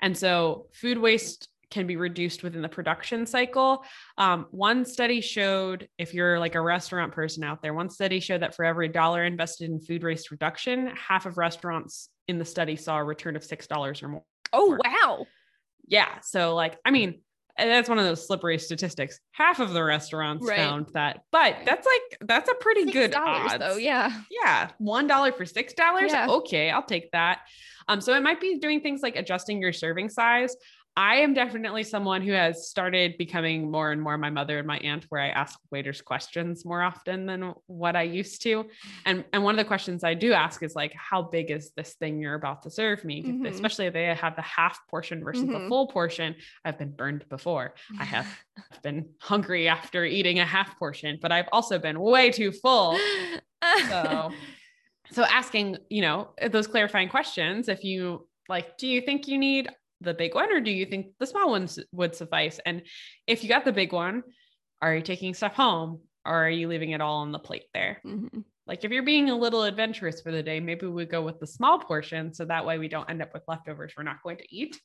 And 0.00 0.16
so 0.16 0.66
food 0.74 0.98
waste 0.98 1.48
can 1.70 1.86
be 1.86 1.96
reduced 1.96 2.42
within 2.42 2.62
the 2.62 2.68
production 2.68 3.26
cycle. 3.26 3.84
Um, 4.18 4.46
one 4.50 4.84
study 4.84 5.20
showed, 5.20 5.88
if 5.98 6.14
you're 6.14 6.38
like 6.38 6.54
a 6.54 6.60
restaurant 6.60 7.12
person 7.12 7.42
out 7.42 7.60
there, 7.60 7.74
one 7.74 7.90
study 7.90 8.20
showed 8.20 8.42
that 8.42 8.54
for 8.54 8.64
every 8.64 8.88
dollar 8.88 9.24
invested 9.24 9.70
in 9.70 9.80
food 9.80 10.04
waste 10.04 10.30
reduction, 10.30 10.92
half 10.96 11.26
of 11.26 11.38
restaurants 11.38 12.08
in 12.28 12.38
the 12.38 12.44
study 12.44 12.76
saw 12.76 12.98
a 12.98 13.04
return 13.04 13.36
of 13.36 13.42
$6 13.42 14.02
or 14.02 14.08
more. 14.08 14.22
Oh, 14.52 14.78
yeah. 15.86 16.20
So 16.22 16.54
like, 16.54 16.78
I 16.84 16.90
mean, 16.90 17.20
that's 17.56 17.88
one 17.88 17.98
of 17.98 18.04
those 18.04 18.26
slippery 18.26 18.58
statistics. 18.58 19.18
Half 19.32 19.60
of 19.60 19.72
the 19.72 19.82
restaurants 19.82 20.46
right. 20.46 20.58
found 20.58 20.88
that, 20.92 21.20
but 21.32 21.56
that's 21.64 21.86
like 21.86 22.28
that's 22.28 22.50
a 22.50 22.54
pretty 22.54 22.90
good 22.90 23.14
odds. 23.14 23.58
though. 23.58 23.76
Yeah, 23.76 24.12
yeah, 24.30 24.70
one 24.78 25.06
dollar 25.06 25.32
for 25.32 25.46
six 25.46 25.72
dollars. 25.72 26.12
Yeah. 26.12 26.26
Okay, 26.28 26.70
I'll 26.70 26.82
take 26.82 27.10
that. 27.12 27.40
Um, 27.88 28.00
so 28.00 28.14
it 28.14 28.22
might 28.22 28.40
be 28.40 28.58
doing 28.58 28.80
things 28.80 29.00
like 29.02 29.16
adjusting 29.16 29.60
your 29.60 29.72
serving 29.72 30.10
size. 30.10 30.54
I 30.96 31.16
am 31.16 31.34
definitely 31.34 31.82
someone 31.84 32.22
who 32.22 32.32
has 32.32 32.68
started 32.68 33.18
becoming 33.18 33.70
more 33.70 33.92
and 33.92 34.00
more 34.00 34.16
my 34.16 34.30
mother 34.30 34.58
and 34.58 34.66
my 34.66 34.78
aunt, 34.78 35.04
where 35.10 35.20
I 35.20 35.28
ask 35.28 35.58
waiters 35.70 36.00
questions 36.00 36.64
more 36.64 36.80
often 36.80 37.26
than 37.26 37.52
what 37.66 37.96
I 37.96 38.02
used 38.02 38.42
to. 38.42 38.64
And 39.04 39.24
and 39.32 39.44
one 39.44 39.54
of 39.54 39.58
the 39.58 39.68
questions 39.68 40.04
I 40.04 40.14
do 40.14 40.32
ask 40.32 40.62
is 40.62 40.74
like, 40.74 40.94
how 40.94 41.22
big 41.22 41.50
is 41.50 41.72
this 41.76 41.94
thing 41.94 42.18
you're 42.18 42.34
about 42.34 42.62
to 42.62 42.70
serve 42.70 43.04
me? 43.04 43.22
Mm-hmm. 43.22 43.46
Especially 43.46 43.86
if 43.86 43.92
they 43.92 44.06
have 44.14 44.36
the 44.36 44.42
half 44.42 44.80
portion 44.88 45.22
versus 45.22 45.44
mm-hmm. 45.44 45.64
the 45.64 45.68
full 45.68 45.88
portion. 45.88 46.34
I've 46.64 46.78
been 46.78 46.92
burned 46.92 47.28
before. 47.28 47.74
I 48.00 48.04
have 48.16 48.26
been 48.82 49.10
hungry 49.20 49.68
after 49.68 50.04
eating 50.04 50.38
a 50.38 50.46
half 50.46 50.78
portion, 50.78 51.18
but 51.20 51.30
I've 51.30 51.48
also 51.52 51.78
been 51.78 52.00
way 52.00 52.30
too 52.30 52.52
full. 52.52 52.98
So 53.88 54.32
so 55.10 55.24
asking, 55.24 55.78
you 55.88 56.02
know, 56.02 56.30
those 56.50 56.66
clarifying 56.66 57.08
questions, 57.08 57.68
if 57.68 57.84
you 57.84 58.26
like, 58.48 58.78
do 58.78 58.86
you 58.86 59.00
think 59.00 59.28
you 59.28 59.38
need 59.38 59.68
the 60.06 60.14
big 60.14 60.34
one 60.34 60.50
or 60.52 60.60
do 60.60 60.70
you 60.70 60.86
think 60.86 61.08
the 61.18 61.26
small 61.26 61.50
ones 61.50 61.78
would 61.92 62.14
suffice? 62.14 62.58
And 62.64 62.82
if 63.26 63.42
you 63.42 63.48
got 63.48 63.64
the 63.64 63.72
big 63.72 63.92
one, 63.92 64.22
are 64.80 64.94
you 64.94 65.02
taking 65.02 65.34
stuff 65.34 65.54
home 65.54 66.00
or 66.24 66.46
are 66.46 66.50
you 66.50 66.68
leaving 66.68 66.90
it 66.90 67.00
all 67.00 67.18
on 67.18 67.32
the 67.32 67.38
plate 67.38 67.66
there? 67.74 68.00
Mm-hmm. 68.06 68.40
Like 68.66 68.84
if 68.84 68.90
you're 68.90 69.02
being 69.02 69.30
a 69.30 69.36
little 69.36 69.64
adventurous 69.64 70.20
for 70.20 70.32
the 70.32 70.42
day, 70.42 70.60
maybe 70.60 70.86
we 70.86 71.04
go 71.04 71.22
with 71.22 71.38
the 71.38 71.46
small 71.46 71.78
portion 71.78 72.32
so 72.32 72.44
that 72.46 72.64
way 72.64 72.78
we 72.78 72.88
don't 72.88 73.08
end 73.10 73.22
up 73.22 73.34
with 73.34 73.42
leftovers 73.46 73.92
we're 73.96 74.02
not 74.04 74.22
going 74.22 74.38
to 74.38 74.54
eat. 74.54 74.80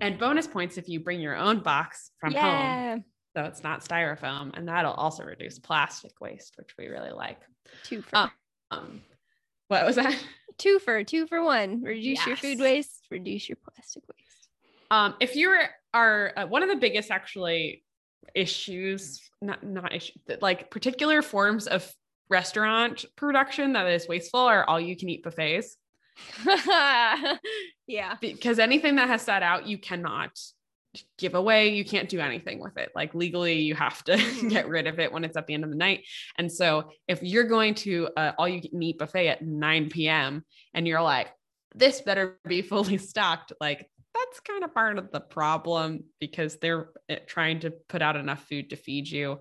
And 0.00 0.18
bonus 0.18 0.46
points 0.46 0.78
if 0.78 0.88
you 0.88 1.00
bring 1.00 1.20
your 1.20 1.36
own 1.36 1.60
box 1.60 2.10
from 2.20 2.32
yeah. 2.32 2.90
home. 2.90 3.04
So 3.36 3.44
it's 3.44 3.62
not 3.62 3.84
styrofoam 3.84 4.56
and 4.56 4.68
that'll 4.68 4.92
also 4.92 5.24
reduce 5.24 5.58
plastic 5.58 6.12
waste, 6.20 6.54
which 6.56 6.74
we 6.78 6.88
really 6.88 7.12
like. 7.12 7.38
Two 7.84 8.02
for 8.02 8.16
um, 8.16 8.30
um 8.70 9.00
what 9.68 9.86
was 9.86 9.96
that? 9.96 10.16
Two 10.58 10.78
for 10.78 11.02
two 11.04 11.26
for 11.26 11.42
one. 11.42 11.82
Reduce 11.82 12.18
yes. 12.18 12.26
your 12.26 12.36
food 12.36 12.60
waste, 12.60 13.06
reduce 13.10 13.48
your 13.48 13.56
plastic 13.56 14.02
waste. 14.08 14.48
Um, 14.90 15.14
if 15.20 15.36
you 15.36 15.56
are 15.94 16.32
uh, 16.36 16.46
one 16.46 16.62
of 16.62 16.68
the 16.68 16.76
biggest 16.76 17.10
actually 17.10 17.84
issues, 18.34 19.20
not 19.40 19.62
not 19.62 19.94
issues, 19.94 20.16
like 20.40 20.70
particular 20.70 21.22
forms 21.22 21.66
of 21.66 21.90
restaurant 22.28 23.04
production 23.16 23.72
that 23.74 23.86
is 23.88 24.08
wasteful 24.08 24.40
are 24.40 24.64
all 24.64 24.80
you 24.80 24.96
can 24.96 25.08
eat 25.08 25.22
buffets. 25.22 25.76
yeah. 27.86 28.16
Because 28.20 28.58
anything 28.58 28.96
that 28.96 29.08
has 29.08 29.22
sat 29.22 29.42
out, 29.42 29.66
you 29.66 29.78
cannot 29.78 30.38
give 31.18 31.34
away. 31.34 31.68
You 31.68 31.84
can't 31.84 32.08
do 32.08 32.20
anything 32.20 32.60
with 32.60 32.76
it. 32.76 32.90
Like 32.94 33.14
legally, 33.14 33.60
you 33.60 33.74
have 33.74 34.02
to 34.04 34.12
mm-hmm. 34.16 34.48
get 34.48 34.68
rid 34.68 34.86
of 34.86 34.98
it 34.98 35.12
when 35.12 35.24
it's 35.24 35.36
at 35.36 35.46
the 35.46 35.54
end 35.54 35.64
of 35.64 35.70
the 35.70 35.76
night. 35.76 36.04
And 36.38 36.50
so, 36.50 36.90
if 37.08 37.22
you're 37.22 37.44
going 37.44 37.74
to 37.76 38.08
uh, 38.16 38.32
all 38.38 38.48
you 38.48 38.60
can 38.60 38.82
eat 38.82 38.98
buffet 38.98 39.28
at 39.28 39.42
9 39.42 39.90
p.m. 39.90 40.44
and 40.74 40.86
you're 40.86 41.02
like, 41.02 41.28
this 41.74 42.00
better 42.00 42.38
be 42.46 42.62
fully 42.62 42.98
stocked, 42.98 43.52
like 43.60 43.88
that's 44.14 44.40
kind 44.40 44.64
of 44.64 44.74
part 44.74 44.98
of 44.98 45.10
the 45.12 45.20
problem 45.20 46.04
because 46.18 46.56
they're 46.56 46.88
eh, 47.08 47.18
trying 47.26 47.60
to 47.60 47.70
put 47.70 48.02
out 48.02 48.16
enough 48.16 48.44
food 48.48 48.70
to 48.70 48.76
feed 48.76 49.08
you. 49.08 49.40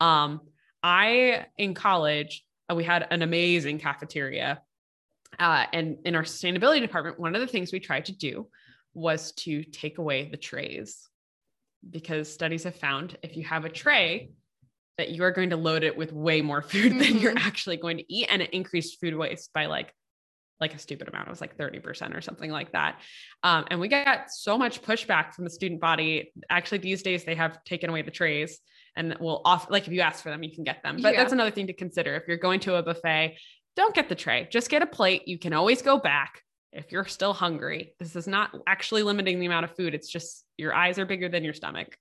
Um, 0.00 0.40
I 0.82 1.46
in 1.56 1.74
college, 1.74 2.44
uh, 2.70 2.74
we 2.74 2.84
had 2.84 3.06
an 3.10 3.22
amazing 3.22 3.78
cafeteria. 3.78 4.62
Uh, 5.38 5.66
and 5.72 5.98
in 6.04 6.14
our 6.14 6.22
sustainability 6.22 6.80
department, 6.80 7.18
one 7.18 7.34
of 7.34 7.40
the 7.40 7.46
things 7.46 7.72
we 7.72 7.80
tried 7.80 8.06
to 8.06 8.12
do 8.12 8.48
was 8.96 9.32
to 9.32 9.62
take 9.62 9.98
away 9.98 10.28
the 10.28 10.36
trays 10.36 11.08
because 11.88 12.32
studies 12.32 12.64
have 12.64 12.74
found 12.74 13.16
if 13.22 13.36
you 13.36 13.44
have 13.44 13.64
a 13.64 13.68
tray 13.68 14.30
that 14.96 15.10
you 15.10 15.22
are 15.22 15.30
going 15.30 15.50
to 15.50 15.56
load 15.56 15.84
it 15.84 15.96
with 15.96 16.12
way 16.12 16.40
more 16.40 16.62
food 16.72 16.92
mm-hmm. 16.92 16.98
than 16.98 17.18
you're 17.18 17.34
mm-hmm. 17.34 17.46
actually 17.46 17.76
going 17.76 17.98
to 17.98 18.12
eat 18.12 18.26
and 18.30 18.42
it 18.42 18.50
increased 18.50 18.98
food 19.00 19.14
waste 19.14 19.52
by 19.52 19.66
like 19.66 19.92
like 20.58 20.72
a 20.72 20.78
stupid 20.78 21.06
amount. 21.06 21.28
It 21.28 21.30
was 21.30 21.42
like 21.42 21.58
30% 21.58 22.16
or 22.16 22.22
something 22.22 22.50
like 22.50 22.72
that. 22.72 23.02
Um, 23.42 23.66
and 23.70 23.78
we 23.78 23.88
got 23.88 24.30
so 24.30 24.56
much 24.56 24.80
pushback 24.80 25.34
from 25.34 25.44
the 25.44 25.50
student 25.50 25.82
body. 25.82 26.32
Actually, 26.48 26.78
these 26.78 27.02
days 27.02 27.24
they 27.24 27.34
have 27.34 27.62
taken 27.64 27.90
away 27.90 28.00
the 28.00 28.10
trays 28.10 28.58
and 28.96 29.14
will 29.20 29.42
off 29.44 29.70
like 29.70 29.86
if 29.86 29.92
you 29.92 30.00
ask 30.00 30.22
for 30.22 30.30
them, 30.30 30.42
you 30.42 30.50
can 30.50 30.64
get 30.64 30.82
them. 30.82 30.96
But 31.02 31.12
yeah. 31.12 31.20
that's 31.20 31.34
another 31.34 31.50
thing 31.50 31.66
to 31.66 31.74
consider. 31.74 32.14
If 32.14 32.22
you're 32.26 32.38
going 32.38 32.60
to 32.60 32.76
a 32.76 32.82
buffet, 32.82 33.36
don't 33.76 33.94
get 33.94 34.08
the 34.08 34.14
tray. 34.14 34.48
Just 34.50 34.70
get 34.70 34.80
a 34.80 34.86
plate. 34.86 35.28
You 35.28 35.38
can 35.38 35.52
always 35.52 35.82
go 35.82 35.98
back 35.98 36.40
if 36.76 36.92
you're 36.92 37.06
still 37.06 37.32
hungry, 37.32 37.94
this 37.98 38.14
is 38.14 38.28
not 38.28 38.50
actually 38.66 39.02
limiting 39.02 39.40
the 39.40 39.46
amount 39.46 39.64
of 39.64 39.74
food. 39.74 39.94
It's 39.94 40.08
just 40.08 40.44
your 40.58 40.74
eyes 40.74 40.98
are 40.98 41.06
bigger 41.06 41.28
than 41.28 41.42
your 41.42 41.54
stomach. 41.54 41.96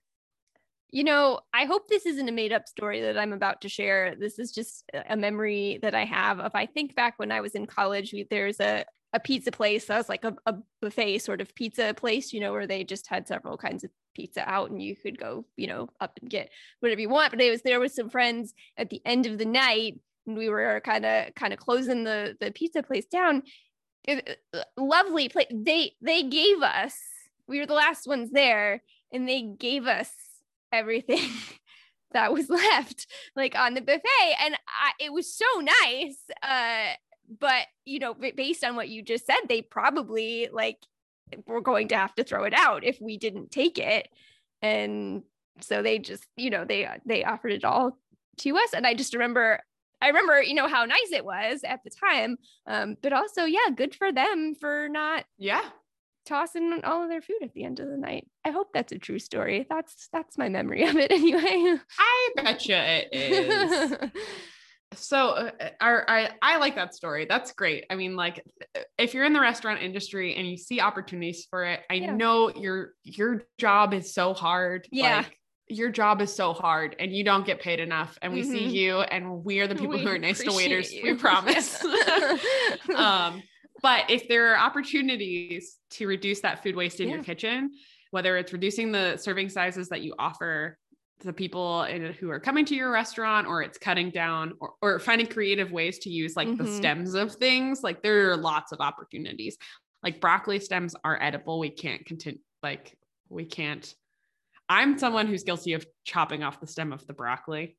You 0.91 1.03
know, 1.03 1.39
I 1.53 1.65
hope 1.65 1.88
this 1.88 2.05
isn't 2.05 2.29
a 2.29 2.31
made 2.31 2.53
up 2.53 2.67
story 2.67 3.01
that 3.01 3.17
I'm 3.17 3.33
about 3.33 3.61
to 3.61 3.69
share. 3.69 4.15
This 4.19 4.38
is 4.38 4.51
just 4.51 4.83
a 5.09 5.15
memory 5.17 5.79
that 5.81 5.95
I 5.95 6.05
have 6.05 6.39
of 6.39 6.51
I 6.53 6.65
think 6.67 6.95
back 6.95 7.17
when 7.17 7.31
I 7.31 7.41
was 7.41 7.55
in 7.55 7.65
college, 7.65 8.13
we, 8.13 8.27
there's 8.29 8.59
a, 8.59 8.85
a 9.13 9.19
pizza 9.19 9.51
place 9.51 9.85
that 9.85 9.97
was 9.97 10.09
like 10.09 10.25
a, 10.25 10.35
a 10.45 10.55
buffet 10.81 11.19
sort 11.19 11.41
of 11.41 11.55
pizza 11.55 11.93
place, 11.95 12.33
you 12.33 12.39
know, 12.39 12.51
where 12.51 12.67
they 12.67 12.83
just 12.83 13.07
had 13.07 13.27
several 13.27 13.57
kinds 13.57 13.83
of 13.83 13.91
pizza 14.13 14.43
out 14.49 14.69
and 14.69 14.81
you 14.81 14.95
could 14.95 15.17
go, 15.17 15.45
you 15.57 15.67
know, 15.67 15.89
up 15.99 16.17
and 16.21 16.29
get 16.29 16.49
whatever 16.81 17.01
you 17.01 17.09
want. 17.09 17.31
But 17.31 17.41
I 17.41 17.49
was 17.49 17.61
there 17.61 17.79
with 17.79 17.93
some 17.93 18.09
friends 18.09 18.53
at 18.77 18.89
the 18.89 19.01
end 19.05 19.25
of 19.25 19.38
the 19.38 19.45
night 19.45 19.99
and 20.27 20.38
we 20.38 20.49
were 20.49 20.81
kind 20.83 21.05
of 21.05 21.35
kind 21.35 21.53
of 21.53 21.59
closing 21.59 22.03
the 22.03 22.35
the 22.39 22.51
pizza 22.51 22.83
place 22.83 23.05
down 23.05 23.43
lovely 24.78 25.30
place. 25.30 25.48
They 25.52 25.94
they 26.02 26.24
gave 26.24 26.62
us. 26.62 26.98
We 27.48 27.60
were 27.60 27.65
the 27.65 27.74
last 27.74 28.08
ones 28.08 28.32
there, 28.32 28.82
and 29.12 29.28
they 29.28 29.41
gave 29.41 29.86
us 29.86 30.12
everything 30.72 31.30
that 32.12 32.34
was 32.34 32.50
left, 32.50 33.08
like 33.36 33.56
on 33.56 33.74
the 33.74 33.82
buffet, 33.82 34.36
and 34.41 34.56
I, 34.68 34.91
it 35.00 35.13
was 35.13 35.34
so 35.34 35.46
nice. 35.60 36.18
Uh, 36.41 36.94
but 37.39 37.68
you 37.86 38.00
know, 38.00 38.13
based 38.13 38.63
on 38.63 38.76
what 38.76 38.89
you 38.89 39.02
just 39.02 39.26
said, 39.26 39.41
they 39.48 39.62
probably 39.62 40.50
like 40.52 40.78
were 41.48 41.62
going 41.62 41.88
to 41.89 41.98
have 41.98 42.15
to 42.15 42.24
throw 42.24 42.44
it 42.44 42.54
out 42.54 42.84
if 42.84 43.00
we 43.02 43.18
didn't 43.18 43.52
take 43.52 43.78
it, 43.78 44.08
and 44.62 45.24
so 45.62 45.82
they 45.82 46.00
just, 46.00 46.26
you 46.36 46.50
know, 46.50 46.65
they 46.65 46.88
they 47.06 47.24
offered 47.24 47.52
it 47.52 47.63
all 47.65 47.98
to 48.38 48.58
us, 48.58 48.74
and 48.74 48.86
I 48.86 48.94
just 48.94 49.13
remember 49.13 49.62
I 50.01 50.08
remember, 50.08 50.41
you 50.41 50.53
know, 50.53 50.67
how 50.67 50.86
nice 50.86 51.12
it 51.12 51.25
was 51.25 51.62
at 51.63 51.84
the 51.84 51.89
time. 51.89 52.38
Um, 52.67 52.95
but 53.01 53.13
also, 53.13 53.45
yeah, 53.45 53.69
good 53.75 53.95
for 53.95 54.12
them 54.12 54.55
for 54.60 54.88
not 54.89 55.25
yeah 55.38 55.62
tossing 56.25 56.81
all 56.84 57.03
of 57.03 57.10
their 57.10 57.21
food 57.21 57.41
at 57.43 57.53
the 57.53 57.63
end 57.63 57.79
of 57.79 57.88
the 57.88 57.97
night. 57.97 58.27
I 58.43 58.49
hope 58.49 58.69
that's 58.73 58.91
a 58.91 58.97
true 58.97 59.19
story. 59.19 59.65
That's 59.69 60.10
that's 60.12 60.38
my 60.38 60.49
memory 60.49 60.84
of 60.84 60.95
it 60.97 61.12
anyway. 61.12 61.77
I 61.99 62.29
bet 62.36 62.67
you 62.67 62.75
it 62.75 63.10
is. 63.13 64.12
so 64.95 65.29
uh, 65.29 65.51
I 65.79 66.31
I 66.41 66.58
like 66.58 66.75
that 66.75 66.93
story. 66.93 67.25
That's 67.29 67.51
great. 67.53 67.86
I 67.89 67.95
mean, 67.95 68.15
like 68.15 68.43
if 68.97 69.13
you're 69.13 69.25
in 69.25 69.34
the 69.34 69.39
restaurant 69.39 69.81
industry 69.81 70.36
and 70.36 70.49
you 70.49 70.58
see 70.58 70.81
opportunities 70.81 71.47
for 71.49 71.63
it, 71.65 71.81
I 71.89 71.95
yeah. 71.95 72.15
know 72.15 72.49
your 72.49 72.91
your 73.03 73.45
job 73.58 73.93
is 73.93 74.13
so 74.13 74.34
hard. 74.34 74.88
Yeah. 74.91 75.17
Like, 75.17 75.38
your 75.67 75.89
job 75.89 76.21
is 76.21 76.34
so 76.34 76.54
hard 76.54 76.95
and 76.99 77.12
you 77.12 77.23
don't 77.23 77.45
get 77.45 77.60
paid 77.60 77.80
enough 77.80 78.17
and 78.21 78.32
we 78.32 78.41
mm-hmm. 78.41 78.51
see 78.51 78.65
you 78.67 78.99
and 78.99 79.43
we 79.43 79.60
are 79.60 79.67
the 79.67 79.75
people 79.75 79.95
we 79.95 80.04
who 80.04 80.10
are 80.10 80.17
nice 80.17 80.43
to 80.43 80.51
waiters 80.51 80.93
you. 80.93 81.04
we 81.04 81.13
promise 81.15 81.84
um, 82.95 83.41
but 83.82 84.10
if 84.10 84.28
there 84.28 84.54
are 84.54 84.58
opportunities 84.58 85.78
to 85.89 86.08
reduce 86.08 86.41
that 86.41 86.62
food 86.62 86.75
waste 86.75 86.99
in 86.99 87.10
yeah. 87.10 87.15
your 87.15 87.23
kitchen 87.23 87.71
whether 88.12 88.38
it's 88.38 88.54
reducing 88.54 88.91
the 88.91 89.17
serving 89.17 89.49
sizes 89.49 89.89
that 89.89 90.01
you 90.01 90.13
offer 90.19 90.78
to 91.21 91.34
people 91.34 91.84
in, 91.84 92.13
who 92.13 92.30
are 92.30 92.39
coming 92.39 92.65
to 92.65 92.75
your 92.75 92.91
restaurant 92.91 93.47
or 93.47 93.62
it's 93.62 93.78
cutting 93.78 94.12
down 94.12 94.54
or, 94.60 94.73
or 94.82 94.99
finding 94.99 95.25
creative 95.25 95.71
ways 95.71 95.99
to 95.99 96.10
use 96.10 96.36
like 96.36 96.47
mm-hmm. 96.47 96.63
the 96.63 96.71
stems 96.71 97.15
of 97.15 97.34
things 97.34 97.82
like 97.82 98.04
there 98.04 98.30
are 98.30 98.38
lots 98.38 98.71
of 98.71 98.80
opportunities 98.82 99.58
like 100.04 100.21
broccoli 100.21 100.60
stems 100.60 100.95
are 101.04 101.21
edible 101.21 101.60
we 101.60 101.69
can't 101.69 102.06
continue 102.06 102.39
like 102.62 102.95
we 103.30 103.45
can't 103.45 103.95
I'm 104.69 104.97
someone 104.97 105.28
who's 105.28 105.43
guilty 105.43 105.73
of 105.73 105.86
chopping 106.04 106.43
off 106.43 106.60
the 106.60 106.67
stem 106.67 106.91
of 106.91 107.06
the 107.08 107.13
broccoli. 107.13 107.78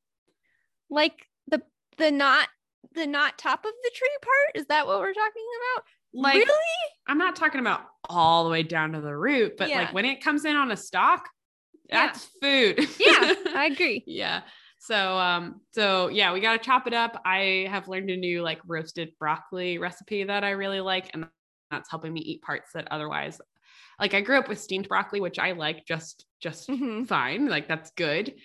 Like 0.89 1.25
the 1.47 1.61
the 1.97 2.11
not 2.11 2.47
the 2.93 3.07
not 3.07 3.37
top 3.37 3.65
of 3.65 3.71
the 3.83 3.91
tree 3.93 4.17
part? 4.21 4.61
Is 4.61 4.67
that 4.67 4.87
what 4.87 4.99
we're 4.99 5.13
talking 5.13 5.45
about? 5.75 5.83
Like 6.13 6.35
really? 6.35 6.57
I'm 7.07 7.17
not 7.17 7.35
talking 7.35 7.59
about 7.59 7.81
all 8.09 8.45
the 8.45 8.49
way 8.49 8.63
down 8.63 8.93
to 8.93 9.01
the 9.01 9.15
root, 9.15 9.55
but 9.57 9.69
yeah. 9.69 9.79
like 9.79 9.93
when 9.93 10.05
it 10.05 10.23
comes 10.23 10.45
in 10.45 10.55
on 10.55 10.71
a 10.71 10.77
stalk, 10.77 11.27
that's 11.89 12.29
yeah. 12.41 12.73
food. 12.73 12.89
yeah, 12.99 13.33
I 13.55 13.65
agree. 13.71 14.03
yeah. 14.07 14.41
So 14.79 14.95
um 15.17 15.61
so 15.73 16.07
yeah, 16.07 16.33
we 16.33 16.39
got 16.39 16.53
to 16.53 16.65
chop 16.65 16.87
it 16.87 16.93
up. 16.93 17.21
I 17.25 17.67
have 17.69 17.87
learned 17.87 18.09
a 18.09 18.17
new 18.17 18.41
like 18.41 18.59
roasted 18.65 19.11
broccoli 19.19 19.77
recipe 19.77 20.23
that 20.23 20.43
I 20.43 20.51
really 20.51 20.81
like 20.81 21.09
and 21.13 21.27
that's 21.71 21.89
helping 21.89 22.13
me 22.13 22.21
eat 22.21 22.41
parts 22.41 22.71
that 22.73 22.87
otherwise 22.91 23.41
like 23.99 24.13
I 24.13 24.21
grew 24.21 24.37
up 24.37 24.47
with 24.47 24.59
steamed 24.59 24.87
broccoli, 24.87 25.21
which 25.21 25.39
I 25.39 25.53
like 25.53 25.85
just 25.85 26.25
just 26.41 26.69
mm-hmm. 26.69 27.03
fine. 27.05 27.47
Like 27.47 27.67
that's 27.67 27.91
good. 27.91 28.35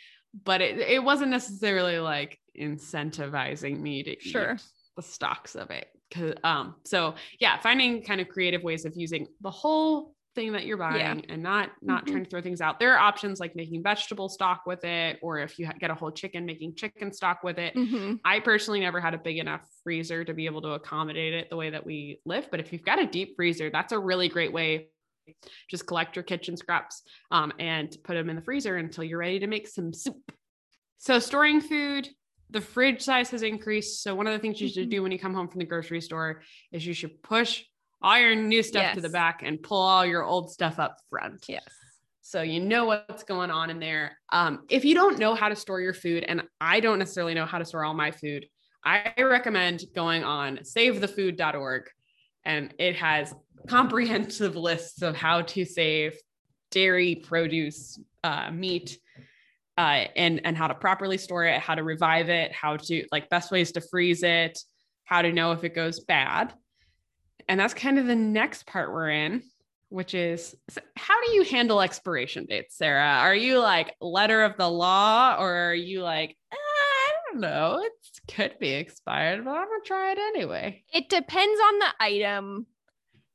But 0.44 0.62
it, 0.62 0.78
it 0.78 1.04
wasn't 1.04 1.30
necessarily 1.30 1.98
like 1.98 2.38
incentivizing 2.58 3.78
me 3.78 4.02
to 4.02 4.16
sure. 4.20 4.54
eat 4.54 4.62
the 4.96 5.02
stalks 5.02 5.54
of 5.54 5.70
it. 5.70 5.88
Cause 6.12 6.34
um, 6.44 6.76
so 6.84 7.14
yeah, 7.38 7.58
finding 7.60 8.02
kind 8.02 8.20
of 8.20 8.28
creative 8.28 8.62
ways 8.62 8.84
of 8.84 8.94
using 8.96 9.26
the 9.40 9.50
whole 9.50 10.14
thing 10.34 10.52
that 10.52 10.64
you're 10.64 10.78
buying 10.78 11.18
yeah. 11.18 11.26
and 11.28 11.42
not 11.42 11.70
not 11.82 12.04
mm-hmm. 12.04 12.12
trying 12.12 12.24
to 12.24 12.30
throw 12.30 12.40
things 12.40 12.62
out. 12.62 12.80
There 12.80 12.94
are 12.94 12.98
options 12.98 13.40
like 13.40 13.54
making 13.54 13.82
vegetable 13.82 14.30
stock 14.30 14.62
with 14.66 14.84
it, 14.84 15.18
or 15.20 15.38
if 15.38 15.58
you 15.58 15.68
get 15.78 15.90
a 15.90 15.94
whole 15.94 16.10
chicken, 16.10 16.46
making 16.46 16.74
chicken 16.76 17.12
stock 17.12 17.42
with 17.42 17.58
it. 17.58 17.74
Mm-hmm. 17.74 18.14
I 18.24 18.40
personally 18.40 18.80
never 18.80 19.00
had 19.00 19.12
a 19.12 19.18
big 19.18 19.38
enough 19.38 19.62
freezer 19.84 20.24
to 20.24 20.32
be 20.32 20.46
able 20.46 20.62
to 20.62 20.70
accommodate 20.70 21.34
it 21.34 21.50
the 21.50 21.56
way 21.56 21.70
that 21.70 21.84
we 21.84 22.20
live. 22.24 22.48
But 22.50 22.60
if 22.60 22.72
you've 22.72 22.84
got 22.84 23.00
a 23.00 23.06
deep 23.06 23.34
freezer, 23.36 23.70
that's 23.70 23.92
a 23.92 23.98
really 23.98 24.28
great 24.28 24.52
way 24.52 24.88
just 25.68 25.86
collect 25.86 26.16
your 26.16 26.22
kitchen 26.22 26.56
scraps 26.56 27.02
um, 27.30 27.52
and 27.58 27.96
put 28.04 28.14
them 28.14 28.30
in 28.30 28.36
the 28.36 28.42
freezer 28.42 28.76
until 28.76 29.04
you're 29.04 29.18
ready 29.18 29.38
to 29.40 29.46
make 29.46 29.68
some 29.68 29.92
soup. 29.92 30.32
So 30.98 31.18
storing 31.18 31.60
food, 31.60 32.08
the 32.50 32.60
fridge 32.60 33.02
size 33.02 33.30
has 33.30 33.42
increased. 33.42 34.02
So 34.02 34.14
one 34.14 34.26
of 34.26 34.32
the 34.32 34.38
things 34.38 34.60
you 34.60 34.68
should 34.68 34.90
do 34.90 35.02
when 35.02 35.12
you 35.12 35.18
come 35.18 35.34
home 35.34 35.48
from 35.48 35.58
the 35.58 35.64
grocery 35.64 36.00
store 36.00 36.42
is 36.70 36.86
you 36.86 36.94
should 36.94 37.22
push 37.22 37.64
all 38.02 38.18
your 38.18 38.34
new 38.34 38.62
stuff 38.62 38.94
to 38.94 39.00
the 39.00 39.08
back 39.08 39.42
and 39.44 39.62
pull 39.62 39.80
all 39.80 40.04
your 40.04 40.24
old 40.24 40.50
stuff 40.50 40.78
up 40.78 40.96
front. 41.08 41.44
Yes. 41.48 41.64
So 42.20 42.42
you 42.42 42.60
know 42.60 42.84
what's 42.84 43.24
going 43.24 43.50
on 43.50 43.70
in 43.70 43.80
there. 43.80 44.18
Um, 44.32 44.60
if 44.70 44.84
you 44.84 44.94
don't 44.94 45.18
know 45.18 45.34
how 45.34 45.48
to 45.48 45.56
store 45.56 45.80
your 45.80 45.94
food, 45.94 46.24
and 46.26 46.42
I 46.60 46.80
don't 46.80 46.98
necessarily 46.98 47.34
know 47.34 47.46
how 47.46 47.58
to 47.58 47.64
store 47.64 47.84
all 47.84 47.94
my 47.94 48.10
food, 48.10 48.46
I 48.84 49.12
recommend 49.18 49.84
going 49.94 50.24
on 50.24 50.58
savethefood.org 50.58 51.84
and 52.44 52.74
it 52.78 52.96
has 52.96 53.34
comprehensive 53.68 54.56
lists 54.56 55.02
of 55.02 55.16
how 55.16 55.42
to 55.42 55.64
save 55.64 56.16
dairy, 56.70 57.14
produce, 57.16 57.98
uh, 58.24 58.50
meat, 58.50 58.98
uh, 59.78 60.04
and 60.16 60.40
and 60.44 60.56
how 60.56 60.66
to 60.66 60.74
properly 60.74 61.18
store 61.18 61.44
it, 61.44 61.60
how 61.60 61.74
to 61.74 61.82
revive 61.82 62.28
it, 62.28 62.52
how 62.52 62.76
to 62.76 63.06
like 63.10 63.28
best 63.30 63.50
ways 63.50 63.72
to 63.72 63.80
freeze 63.80 64.22
it, 64.22 64.58
how 65.04 65.22
to 65.22 65.32
know 65.32 65.52
if 65.52 65.64
it 65.64 65.74
goes 65.74 66.00
bad. 66.00 66.52
And 67.48 67.58
that's 67.58 67.74
kind 67.74 67.98
of 67.98 68.06
the 68.06 68.14
next 68.14 68.66
part 68.66 68.92
we're 68.92 69.10
in, 69.10 69.42
which 69.88 70.14
is 70.14 70.54
how 70.96 71.22
do 71.24 71.32
you 71.32 71.42
handle 71.44 71.80
expiration 71.80 72.46
dates, 72.46 72.76
Sara? 72.76 73.18
Are 73.18 73.34
you 73.34 73.58
like 73.58 73.94
letter 74.00 74.42
of 74.42 74.56
the 74.56 74.68
law, 74.68 75.36
or 75.38 75.54
are 75.54 75.74
you 75.74 76.02
like 76.02 76.36
"Ah, 76.52 76.56
I 76.56 77.12
don't 77.26 77.40
know, 77.40 77.82
it 77.82 77.92
could 78.32 78.58
be 78.58 78.70
expired, 78.70 79.44
but 79.44 79.52
I'm 79.52 79.68
gonna 79.68 79.84
try 79.84 80.12
it 80.12 80.18
anyway? 80.18 80.84
It 80.92 81.08
depends 81.08 81.60
on 81.60 81.78
the 81.78 81.94
item. 81.98 82.66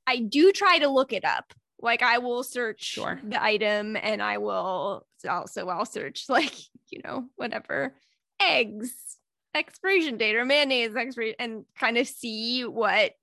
I 0.08 0.18
do 0.20 0.52
try 0.52 0.80
to 0.80 0.88
look 0.88 1.14
it 1.14 1.26
up. 1.26 1.54
Like 1.80 2.02
I 2.02 2.18
will 2.18 2.44
search 2.44 2.84
Sure. 2.84 3.20
the 3.24 3.42
item 3.44 3.96
and 3.96 4.22
I 4.24 4.40
will 4.40 5.06
also 5.30 5.68
I'll 5.68 5.86
search 5.86 6.26
like, 6.30 6.54
you 6.90 7.02
know, 7.04 7.26
whatever 7.36 7.94
eggs 8.42 9.18
expiration 9.54 10.18
date 10.18 10.36
or 10.36 10.46
mayonnaise 10.46 10.96
expiration 10.96 11.36
and 11.40 11.66
kind 11.76 11.98
of 11.98 12.08
see 12.08 12.64
what 12.64 13.14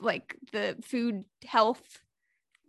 like 0.00 0.36
the 0.52 0.76
food 0.82 1.24
health 1.44 1.82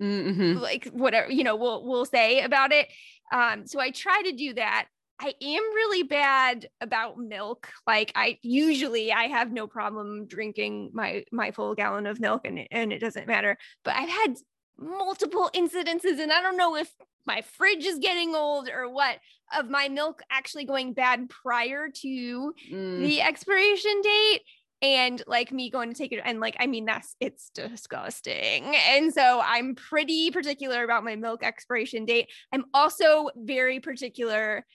Mhm. 0.01 0.59
like 0.61 0.85
whatever 0.87 1.29
you 1.29 1.43
know 1.43 1.57
we'll 1.57 1.85
we'll 1.85 2.05
say 2.05 2.39
about 2.41 2.71
it 2.71 2.87
um 3.33 3.67
so 3.67 3.81
i 3.81 3.91
try 3.91 4.21
to 4.23 4.31
do 4.31 4.53
that 4.53 4.87
i 5.19 5.33
am 5.41 5.61
really 5.75 6.03
bad 6.03 6.67
about 6.81 7.17
milk. 7.17 7.69
Like 7.85 8.11
i 8.15 8.37
usually 8.41 9.11
i 9.11 9.23
have 9.25 9.51
no 9.51 9.67
problem 9.67 10.25
drinking 10.27 10.91
my 10.93 11.23
my 11.31 11.51
full 11.51 11.75
gallon 11.75 12.05
of 12.07 12.19
milk 12.19 12.41
and 12.45 12.59
it, 12.59 12.67
and 12.71 12.91
it 12.93 12.99
doesn't 12.99 13.27
matter. 13.27 13.57
But 13.83 13.95
i've 13.95 14.09
had 14.09 14.35
multiple 14.77 15.49
incidences 15.53 16.19
and 16.19 16.31
i 16.31 16.41
don't 16.41 16.55
know 16.55 16.75
if 16.77 16.89
my 17.25 17.41
fridge 17.57 17.85
is 17.85 17.99
getting 17.99 18.33
old 18.33 18.69
or 18.69 18.89
what 18.89 19.17
of 19.57 19.69
my 19.69 19.89
milk 19.89 20.21
actually 20.31 20.63
going 20.65 20.93
bad 20.93 21.29
prior 21.29 21.89
to 21.93 22.53
Mm. 22.71 23.01
the 23.05 23.21
expiration 23.21 24.01
date 24.01 24.41
and 24.81 25.21
like 25.27 25.51
me 25.51 25.69
going 25.69 25.89
to 25.89 25.97
take 25.97 26.13
it 26.13 26.21
and 26.23 26.39
like 26.39 26.55
i 26.59 26.65
mean 26.65 26.85
that's 26.85 27.17
it's 27.19 27.49
disgusting. 27.49 28.73
And 28.87 29.13
so 29.13 29.41
i'm 29.43 29.75
pretty 29.75 30.31
particular 30.31 30.83
about 30.85 31.03
my 31.03 31.17
milk 31.17 31.43
expiration 31.43 32.05
date. 32.05 32.29
I'm 32.53 32.63
also 32.73 33.29
very 33.35 33.81
particular 33.81 34.65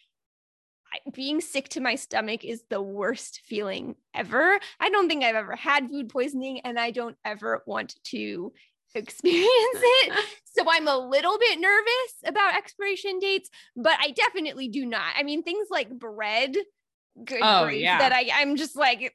being 1.12 1.40
sick 1.40 1.68
to 1.68 1.80
my 1.80 1.94
stomach 1.94 2.44
is 2.44 2.62
the 2.70 2.82
worst 2.82 3.40
feeling 3.44 3.94
ever 4.14 4.58
i 4.80 4.90
don't 4.90 5.08
think 5.08 5.24
i've 5.24 5.34
ever 5.34 5.56
had 5.56 5.88
food 5.88 6.08
poisoning 6.08 6.60
and 6.60 6.78
i 6.78 6.90
don't 6.90 7.16
ever 7.24 7.62
want 7.66 7.94
to 8.04 8.52
experience 8.94 9.48
it 9.74 10.12
so 10.44 10.64
i'm 10.70 10.86
a 10.86 10.96
little 10.96 11.36
bit 11.38 11.58
nervous 11.58 12.14
about 12.24 12.54
expiration 12.56 13.18
dates 13.18 13.50
but 13.76 13.96
i 14.00 14.10
definitely 14.12 14.68
do 14.68 14.86
not 14.86 15.12
i 15.16 15.22
mean 15.22 15.42
things 15.42 15.68
like 15.70 15.90
bread 15.90 16.54
good 17.22 17.40
Oh, 17.42 17.64
grief 17.64 17.82
yeah. 17.82 17.98
that 17.98 18.12
I 18.12 18.28
I'm 18.32 18.56
just 18.56 18.76
like 18.76 19.14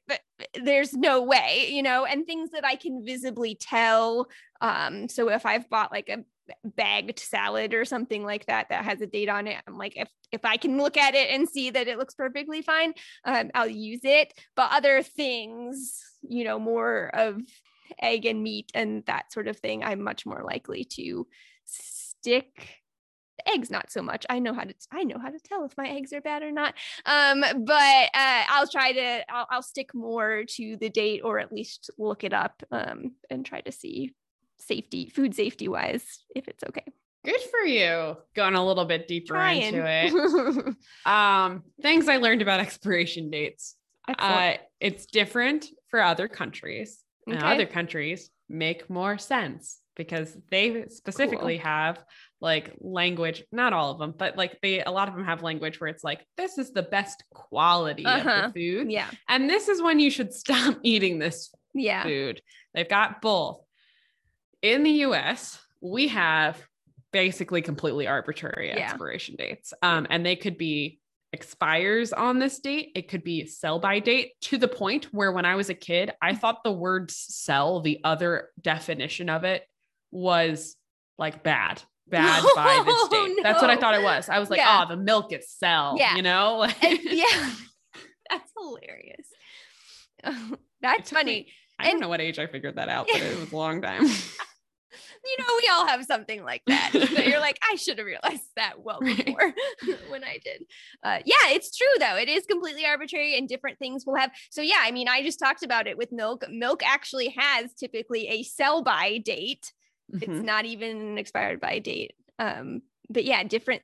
there's 0.54 0.94
no 0.94 1.22
way, 1.22 1.68
you 1.70 1.82
know, 1.82 2.06
and 2.06 2.26
things 2.26 2.50
that 2.52 2.64
I 2.64 2.76
can 2.76 3.04
visibly 3.04 3.54
tell. 3.54 4.26
Um, 4.60 5.08
so 5.08 5.28
if 5.28 5.44
I've 5.44 5.68
bought 5.68 5.92
like 5.92 6.08
a 6.08 6.24
bagged 6.64 7.18
salad 7.18 7.74
or 7.74 7.84
something 7.84 8.24
like 8.24 8.46
that 8.46 8.68
that 8.70 8.84
has 8.84 9.00
a 9.00 9.06
date 9.06 9.28
on 9.28 9.46
it, 9.46 9.56
I'm 9.66 9.78
like 9.78 9.96
if 9.96 10.08
if 10.32 10.44
I 10.44 10.56
can 10.56 10.78
look 10.78 10.96
at 10.96 11.14
it 11.14 11.30
and 11.30 11.48
see 11.48 11.70
that 11.70 11.88
it 11.88 11.98
looks 11.98 12.14
perfectly 12.14 12.62
fine, 12.62 12.94
um, 13.24 13.50
I'll 13.54 13.68
use 13.68 14.00
it. 14.04 14.32
But 14.54 14.70
other 14.72 15.02
things, 15.02 16.02
you 16.22 16.44
know, 16.44 16.58
more 16.58 17.10
of 17.14 17.40
egg 18.00 18.26
and 18.26 18.42
meat 18.42 18.70
and 18.74 19.04
that 19.06 19.32
sort 19.32 19.48
of 19.48 19.58
thing, 19.58 19.82
I'm 19.82 20.02
much 20.02 20.24
more 20.26 20.42
likely 20.44 20.84
to 20.96 21.26
stick 21.64 22.80
eggs 23.46 23.70
not 23.70 23.90
so 23.90 24.02
much. 24.02 24.26
I 24.28 24.38
know 24.38 24.52
how 24.52 24.64
to 24.64 24.74
i 24.92 25.04
know 25.04 25.18
how 25.18 25.30
to 25.30 25.38
tell 25.38 25.64
if 25.64 25.76
my 25.76 25.88
eggs 25.88 26.12
are 26.12 26.20
bad 26.20 26.42
or 26.42 26.52
not. 26.52 26.74
Um 27.06 27.40
but 27.40 28.10
uh 28.14 28.44
i'll 28.48 28.68
try 28.68 28.92
to 28.92 29.32
I'll, 29.32 29.46
I'll 29.50 29.62
stick 29.62 29.94
more 29.94 30.44
to 30.56 30.76
the 30.76 30.90
date 30.90 31.22
or 31.24 31.38
at 31.38 31.52
least 31.52 31.90
look 31.98 32.24
it 32.24 32.32
up 32.32 32.62
um 32.70 33.12
and 33.30 33.44
try 33.44 33.60
to 33.62 33.72
see 33.72 34.14
safety 34.60 35.08
food 35.08 35.34
safety 35.34 35.68
wise 35.68 36.04
if 36.34 36.46
it's 36.48 36.62
okay 36.64 36.84
Good 37.22 37.40
for 37.50 37.60
you. 37.66 38.16
Going 38.34 38.54
a 38.54 38.64
little 38.66 38.86
bit 38.86 39.06
deeper 39.06 39.34
trying 39.34 39.60
into 39.74 39.84
it. 39.86 40.74
Um, 41.04 41.64
things 41.82 42.08
I 42.08 42.16
learned 42.16 42.40
about 42.40 42.60
expiration 42.60 43.28
dates. 43.30 43.76
Uh, 44.08 44.54
it's 44.80 45.04
different 45.04 45.66
for 45.88 46.00
other 46.00 46.28
countries. 46.28 46.98
And 47.26 47.42
other 47.42 47.66
countries 47.66 48.30
make 48.48 48.88
more 48.88 49.18
sense 49.18 49.80
because 49.96 50.34
they 50.50 50.86
specifically 50.88 51.58
have 51.58 52.02
like 52.40 52.72
language, 52.80 53.44
not 53.52 53.74
all 53.74 53.90
of 53.92 53.98
them, 53.98 54.14
but 54.16 54.38
like 54.38 54.58
they 54.62 54.82
a 54.82 54.90
lot 54.90 55.06
of 55.08 55.14
them 55.14 55.26
have 55.26 55.42
language 55.42 55.78
where 55.78 55.88
it's 55.90 56.02
like, 56.02 56.24
this 56.38 56.56
is 56.56 56.72
the 56.72 56.82
best 56.82 57.22
quality 57.34 58.06
Uh-huh. 58.06 58.30
of 58.46 58.54
the 58.54 58.58
food. 58.60 58.90
yeah 58.90 59.10
And 59.28 59.48
this 59.48 59.68
is 59.68 59.82
when 59.82 60.00
you 60.00 60.10
should 60.10 60.32
stop 60.42 60.78
eating 60.82 61.18
this 61.18 61.54
yeah 61.74 62.02
food. 62.02 62.40
They've 62.72 62.88
got 62.88 63.20
both. 63.20 63.60
In 64.62 64.82
the 64.82 64.90
US, 65.06 65.58
we 65.80 66.08
have 66.08 66.58
basically 67.12 67.62
completely 67.62 68.06
arbitrary 68.06 68.68
Yeah. 68.68 68.84
expiration 68.90 69.36
dates. 69.36 69.72
Um, 69.82 70.06
and 70.10 70.24
they 70.24 70.36
could 70.36 70.58
be 70.58 71.00
expires 71.32 72.12
on 72.12 72.38
this 72.40 72.58
date, 72.58 72.90
it 72.96 73.08
could 73.08 73.22
be 73.22 73.46
sell 73.46 73.78
by 73.78 74.00
date 74.00 74.32
to 74.42 74.58
the 74.58 74.66
point 74.68 75.04
where 75.12 75.30
when 75.32 75.44
I 75.44 75.54
was 75.54 75.70
a 75.70 75.74
kid, 75.74 76.10
I 76.20 76.34
thought 76.34 76.64
the 76.64 76.72
word 76.72 77.10
sell, 77.10 77.80
the 77.80 78.00
other 78.02 78.48
definition 78.60 79.28
of 79.30 79.44
it, 79.44 79.64
was 80.10 80.76
like 81.18 81.42
bad. 81.44 81.82
Bad 82.08 82.42
by 82.56 82.82
this 82.84 83.08
No, 83.12 83.26
date. 83.28 83.38
That's 83.44 83.62
what 83.62 83.70
I 83.70 83.76
thought 83.76 83.94
it 83.94 84.02
was. 84.02 84.28
I 84.28 84.40
was 84.40 84.50
like, 84.50 84.58
Yeah. 84.58 84.84
oh, 84.84 84.88
the 84.88 84.96
milk 85.00 85.32
is 85.32 85.48
sell, 85.48 85.94
Yeah. 85.98 86.16
you 86.16 86.22
know? 86.22 86.64
And- 86.82 86.98
yeah 87.04 87.50
that's 88.30 88.52
hilarious 88.56 89.26
that's 90.82 91.10
took 91.10 91.18
me- 91.18 91.20
funny 91.20 91.46
I 91.78 91.90
don't 91.90 92.00
know 92.00 92.08
what 92.10 92.20
age 92.20 92.38
I 92.38 92.46
figured 92.46 92.76
that 92.76 92.88
out, 92.90 93.06
but 93.10 93.22
it 93.22 93.38
was 93.40 93.52
a 93.52 93.56
long 93.56 93.80
time. 93.80 94.04
You 95.24 95.36
know, 95.38 95.54
we 95.58 95.68
all 95.72 95.86
have 95.86 96.04
something 96.04 96.42
like 96.44 96.62
that. 96.66 96.90
you're 97.26 97.40
like, 97.40 97.58
I 97.70 97.76
should 97.76 97.98
have 97.98 98.06
realized 98.06 98.42
that 98.56 98.80
well 98.82 98.98
Right. 99.00 99.24
before 99.24 99.54
when 100.08 100.24
I 100.24 100.38
did. 100.44 100.62
Uh, 101.02 101.18
yeah, 101.24 101.48
it's 101.50 101.76
true 101.76 101.86
though. 101.98 102.16
It 102.16 102.28
is 102.28 102.46
completely 102.46 102.84
arbitrary, 102.86 103.36
and 103.36 103.48
different 103.48 103.78
things 103.78 104.04
will 104.06 104.16
have. 104.16 104.30
So 104.50 104.62
yeah, 104.62 104.78
I 104.80 104.90
mean, 104.90 105.08
I 105.08 105.22
just 105.22 105.38
talked 105.38 105.62
about 105.62 105.86
it 105.86 105.96
with 105.98 106.12
milk. 106.12 106.44
Milk 106.50 106.82
actually 106.84 107.34
has 107.36 107.72
typically 107.74 108.28
a 108.28 108.42
sell 108.42 108.82
by 108.82 109.18
date. 109.18 109.72
It's 110.12 110.26
Mhm. 110.26 110.44
not 110.44 110.64
even 110.64 111.00
an 111.00 111.18
expired 111.18 111.60
by 111.60 111.78
date. 111.78 112.12
Um, 112.38 112.82
but 113.08 113.24
yeah, 113.24 113.42
different 113.44 113.82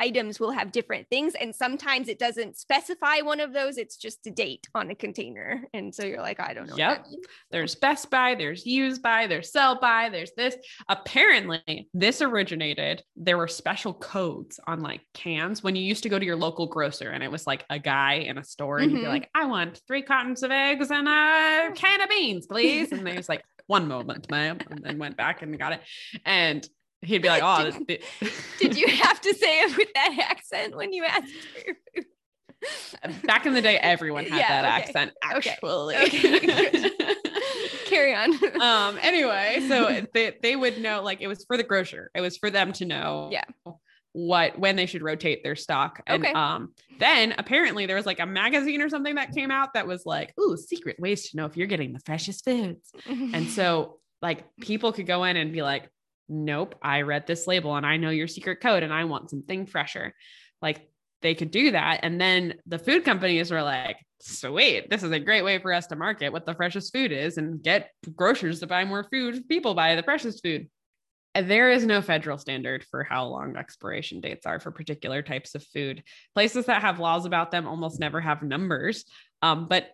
items 0.00 0.40
will 0.40 0.50
have 0.50 0.72
different 0.72 1.08
things, 1.08 1.34
and 1.34 1.54
sometimes 1.54 2.08
it 2.08 2.18
doesn't 2.18 2.56
specify 2.56 3.20
one 3.20 3.38
of 3.40 3.52
those. 3.52 3.78
It's 3.78 3.96
just 3.96 4.26
a 4.26 4.30
date 4.30 4.66
on 4.74 4.90
a 4.90 4.94
container, 4.94 5.64
and 5.72 5.94
so 5.94 6.04
you're 6.04 6.20
like, 6.20 6.40
I 6.40 6.54
don't 6.54 6.68
know. 6.68 6.76
Yep. 6.76 7.06
There's 7.50 7.74
Best 7.74 8.10
By, 8.10 8.34
there's 8.34 8.66
Used 8.66 9.02
By, 9.02 9.26
there's 9.26 9.52
Sell 9.52 9.78
By, 9.78 10.08
there's 10.08 10.32
this. 10.36 10.56
Apparently, 10.88 11.88
this 11.94 12.22
originated. 12.22 13.02
There 13.16 13.36
were 13.36 13.48
special 13.48 13.94
codes 13.94 14.58
on 14.66 14.80
like 14.80 15.02
cans 15.14 15.62
when 15.62 15.76
you 15.76 15.82
used 15.82 16.02
to 16.04 16.08
go 16.08 16.18
to 16.18 16.24
your 16.24 16.36
local 16.36 16.66
grocer 16.66 17.10
and 17.10 17.22
it 17.22 17.30
was 17.30 17.46
like 17.46 17.64
a 17.70 17.78
guy 17.78 18.14
in 18.14 18.38
a 18.38 18.44
store 18.44 18.78
and 18.78 18.90
you'd 18.90 18.98
be 18.98 19.02
mm-hmm. 19.02 19.10
like, 19.10 19.30
I 19.34 19.46
want 19.46 19.80
three 19.86 20.02
cartons 20.02 20.42
of 20.42 20.50
eggs 20.50 20.90
and 20.90 21.08
a 21.08 21.72
can 21.74 22.00
of 22.00 22.08
beans, 22.08 22.46
please. 22.46 22.92
And 22.92 23.06
they 23.06 23.16
was 23.16 23.28
like, 23.28 23.44
one 23.66 23.86
moment, 23.86 24.28
ma'am, 24.30 24.58
and 24.70 24.82
then 24.82 24.98
went 24.98 25.16
back 25.16 25.42
and 25.42 25.56
got 25.58 25.72
it. 25.72 25.80
And 26.24 26.66
he'd 27.02 27.22
be 27.22 27.28
like, 27.28 27.42
Oh, 27.44 27.70
Did- 27.86 28.02
Did 28.58 28.76
you 28.76 28.88
have 28.88 29.20
to 29.20 29.34
say 29.34 29.60
it 29.62 29.76
with 29.76 29.88
that 29.94 30.16
accent 30.30 30.76
when 30.76 30.92
you 30.92 31.04
asked 31.04 31.32
for 31.54 31.66
your 31.66 31.76
food? 31.94 32.04
back 33.26 33.46
in 33.46 33.54
the 33.54 33.62
day, 33.62 33.78
everyone 33.78 34.24
had 34.26 34.38
Yeah, 34.38 34.62
that 34.62 34.64
okay. 34.64 34.82
accent, 34.84 35.12
Okay. 35.36 35.50
actually. 35.50 35.96
Okay, 35.96 36.90
Carry 37.86 38.14
on. 38.14 38.32
um 38.60 38.98
anyway 39.02 39.64
so 39.66 40.02
they, 40.14 40.36
they 40.42 40.54
would 40.54 40.78
know 40.80 41.02
like 41.02 41.20
it 41.20 41.26
was 41.26 41.44
for 41.44 41.56
the 41.56 41.62
grocer 41.64 42.10
it 42.14 42.20
was 42.20 42.36
for 42.36 42.48
them 42.50 42.72
to 42.74 42.84
know 42.84 43.30
Yeah. 43.32 43.42
what 44.12 44.56
when 44.58 44.76
they 44.76 44.86
should 44.86 45.02
rotate 45.02 45.42
their 45.42 45.56
stock 45.56 46.00
and 46.06 46.24
Okay. 46.24 46.32
um 46.32 46.72
then 47.00 47.34
apparently 47.36 47.86
there 47.86 47.96
was 47.96 48.06
like 48.06 48.20
a 48.20 48.26
magazine 48.26 48.80
or 48.80 48.88
something 48.88 49.16
that 49.16 49.32
came 49.34 49.50
out 49.50 49.74
that 49.74 49.88
was 49.88 50.06
like 50.06 50.32
ooh 50.38 50.56
secret 50.56 51.00
ways 51.00 51.30
to 51.30 51.36
know 51.36 51.46
if 51.46 51.56
you're 51.56 51.66
getting 51.66 51.92
the 51.92 52.00
freshest 52.06 52.44
foods 52.44 52.92
and 53.06 53.48
so 53.50 53.98
like 54.22 54.44
people 54.60 54.92
could 54.92 55.06
go 55.06 55.24
in 55.24 55.36
and 55.36 55.52
be 55.52 55.62
like 55.62 55.88
nope, 56.30 56.76
I 56.82 57.02
read 57.02 57.26
this 57.26 57.46
label 57.46 57.76
and 57.76 57.84
I 57.84 57.96
know 57.96 58.10
your 58.10 58.28
secret 58.28 58.60
code 58.60 58.82
and 58.82 58.92
I 58.92 59.04
want 59.04 59.30
something 59.30 59.66
fresher. 59.66 60.14
Like 60.62 60.88
they 61.22 61.34
could 61.34 61.50
do 61.50 61.72
that. 61.72 62.00
And 62.02 62.20
then 62.20 62.54
the 62.66 62.78
food 62.78 63.04
companies 63.04 63.50
were 63.50 63.62
like, 63.62 63.96
sweet, 64.20 64.88
this 64.88 65.02
is 65.02 65.10
a 65.10 65.20
great 65.20 65.44
way 65.44 65.58
for 65.58 65.72
us 65.72 65.86
to 65.88 65.96
market 65.96 66.32
what 66.32 66.46
the 66.46 66.54
freshest 66.54 66.92
food 66.92 67.12
is 67.12 67.36
and 67.36 67.62
get 67.62 67.90
grocers 68.14 68.60
to 68.60 68.66
buy 68.66 68.84
more 68.84 69.04
food. 69.04 69.48
People 69.48 69.74
buy 69.74 69.96
the 69.96 70.02
freshest 70.02 70.42
food. 70.42 70.68
There 71.34 71.70
is 71.70 71.84
no 71.84 72.02
federal 72.02 72.38
standard 72.38 72.84
for 72.90 73.04
how 73.04 73.26
long 73.26 73.56
expiration 73.56 74.20
dates 74.20 74.46
are 74.46 74.58
for 74.58 74.72
particular 74.72 75.22
types 75.22 75.54
of 75.54 75.64
food. 75.64 76.02
Places 76.34 76.66
that 76.66 76.82
have 76.82 76.98
laws 76.98 77.24
about 77.24 77.50
them 77.50 77.68
almost 77.68 78.00
never 78.00 78.20
have 78.20 78.42
numbers. 78.42 79.04
Um, 79.42 79.66
but 79.68 79.90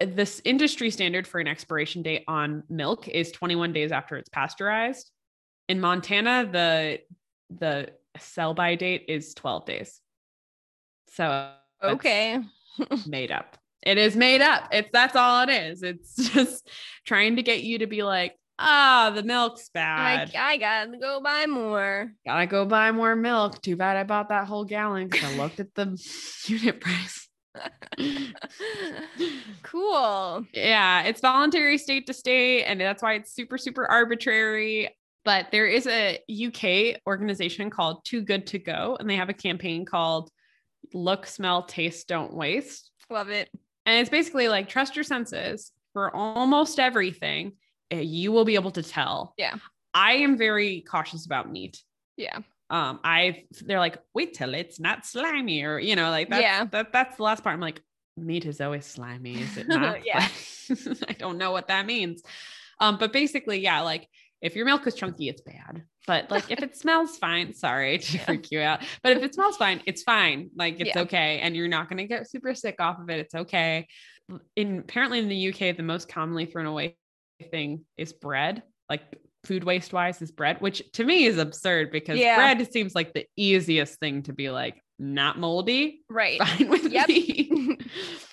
this 0.00 0.40
industry 0.44 0.90
standard 0.90 1.26
for 1.26 1.40
an 1.40 1.48
expiration 1.48 2.02
date 2.02 2.24
on 2.28 2.62
milk 2.68 3.08
is 3.08 3.32
21 3.32 3.72
days 3.72 3.90
after 3.90 4.16
it's 4.16 4.28
pasteurized. 4.28 5.10
In 5.68 5.80
Montana, 5.80 6.48
the 6.50 7.00
the 7.50 7.90
sell 8.18 8.54
by 8.54 8.74
date 8.74 9.04
is 9.08 9.34
12 9.34 9.64
days. 9.64 10.00
So 11.12 11.52
okay. 11.82 12.40
made 13.06 13.30
up. 13.30 13.56
It 13.82 13.98
is 13.98 14.16
made 14.16 14.42
up. 14.42 14.68
It's 14.72 14.88
that's 14.92 15.16
all 15.16 15.42
it 15.42 15.50
is. 15.50 15.82
It's 15.82 16.14
just 16.32 16.68
trying 17.04 17.36
to 17.36 17.42
get 17.42 17.62
you 17.62 17.78
to 17.78 17.86
be 17.86 18.02
like, 18.02 18.34
ah, 18.58 19.12
the 19.14 19.22
milk's 19.22 19.68
bad. 19.68 20.34
I, 20.34 20.52
I 20.52 20.56
gotta 20.56 20.98
go 20.98 21.20
buy 21.20 21.46
more. 21.46 22.12
Gotta 22.26 22.46
go 22.46 22.64
buy 22.64 22.90
more 22.92 23.14
milk. 23.14 23.62
Too 23.62 23.76
bad 23.76 23.96
I 23.96 24.04
bought 24.04 24.30
that 24.30 24.46
whole 24.46 24.64
gallon 24.64 25.08
because 25.08 25.32
I 25.32 25.36
looked 25.36 25.60
at 25.60 25.74
the 25.74 25.96
unit 26.46 26.80
price. 26.80 27.28
cool. 29.62 30.46
Yeah, 30.52 31.02
it's 31.04 31.20
voluntary 31.20 31.78
state 31.78 32.06
to 32.06 32.12
state, 32.12 32.64
and 32.64 32.80
that's 32.80 33.02
why 33.02 33.14
it's 33.14 33.32
super, 33.32 33.58
super 33.58 33.86
arbitrary. 33.86 34.90
But 35.28 35.50
there 35.52 35.66
is 35.66 35.86
a 35.86 36.20
UK 36.30 37.02
organization 37.06 37.68
called 37.68 38.02
Too 38.06 38.22
Good 38.22 38.46
to 38.46 38.58
Go, 38.58 38.96
and 38.98 39.10
they 39.10 39.16
have 39.16 39.28
a 39.28 39.34
campaign 39.34 39.84
called 39.84 40.30
Look, 40.94 41.26
Smell, 41.26 41.64
Taste, 41.64 42.08
Don't 42.08 42.32
Waste. 42.32 42.90
Love 43.10 43.28
it. 43.28 43.50
And 43.84 44.00
it's 44.00 44.08
basically 44.08 44.48
like 44.48 44.70
trust 44.70 44.96
your 44.96 45.02
senses 45.02 45.70
for 45.92 46.16
almost 46.16 46.80
everything. 46.80 47.52
You 47.90 48.32
will 48.32 48.46
be 48.46 48.54
able 48.54 48.70
to 48.70 48.82
tell. 48.82 49.34
Yeah. 49.36 49.56
I 49.92 50.12
am 50.12 50.38
very 50.38 50.80
cautious 50.80 51.26
about 51.26 51.52
meat. 51.52 51.82
Yeah 52.16 52.38
um 52.70 53.00
i 53.02 53.44
they're 53.64 53.78
like 53.78 53.96
wait 54.12 54.34
till 54.34 54.52
it's 54.52 54.78
not 54.78 55.06
slimy 55.06 55.62
or 55.62 55.78
you 55.78 55.96
know 55.96 56.10
like 56.10 56.28
that's, 56.28 56.42
yeah 56.42 56.66
that, 56.66 56.92
that's 56.92 57.16
the 57.16 57.22
last 57.22 57.42
part 57.42 57.54
i'm 57.54 57.60
like 57.60 57.80
meat 58.18 58.44
is 58.44 58.60
always 58.60 58.84
slimy 58.84 59.40
is 59.40 59.56
it 59.56 59.66
not 59.68 60.04
yeah 60.04 60.28
i 61.08 61.14
don't 61.14 61.38
know 61.38 61.50
what 61.50 61.68
that 61.68 61.86
means 61.86 62.20
um 62.78 62.98
but 62.98 63.10
basically 63.10 63.58
yeah 63.58 63.80
like 63.80 64.06
if 64.40 64.54
your 64.54 64.64
milk 64.64 64.86
is 64.86 64.94
chunky 64.94 65.28
it's 65.28 65.42
bad 65.42 65.82
but 66.06 66.30
like 66.30 66.50
if 66.50 66.62
it 66.62 66.76
smells 66.82 67.16
fine 67.18 67.52
sorry 67.52 67.98
to 67.98 68.16
yeah. 68.16 68.24
freak 68.24 68.50
you 68.50 68.60
out 68.60 68.80
but 69.02 69.16
if 69.16 69.22
it 69.22 69.34
smells 69.34 69.56
fine 69.56 69.80
it's 69.86 70.02
fine 70.02 70.50
like 70.56 70.80
it's 70.80 70.94
yeah. 70.94 71.02
okay 71.02 71.38
and 71.40 71.56
you're 71.56 71.68
not 71.68 71.88
going 71.88 71.98
to 71.98 72.06
get 72.06 72.28
super 72.30 72.54
sick 72.54 72.76
off 72.80 72.98
of 73.00 73.10
it 73.10 73.18
it's 73.18 73.34
okay 73.34 73.86
in 74.56 74.78
apparently 74.78 75.18
in 75.18 75.28
the 75.28 75.48
uk 75.48 75.76
the 75.76 75.82
most 75.82 76.08
commonly 76.08 76.46
thrown 76.46 76.66
away 76.66 76.96
thing 77.50 77.84
is 77.96 78.12
bread 78.12 78.62
like 78.88 79.02
food 79.44 79.64
waste 79.64 79.92
wise 79.92 80.20
is 80.20 80.30
bread, 80.30 80.60
which 80.60 80.82
to 80.92 81.04
me 81.04 81.24
is 81.24 81.38
absurd 81.38 81.90
because 81.90 82.18
yeah. 82.18 82.36
bread 82.36 82.72
seems 82.72 82.94
like 82.94 83.14
the 83.14 83.26
easiest 83.36 83.98
thing 83.98 84.22
to 84.24 84.32
be 84.32 84.50
like 84.50 84.82
not 84.98 85.38
moldy. 85.38 86.02
Right. 86.08 86.38
Fine 86.42 86.68
with 86.68 86.92
yep. 86.92 87.08
me. 87.08 87.78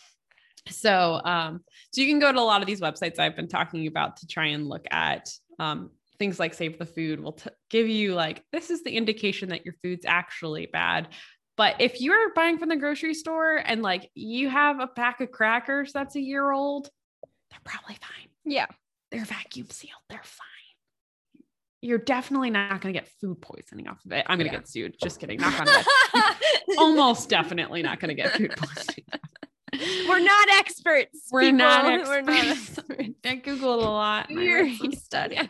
so 0.69 1.21
um 1.23 1.61
so 1.95 2.01
you 2.01 2.09
can 2.09 2.19
go 2.19 2.29
to 2.29 2.39
a 2.39 2.41
lot 2.41 2.61
of 2.61 2.67
these 2.67 2.81
websites 2.81 3.19
I've 3.19 3.37
been 3.37 3.47
talking 3.47 3.87
about 3.87 4.17
to 4.17 4.27
try 4.27 4.47
and 4.47 4.67
look 4.67 4.85
at 4.91 5.29
um 5.59 5.91
things 6.19 6.39
like 6.39 6.53
save 6.53 6.77
the 6.77 6.85
food 6.85 7.21
will 7.21 7.33
t- 7.33 7.49
give 7.69 7.87
you 7.87 8.13
like 8.13 8.43
this 8.51 8.69
is 8.69 8.83
the 8.83 8.91
indication 8.91 9.49
that 9.49 9.63
your 9.63 9.75
food's 9.81 10.05
actually 10.05 10.65
bad 10.65 11.07
but 11.55 11.75
if 11.79 12.01
you're 12.01 12.33
buying 12.33 12.57
from 12.57 12.67
the 12.67 12.75
grocery 12.75 13.13
store 13.13 13.55
and 13.55 13.81
like 13.81 14.09
you 14.13 14.49
have 14.49 14.81
a 14.81 14.87
pack 14.87 15.21
of 15.21 15.31
crackers 15.31 15.93
that's 15.93 16.15
a 16.15 16.21
year 16.21 16.51
old 16.51 16.89
they're 17.49 17.59
probably 17.63 17.95
fine 17.95 18.29
yeah 18.43 18.67
they're 19.11 19.23
vacuum 19.23 19.69
sealed 19.69 20.01
they're 20.09 20.19
fine 20.23 20.45
you're 21.85 21.99
definitely 21.99 22.49
not 22.49 22.81
going 22.81 22.93
to 22.93 22.99
get 22.99 23.07
food 23.21 23.39
poisoning 23.41 23.87
off 23.87 24.03
of 24.05 24.11
it. 24.11 24.25
I'm 24.27 24.39
going 24.39 24.49
to 24.49 24.53
yeah. 24.53 24.59
get 24.59 24.67
sued. 24.67 24.95
Just 24.99 25.19
kidding. 25.19 25.39
Knock 25.39 25.59
on 25.59 25.67
wood. 25.67 26.23
Almost 26.79 27.29
definitely 27.29 27.83
not 27.83 27.99
going 27.99 28.09
to 28.09 28.15
get 28.15 28.33
food 28.33 28.55
poisoning. 28.57 29.05
We're 30.07 30.19
not 30.19 30.47
experts. 30.51 31.29
We're 31.31 31.41
people. 31.41 31.57
not 31.57 31.85
experts. 31.91 32.27
We're 32.27 32.33
not 32.33 32.47
experts. 32.47 33.19
I 33.25 33.37
googled 33.37 33.63
a 33.63 33.89
lot. 33.89 34.29
You're 34.29 34.69
studies. 34.93 35.49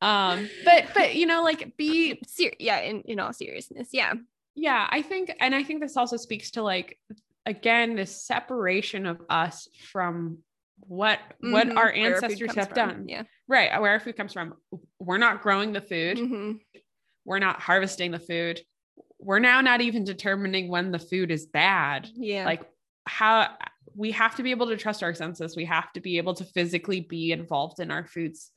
um, 0.00 0.48
but 0.64 0.86
but 0.94 1.14
you 1.14 1.26
know, 1.26 1.42
like 1.42 1.76
be 1.76 2.20
ser- 2.26 2.52
yeah. 2.58 2.80
In 2.80 3.02
in 3.02 3.20
all 3.20 3.32
seriousness, 3.32 3.88
yeah, 3.92 4.14
yeah. 4.54 4.86
I 4.90 5.02
think, 5.02 5.34
and 5.40 5.54
I 5.54 5.62
think 5.62 5.80
this 5.80 5.96
also 5.96 6.16
speaks 6.16 6.52
to 6.52 6.62
like 6.62 6.98
again 7.46 7.96
this 7.96 8.24
separation 8.24 9.06
of 9.06 9.20
us 9.28 9.68
from 9.90 10.38
what 10.80 11.18
mm-hmm. 11.18 11.52
what 11.52 11.76
our 11.76 11.90
ancestors 11.90 12.54
have 12.54 12.68
from. 12.68 12.74
done. 12.74 13.08
Yeah. 13.08 13.22
Right. 13.46 13.80
Where 13.80 13.92
our 13.92 14.00
food 14.00 14.16
comes 14.16 14.32
from. 14.32 14.54
We're 14.98 15.18
not 15.18 15.42
growing 15.42 15.72
the 15.72 15.80
food. 15.80 16.18
Mm-hmm. 16.18 16.52
We're 17.24 17.38
not 17.38 17.60
harvesting 17.60 18.10
the 18.10 18.18
food. 18.18 18.60
We're 19.20 19.38
now 19.38 19.60
not 19.60 19.80
even 19.80 20.04
determining 20.04 20.68
when 20.68 20.92
the 20.92 20.98
food 20.98 21.30
is 21.30 21.46
bad. 21.46 22.08
Yeah. 22.14 22.44
Like 22.44 22.62
how 23.06 23.48
we 23.94 24.12
have 24.12 24.36
to 24.36 24.42
be 24.42 24.50
able 24.50 24.68
to 24.68 24.76
trust 24.76 25.02
our 25.02 25.14
senses. 25.14 25.56
We 25.56 25.64
have 25.64 25.92
to 25.94 26.00
be 26.00 26.18
able 26.18 26.34
to 26.34 26.44
physically 26.44 27.00
be 27.00 27.32
involved 27.32 27.80
in 27.80 27.90
our 27.90 28.06
foods 28.06 28.52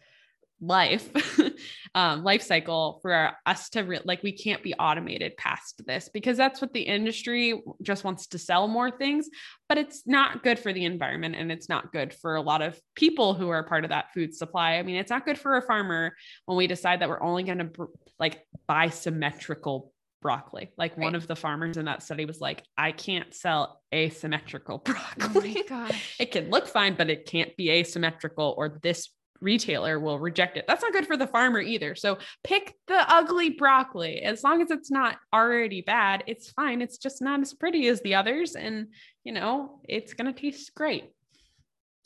life 0.62 1.10
um, 1.96 2.24
life 2.24 2.44
cycle 2.44 3.00
for 3.02 3.32
us 3.48 3.70
to 3.70 3.82
re- 3.82 4.00
like 4.06 4.22
we 4.22 4.32
can't 4.32 4.62
be 4.62 4.76
automated 4.76 5.36
past 5.36 5.82
this 5.88 6.08
because 6.14 6.38
that's 6.38 6.62
what 6.62 6.72
the 6.72 6.82
industry 6.82 7.62
just 7.82 8.04
wants 8.04 8.28
to 8.28 8.38
sell 8.38 8.68
more 8.68 8.92
things 8.92 9.28
but 9.68 9.80
it's 9.80 10.04
not 10.06 10.44
good 10.44 10.60
for 10.60 10.72
the 10.72 10.86
environment 10.86 11.36
and 11.36 11.52
it's 11.52 11.68
not 11.68 11.92
good 11.92 12.14
for 12.14 12.36
a 12.36 12.42
lot 12.42 12.62
of 12.62 12.80
people 12.96 13.34
who 13.34 13.50
are 13.50 13.64
part 13.64 13.84
of 13.84 13.90
that 13.90 14.14
food 14.14 14.36
supply 14.36 14.76
i 14.76 14.84
mean 14.84 14.96
it's 14.96 15.10
not 15.10 15.26
good 15.26 15.38
for 15.38 15.58
a 15.58 15.64
farmer 15.64 16.14
when 16.46 16.58
we 16.58 16.68
decide 16.68 17.02
that 17.02 17.10
we're 17.10 17.24
only 17.24 17.42
going 17.42 17.58
to 17.58 17.88
like 18.20 18.46
buy 18.68 18.88
symmetrical 18.88 19.91
broccoli. 20.22 20.72
Like 20.78 20.92
right. 20.98 21.04
one 21.04 21.16
of 21.16 21.28
the 21.28 21.36
farmers 21.36 21.78
in 21.78 21.86
that 21.86 22.04
study 22.04 22.26
was 22.26 22.40
like, 22.40 22.64
I 22.78 22.92
can't 22.92 23.34
sell 23.34 23.82
asymmetrical 23.94 24.78
broccoli. 24.86 25.64
Oh 25.70 25.90
it 26.20 26.32
can 26.32 26.50
look 26.50 26.68
fine, 26.68 26.96
but 26.96 27.10
it 27.10 27.26
can't 27.26 27.56
be 27.58 27.70
asymmetrical, 27.72 28.54
or 28.58 28.80
this 28.82 29.10
retailer 29.42 30.00
will 30.00 30.20
reject 30.20 30.56
it. 30.56 30.66
That's 30.68 30.84
not 30.84 30.94
good 30.94 31.08
for 31.08 31.18
the 31.18 31.28
farmer 31.28 31.60
either. 31.60 31.96
So 31.96 32.20
pick 32.44 32.76
the 32.88 33.04
ugly 33.12 33.50
broccoli. 33.50 34.22
As 34.22 34.44
long 34.44 34.62
as 34.62 34.72
it's 34.72 34.92
not 34.92 35.18
already 35.34 35.82
bad, 35.82 36.24
it's 36.28 36.52
fine. 36.52 36.82
It's 36.82 36.98
just 36.98 37.22
not 37.22 37.42
as 37.42 37.54
pretty 37.54 37.88
as 37.88 38.02
the 38.02 38.16
others. 38.16 38.56
And, 38.56 38.88
you 39.24 39.34
know, 39.34 39.82
it's 39.90 40.14
going 40.14 40.32
to 40.32 40.40
taste 40.40 40.74
great. 40.76 41.06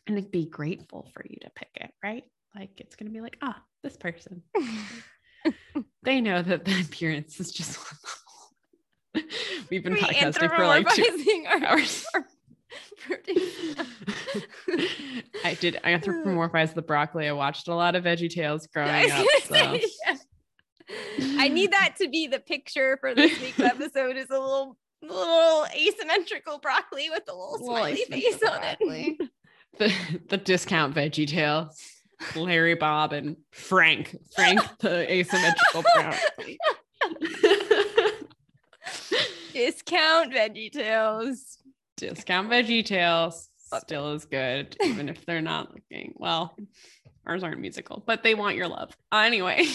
And 0.08 0.17
it'd 0.17 0.32
be 0.32 0.45
grateful 0.45 1.10
for 1.13 1.25
you 1.28 1.38
to 1.41 1.49
pick 1.56 1.71
it, 1.75 1.91
right? 2.01 2.23
Like 2.56 2.71
it's 2.78 2.95
going 2.95 3.12
to 3.12 3.13
be 3.13 3.21
like, 3.21 3.38
ah, 3.41 3.56
oh, 3.58 3.63
this 3.84 3.97
person. 3.97 4.41
they 6.03 6.21
know 6.21 6.41
that 6.41 6.65
the 6.65 6.81
appearance 6.81 7.39
is 7.39 7.51
just 7.51 7.79
We've 9.69 9.84
been 9.84 9.93
we 9.93 10.01
podcasting 10.01 10.55
for 10.55 10.67
like 10.67 10.88
two 10.93 11.45
our, 11.49 11.63
hours. 11.65 12.05
I 15.43 15.53
did 15.53 15.79
anthropomorphize 15.84 16.73
the 16.73 16.81
broccoli. 16.81 17.27
I 17.27 17.31
watched 17.31 17.67
a 17.67 17.75
lot 17.75 17.95
of 17.95 18.03
Veggie 18.03 18.29
Tales 18.29 18.67
growing 18.67 19.12
up. 19.12 19.25
So. 19.43 19.55
yeah. 19.55 20.17
I 21.39 21.47
need 21.47 21.71
that 21.71 21.95
to 22.01 22.10
be 22.10 22.27
the 22.27 22.39
picture 22.39 22.97
for 22.99 23.15
this 23.15 23.39
week's 23.39 23.60
episode 23.60 24.17
is 24.17 24.29
a 24.29 24.39
little 24.39 24.77
little 25.01 25.65
asymmetrical 25.76 26.59
broccoli 26.59 27.09
with 27.09 27.24
a 27.30 27.34
little 27.34 27.57
smiley 27.59 28.03
face 28.09 28.41
on 28.43 28.59
it. 28.63 29.30
The 29.78 29.93
the 30.30 30.38
discount 30.38 30.95
Veggie 30.95 31.28
Tales. 31.28 31.95
Larry 32.36 32.76
Bob 32.76 33.13
and 33.13 33.38
Frank. 33.51 34.16
Frank 34.34 34.59
the 34.80 35.11
asymmetrical 35.11 35.84
broccoli. 35.93 36.57
Discount 39.53 40.34
Veggie 40.34 40.72
Tales 40.72 41.59
discount 41.97 42.49
veggie 42.49 42.86
tales 42.86 43.49
still 43.57 44.13
is 44.13 44.26
good 44.26 44.76
even 44.84 45.09
if 45.09 45.26
they're 45.26 45.41
not 45.41 45.74
looking 45.74 46.13
well 46.18 46.55
ours 47.26 47.43
aren't 47.43 47.59
musical 47.59 48.03
but 48.05 48.24
they 48.24 48.36
want 48.36 48.55
your 48.55 48.68
love. 48.68 48.95
Uh, 49.11 49.18
anyway 49.18 49.66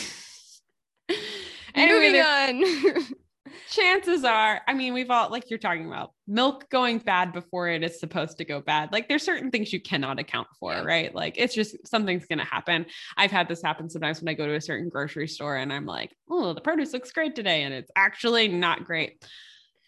anyway 1.74 2.20
on 2.20 2.62
chances 3.70 4.24
are 4.24 4.61
i 4.66 4.74
mean 4.74 4.94
we've 4.94 5.11
all 5.11 5.30
like 5.30 5.51
you're 5.51 5.59
talking 5.59 5.86
about 5.86 6.12
milk 6.26 6.68
going 6.70 6.98
bad 6.98 7.32
before 7.32 7.68
it 7.68 7.82
is 7.82 7.98
supposed 7.98 8.38
to 8.38 8.44
go 8.44 8.61
bad 8.61 8.90
like 8.92 9.09
there's 9.09 9.22
certain 9.22 9.51
things 9.51 9.72
you 9.72 9.80
cannot 9.80 10.18
account 10.18 10.48
for 10.59 10.72
yeah. 10.72 10.82
right 10.82 11.14
like 11.14 11.34
it's 11.36 11.55
just 11.55 11.76
something's 11.86 12.26
going 12.26 12.38
to 12.38 12.44
happen 12.44 12.86
i've 13.16 13.30
had 13.30 13.48
this 13.48 13.62
happen 13.62 13.88
sometimes 13.88 14.20
when 14.20 14.28
i 14.28 14.34
go 14.34 14.46
to 14.46 14.55
a 14.55 14.61
certain 14.61 14.88
grocery 14.88 15.28
store 15.28 15.57
and 15.57 15.72
i'm 15.72 15.86
like 15.86 16.14
oh 16.30 16.53
the 16.53 16.61
produce 16.61 16.92
looks 16.92 17.12
great 17.12 17.34
today 17.34 17.62
and 17.62 17.74
it's 17.74 17.90
actually 17.96 18.48
not 18.48 18.84
great 18.84 19.24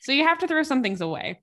so 0.00 0.12
you 0.12 0.26
have 0.26 0.38
to 0.38 0.48
throw 0.48 0.62
some 0.62 0.82
things 0.82 1.00
away 1.00 1.40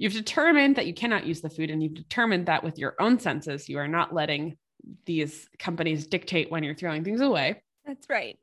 You've 0.00 0.14
determined 0.14 0.76
that 0.76 0.86
you 0.86 0.94
cannot 0.94 1.26
use 1.26 1.42
the 1.42 1.50
food, 1.50 1.68
and 1.68 1.82
you've 1.82 1.92
determined 1.92 2.46
that 2.46 2.64
with 2.64 2.78
your 2.78 2.94
own 2.98 3.18
senses, 3.18 3.68
you 3.68 3.76
are 3.76 3.86
not 3.86 4.14
letting 4.14 4.56
these 5.04 5.46
companies 5.58 6.06
dictate 6.06 6.50
when 6.50 6.64
you're 6.64 6.74
throwing 6.74 7.04
things 7.04 7.20
away. 7.20 7.62
That's 7.84 8.08
right. 8.08 8.38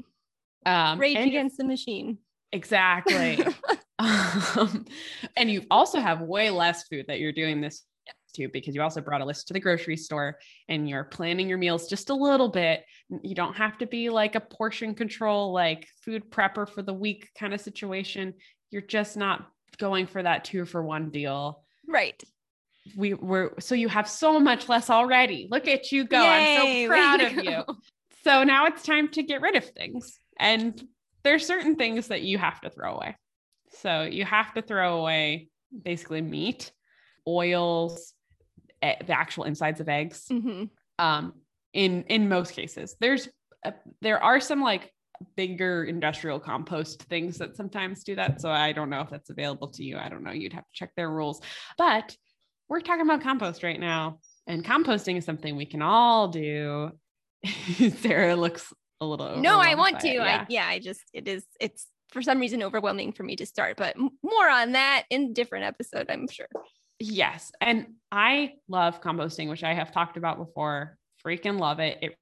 Um, 0.68 1.00
Rage 1.00 1.18
against 1.18 1.58
the 1.58 1.64
machine. 1.64 2.20
Exactly. 2.52 3.46
um, 4.00 4.86
and 5.36 5.50
you 5.50 5.64
also 5.70 6.00
have 6.00 6.22
way 6.22 6.50
less 6.50 6.84
food 6.88 7.06
that 7.08 7.20
you're 7.20 7.32
doing 7.32 7.62
this 7.62 7.84
to 8.38 8.48
because 8.50 8.76
you 8.76 8.82
also 8.82 9.02
brought 9.02 9.22
a 9.22 9.26
list 9.26 9.48
to 9.48 9.54
the 9.54 9.60
grocery 9.60 9.98
store 9.98 10.38
and 10.70 10.88
you're 10.90 11.04
planning 11.04 11.50
your 11.50 11.58
meals 11.58 11.88
just 11.88 12.10
a 12.10 12.14
little 12.14 12.50
bit. 12.50 12.84
You 13.24 13.36
don't 13.36 13.56
have 13.56 13.78
to 13.80 13.86
be 13.86 14.10
like 14.10 14.36
a 14.36 14.40
portion 14.40 14.96
control, 14.96 15.52
like 15.52 15.88
food 16.04 16.30
prepper 16.32 16.70
for 16.70 16.82
the 16.82 16.94
week 16.94 17.30
kind 17.38 17.54
of 17.54 17.62
situation. 17.62 18.34
You're 18.72 18.82
just 18.82 19.18
not 19.18 19.48
going 19.78 20.08
for 20.08 20.24
that 20.24 20.46
two 20.46 20.66
for 20.66 20.84
one 20.84 21.10
deal. 21.10 21.64
Right. 21.88 22.22
We 22.96 23.14
were 23.14 23.54
so 23.60 23.76
you 23.76 23.90
have 23.90 24.08
so 24.08 24.40
much 24.40 24.70
less 24.70 24.90
already. 24.90 25.48
Look 25.52 25.68
at 25.68 25.92
you 25.92 26.06
go. 26.06 26.24
I'm 26.24 26.86
so 26.86 26.88
proud 26.88 27.22
of 27.22 27.34
you. 27.44 27.64
So 28.24 28.44
now 28.44 28.66
it's 28.66 28.84
time 28.84 29.10
to 29.10 29.24
get 29.24 29.42
rid 29.42 29.56
of 29.56 29.66
things. 29.66 30.20
And 30.40 30.82
there's 31.28 31.46
certain 31.46 31.76
things 31.76 32.08
that 32.08 32.22
you 32.22 32.38
have 32.38 32.62
to 32.62 32.70
throw 32.70 32.96
away. 32.96 33.18
So 33.82 34.04
you 34.04 34.24
have 34.24 34.54
to 34.54 34.62
throw 34.62 34.98
away 35.00 35.50
basically 35.84 36.22
meat, 36.22 36.72
oils, 37.28 38.14
the 38.82 39.12
actual 39.12 39.44
insides 39.44 39.82
of 39.82 39.90
eggs. 39.90 40.26
hmm 40.30 40.64
Um, 40.98 41.34
in 41.74 42.04
in 42.04 42.30
most 42.30 42.54
cases, 42.54 42.96
there's 43.02 43.28
uh, 43.66 43.72
there 44.02 44.24
are 44.24 44.40
some 44.40 44.62
like 44.62 44.90
bigger 45.36 45.84
industrial 45.84 46.40
compost 46.40 47.04
things 47.04 47.38
that 47.40 47.58
sometimes 47.58 48.06
do 48.06 48.16
that. 48.16 48.40
So 48.40 48.50
I 48.50 48.72
don't 48.72 48.90
know 48.90 49.02
if 49.02 49.10
that's 49.10 49.30
available 49.30 49.68
to 49.72 49.84
you. 49.84 49.98
I 49.98 50.08
don't 50.08 50.24
know. 50.24 50.32
You'd 50.32 50.54
have 50.54 50.64
to 50.64 50.74
check 50.80 50.92
their 50.96 51.10
rules. 51.10 51.42
But 51.78 52.16
we're 52.70 52.80
talking 52.80 53.02
about 53.02 53.22
compost 53.22 53.64
right 53.64 53.80
now, 53.80 54.20
and 54.48 54.64
composting 54.64 55.18
is 55.18 55.26
something 55.26 55.58
we 55.58 55.66
can 55.66 55.82
all 55.82 56.30
do. 56.30 56.92
Sara 58.00 58.36
looks 58.36 58.74
a 59.02 59.06
little. 59.06 59.38
No, 59.38 59.60
I 59.60 59.76
want 59.76 60.00
to. 60.02 60.08
it. 60.08 60.20
I 60.20 60.46
yeah, 60.50 60.68
I 60.68 60.80
just 60.80 61.02
it 61.14 61.28
is 61.28 61.46
it's 61.60 61.88
for 62.12 62.22
some 62.22 62.40
reason 62.40 62.64
overwhelming 62.64 63.12
for 63.12 63.24
me 63.24 63.36
to 63.36 63.46
start, 63.46 63.78
but 63.78 63.96
more 63.98 64.50
on 64.50 64.72
that 64.74 65.04
in 65.10 65.34
different 65.34 65.66
episode, 65.66 66.10
I'm 66.10 66.28
sure. 66.28 66.48
Yes. 67.00 67.52
And 67.62 67.96
I 68.12 68.54
love 68.70 69.02
composting, 69.02 69.50
which 69.50 69.64
I 69.64 69.74
have 69.74 69.92
talked 69.92 70.18
about 70.18 70.38
before. 70.38 70.98
Freaking 71.26 71.60
love 71.60 71.80
it. 71.80 71.98
It 72.02 72.16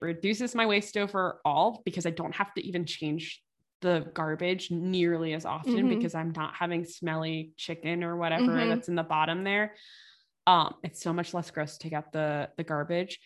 reduces 0.00 0.54
my 0.54 0.66
waste 0.66 0.96
overall 0.96 1.82
because 1.84 2.06
I 2.06 2.10
don't 2.10 2.34
have 2.34 2.54
to 2.54 2.66
even 2.66 2.86
change 2.86 3.42
the 3.80 4.08
garbage 4.14 4.70
nearly 4.70 5.34
as 5.34 5.44
often 5.44 5.74
Mhm. 5.74 5.88
because 5.88 6.14
I'm 6.14 6.32
not 6.36 6.54
having 6.54 6.84
smelly 6.84 7.52
chicken 7.56 8.04
or 8.04 8.16
whatever 8.16 8.52
Mhm. 8.52 8.68
that's 8.68 8.88
in 8.88 8.94
the 8.94 9.02
bottom 9.02 9.42
there. 9.42 9.74
Um, 10.46 10.74
it's 10.84 11.02
so 11.02 11.12
much 11.12 11.34
less 11.34 11.50
gross 11.50 11.76
to 11.76 11.78
take 11.80 11.92
out 11.92 12.12
the 12.12 12.48
the 12.56 12.64
garbage. 12.64 13.18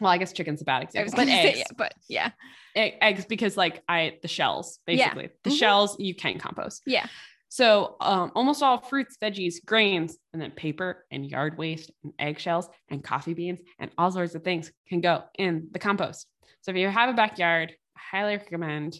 Well, 0.00 0.10
I 0.10 0.18
guess 0.18 0.32
chicken's 0.32 0.62
a 0.62 0.64
bad 0.64 0.82
example, 0.82 1.12
but 1.16 1.24
to 1.24 1.30
say, 1.30 1.48
eggs, 1.50 1.58
yeah, 1.58 1.64
but 1.76 1.94
yeah, 2.08 2.30
eggs 2.74 3.24
because 3.26 3.56
like 3.56 3.82
I 3.88 4.18
the 4.22 4.28
shells 4.28 4.78
Yeah. 4.86 4.94
basically 5.14 5.30
the 5.44 5.50
Mhm. 5.50 5.58
shells 5.58 5.98
you 5.98 6.14
can 6.14 6.38
compost. 6.38 6.82
Yeah. 6.86 7.06
So 7.50 7.96
um, 8.00 8.30
almost 8.34 8.62
all 8.62 8.78
fruits, 8.78 9.16
veggies, 9.22 9.64
grains, 9.64 10.16
and 10.32 10.40
then 10.42 10.50
paper 10.50 11.06
and 11.10 11.24
yard 11.24 11.56
waste 11.56 11.90
and 12.04 12.12
eggshells 12.18 12.68
and 12.90 13.02
coffee 13.02 13.32
beans 13.34 13.60
and 13.78 13.90
all 13.96 14.10
sorts 14.12 14.34
of 14.34 14.44
things 14.44 14.70
can 14.88 15.00
go 15.00 15.24
in 15.38 15.68
the 15.72 15.78
compost. 15.78 16.26
So 16.60 16.70
if 16.72 16.76
you 16.76 16.88
have 16.88 17.08
a 17.08 17.14
backyard, 17.14 17.72
I 17.96 18.00
highly 18.16 18.36
recommend 18.36 18.96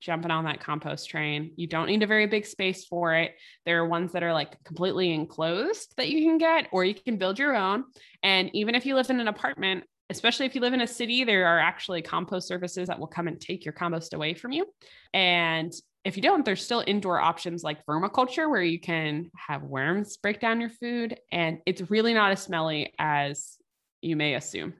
jumping 0.00 0.32
on 0.32 0.46
that 0.46 0.58
compost 0.58 1.08
train. 1.08 1.52
You 1.54 1.68
don't 1.68 1.86
need 1.86 2.02
a 2.02 2.08
very 2.08 2.26
big 2.26 2.44
space 2.44 2.84
for 2.86 3.14
it. 3.14 3.36
There 3.64 3.78
are 3.78 3.86
ones 3.86 4.10
that 4.12 4.24
are 4.24 4.32
like 4.32 4.60
completely 4.64 5.12
enclosed 5.12 5.94
that 5.96 6.08
you 6.08 6.28
can 6.28 6.38
get, 6.38 6.66
or 6.72 6.84
you 6.84 6.94
can 6.94 7.18
build 7.18 7.38
your 7.38 7.54
own. 7.54 7.84
And 8.24 8.50
even 8.52 8.74
if 8.74 8.84
you 8.84 8.96
live 8.96 9.10
in 9.10 9.20
an 9.20 9.28
apartment, 9.28 9.84
especially 10.12 10.46
if 10.46 10.54
you 10.54 10.60
live 10.60 10.74
in 10.74 10.82
a 10.82 10.86
city, 10.86 11.24
there 11.24 11.46
are 11.46 11.58
actually 11.58 12.02
compost 12.02 12.46
services 12.46 12.86
that 12.88 12.98
will 12.98 13.06
come 13.06 13.26
and 13.26 13.40
take 13.40 13.64
your 13.64 13.72
compost 13.72 14.14
away 14.14 14.34
from 14.34 14.52
you. 14.52 14.66
And 15.12 15.72
if 16.04 16.16
you 16.16 16.22
don't, 16.22 16.44
there's 16.44 16.64
still 16.64 16.84
indoor 16.86 17.20
options 17.20 17.62
like 17.62 17.84
vermiculture 17.86 18.48
where 18.50 18.62
you 18.62 18.78
can 18.78 19.30
have 19.36 19.62
worms 19.62 20.16
break 20.16 20.40
down 20.40 20.60
your 20.60 20.70
food. 20.70 21.18
And 21.30 21.58
it's 21.66 21.90
really 21.90 22.14
not 22.14 22.32
as 22.32 22.42
smelly 22.42 22.92
as 22.98 23.56
you 24.00 24.16
may 24.16 24.34
assume. 24.34 24.74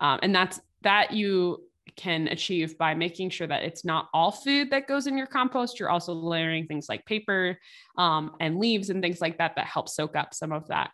Um, 0.00 0.20
and 0.22 0.34
that's 0.34 0.60
that 0.82 1.12
you 1.12 1.64
can 1.96 2.28
achieve 2.28 2.76
by 2.78 2.94
making 2.94 3.30
sure 3.30 3.46
that 3.46 3.62
it's 3.62 3.84
not 3.84 4.08
all 4.12 4.30
food 4.30 4.70
that 4.70 4.86
goes 4.86 5.06
in 5.06 5.16
your 5.16 5.26
compost. 5.26 5.80
You're 5.80 5.90
also 5.90 6.12
layering 6.12 6.66
things 6.66 6.88
like 6.88 7.04
paper 7.06 7.58
um, 7.96 8.32
and 8.40 8.58
leaves 8.58 8.90
and 8.90 9.02
things 9.02 9.20
like 9.20 9.38
that 9.38 9.56
that 9.56 9.66
help 9.66 9.88
soak 9.88 10.16
up 10.16 10.34
some 10.34 10.52
of 10.52 10.68
that 10.68 10.90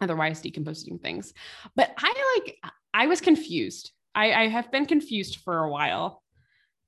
otherwise 0.00 0.40
decomposing 0.40 0.98
things. 0.98 1.32
But 1.74 1.92
I 1.96 2.40
like, 2.44 2.72
I 2.96 3.06
was 3.06 3.20
confused. 3.20 3.92
I, 4.14 4.32
I 4.32 4.48
have 4.48 4.72
been 4.72 4.86
confused 4.86 5.40
for 5.44 5.58
a 5.58 5.70
while 5.70 6.22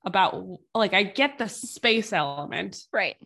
about 0.07 0.45
like, 0.75 0.95
I 0.95 1.03
get 1.03 1.37
the 1.37 1.49
space 1.49 2.13
element 2.15 2.83
right. 2.93 3.17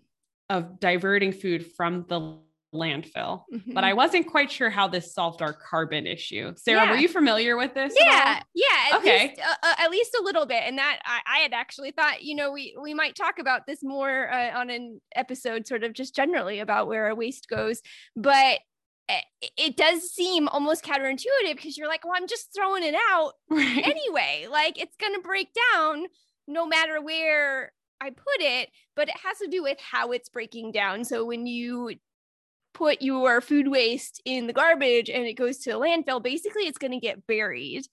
of 0.50 0.80
diverting 0.80 1.32
food 1.32 1.64
from 1.76 2.06
the 2.08 2.38
landfill, 2.74 3.44
Mhm. 3.52 3.74
but 3.74 3.84
I 3.84 3.92
wasn't 3.92 4.26
quite 4.26 4.50
sure 4.50 4.70
how 4.70 4.88
this 4.88 5.14
solved 5.14 5.42
our 5.42 5.52
carbon 5.52 6.06
issue. 6.06 6.54
Sara, 6.56 6.88
were 6.88 6.96
you 6.96 7.06
familiar 7.08 7.56
with 7.56 7.74
this? 7.74 7.94
yeah 8.00 8.42
yeah 8.54 8.64
at 8.92 8.98
Okay. 8.98 9.28
least, 9.28 9.40
uh, 9.40 9.54
uh, 9.62 9.74
at 9.78 9.90
least 9.90 10.16
a 10.18 10.22
little 10.22 10.46
bit 10.46 10.62
and 10.66 10.78
that 10.78 10.98
I, 11.04 11.20
I 11.36 11.38
had 11.40 11.52
actually 11.52 11.90
thought 11.90 12.22
you 12.22 12.34
know 12.34 12.50
we 12.50 12.74
we 12.80 12.94
might 12.94 13.14
talk 13.14 13.38
about 13.38 13.66
this 13.66 13.82
more 13.82 14.32
uh, 14.32 14.58
on 14.58 14.70
an 14.70 15.02
episode 15.14 15.66
sort 15.66 15.84
of 15.84 15.92
just 15.92 16.16
generally 16.16 16.60
about 16.60 16.86
where 16.88 17.04
our 17.06 17.14
waste 17.14 17.46
goes 17.46 17.82
but 18.16 18.60
Eh, 19.08 19.20
it, 19.40 19.50
it 19.56 19.76
does 19.76 20.10
seem 20.10 20.48
almost 20.48 20.84
counterintuitive 20.84 21.56
because 21.56 21.76
you're 21.76 21.88
like 21.88 22.04
well 22.04 22.14
i'm 22.16 22.28
just 22.28 22.48
throwing 22.54 22.84
it 22.84 22.94
out 23.10 23.32
Right. 23.50 23.84
anyway 23.84 24.46
like 24.50 24.80
it's 24.80 24.96
going 24.96 25.14
to 25.14 25.20
break 25.20 25.48
down 25.74 26.06
no 26.46 26.66
matter 26.66 27.02
where 27.02 27.72
i 28.00 28.10
put 28.10 28.40
it 28.40 28.68
but 28.94 29.08
it 29.08 29.16
has 29.24 29.38
to 29.38 29.48
do 29.48 29.62
with 29.62 29.78
how 29.80 30.12
it's 30.12 30.28
breaking 30.28 30.70
down 30.72 31.04
so 31.04 31.24
when 31.24 31.46
you 31.46 31.90
put 32.74 33.02
your 33.02 33.40
food 33.40 33.68
waste 33.68 34.20
in 34.24 34.46
the 34.46 34.52
garbage 34.52 35.10
and 35.10 35.24
it 35.26 35.34
goes 35.34 35.58
to 35.58 35.70
the 35.70 35.78
landfill, 35.78 36.22
basically 36.22 36.62
it's 36.62 36.78
going 36.78 36.92
to 36.92 37.00
get 37.00 37.26
buried. 37.26 37.86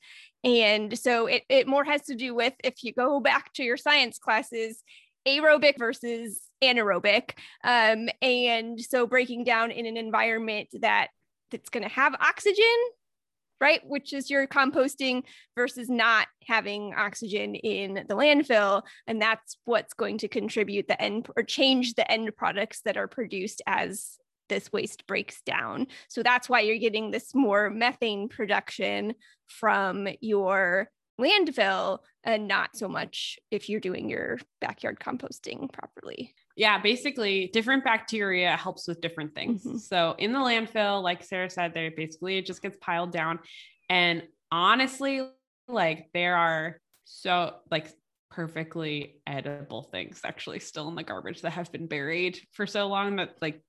And 0.44 0.98
so 0.98 1.28
it, 1.28 1.44
it 1.50 1.68
more 1.68 1.84
has 1.84 2.04
to 2.04 2.16
do 2.16 2.34
with 2.34 2.54
if 2.64 2.84
you 2.84 2.94
go 2.94 3.20
back 3.20 3.54
to 3.54 3.64
your 3.64 3.78
science 3.78 4.18
classes, 4.20 4.82
aerobic 5.28 5.78
versus 5.78 6.42
anaerobic. 6.64 7.32
Um, 7.64 8.10
and 8.22 8.80
so 8.80 9.08
breaking 9.08 9.44
down 9.44 9.72
in 9.72 9.86
an 9.86 9.98
environment 9.98 10.70
that 10.82 11.10
that's 11.52 11.70
going 11.70 11.84
to 11.84 11.90
have 11.90 12.14
oxygen, 12.16 12.66
right? 13.60 13.82
Which 13.86 14.14
is 14.14 14.30
your 14.30 14.48
composting 14.48 15.24
versus 15.56 15.90
not 15.90 16.28
having 16.46 16.94
oxygen 16.96 17.56
in 17.56 18.06
the 18.08 18.16
landfill. 18.16 18.84
And 19.08 19.22
that's 19.22 19.58
what's 19.66 19.94
going 19.94 20.20
to 20.20 20.28
contribute 20.28 20.88
the 20.88 21.02
end 21.02 21.28
or 21.36 21.44
change 21.44 21.96
the 21.96 22.10
end 22.10 22.36
products 22.38 22.82
that 22.86 22.98
are 22.98 23.08
produced 23.08 23.62
as 23.68 24.18
this 24.48 24.72
waste 24.72 25.06
breaks 25.08 25.42
down. 25.42 25.88
So 26.08 26.24
that's 26.24 26.50
why 26.50 26.62
you're 26.62 26.78
getting 26.78 27.12
this 27.12 27.36
more 27.36 27.70
methane 27.70 28.30
production 28.30 29.14
from 29.48 30.08
your 30.22 30.90
landfill 31.20 32.00
and 32.24 32.48
not 32.48 32.76
so 32.76 32.88
much 32.88 33.38
if 33.52 33.70
you're 33.70 33.80
doing 33.80 34.10
your 34.10 34.40
backyard 34.62 35.00
composting 35.00 35.72
properly. 35.72 36.34
yeah, 36.56 36.78
basically 36.82 37.48
different 37.54 37.84
bacteria 37.86 38.56
helps 38.58 38.88
with 38.88 39.00
different 39.02 39.34
things. 39.36 39.64
Mhm. 39.64 39.80
So 39.80 40.16
in 40.18 40.34
the 40.34 40.40
landfill, 40.40 41.02
like 41.04 41.24
Sara 41.24 41.50
said, 41.50 41.74
there 41.74 41.92
basically 41.92 42.38
it 42.38 42.46
just 42.46 42.62
gets 42.62 42.78
piled 42.82 43.12
down. 43.14 43.40
And 43.90 44.24
honestly, 44.52 45.28
like 45.68 46.10
there 46.14 46.36
are 46.36 46.82
so 47.06 47.56
like 47.72 47.88
perfectly 48.30 49.22
edible 49.26 49.84
things 49.84 50.22
actually 50.24 50.60
still 50.60 50.88
in 50.90 50.96
the 50.96 51.04
garbage 51.04 51.42
that 51.42 51.52
have 51.52 51.72
been 51.72 51.88
buried 51.88 52.40
for 52.52 52.68
so 52.68 52.88
long 52.88 53.16
that 53.18 53.36
like 53.42 53.62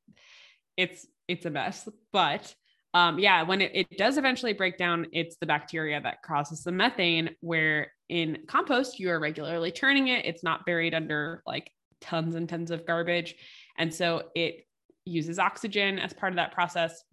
it's 0.77 1.07
it's 1.29 1.47
a 1.47 1.51
mess. 1.51 1.89
But 2.13 2.55
um 2.95 3.19
yeah, 3.19 3.43
when 3.43 3.61
it, 3.61 3.71
it 3.75 3.99
does 3.99 4.19
eventually 4.19 4.53
break 4.53 4.79
down, 4.79 5.07
it's 5.13 5.37
the 5.37 5.47
bacteria 5.47 6.01
that 6.01 6.23
causes 6.23 6.63
the 6.63 6.73
methane 6.73 7.31
where 7.41 7.93
in 8.09 8.39
compost 8.49 8.99
you 8.99 9.11
are 9.11 9.21
regularly 9.21 9.71
turning 9.71 10.09
it. 10.09 10.25
It's 10.25 10.43
not 10.43 10.67
buried 10.67 10.95
under 10.95 11.43
like 11.47 11.71
tons 12.01 12.35
and 12.35 12.49
tons 12.49 12.71
of 12.71 12.87
garbage. 12.87 13.35
And 13.79 13.95
so 13.95 14.25
it 14.35 14.67
uses 15.05 15.39
oxygen 15.39 15.99
as 15.99 16.13
part 16.13 16.33
of 16.33 16.37
that 16.37 16.53
process, 16.53 17.05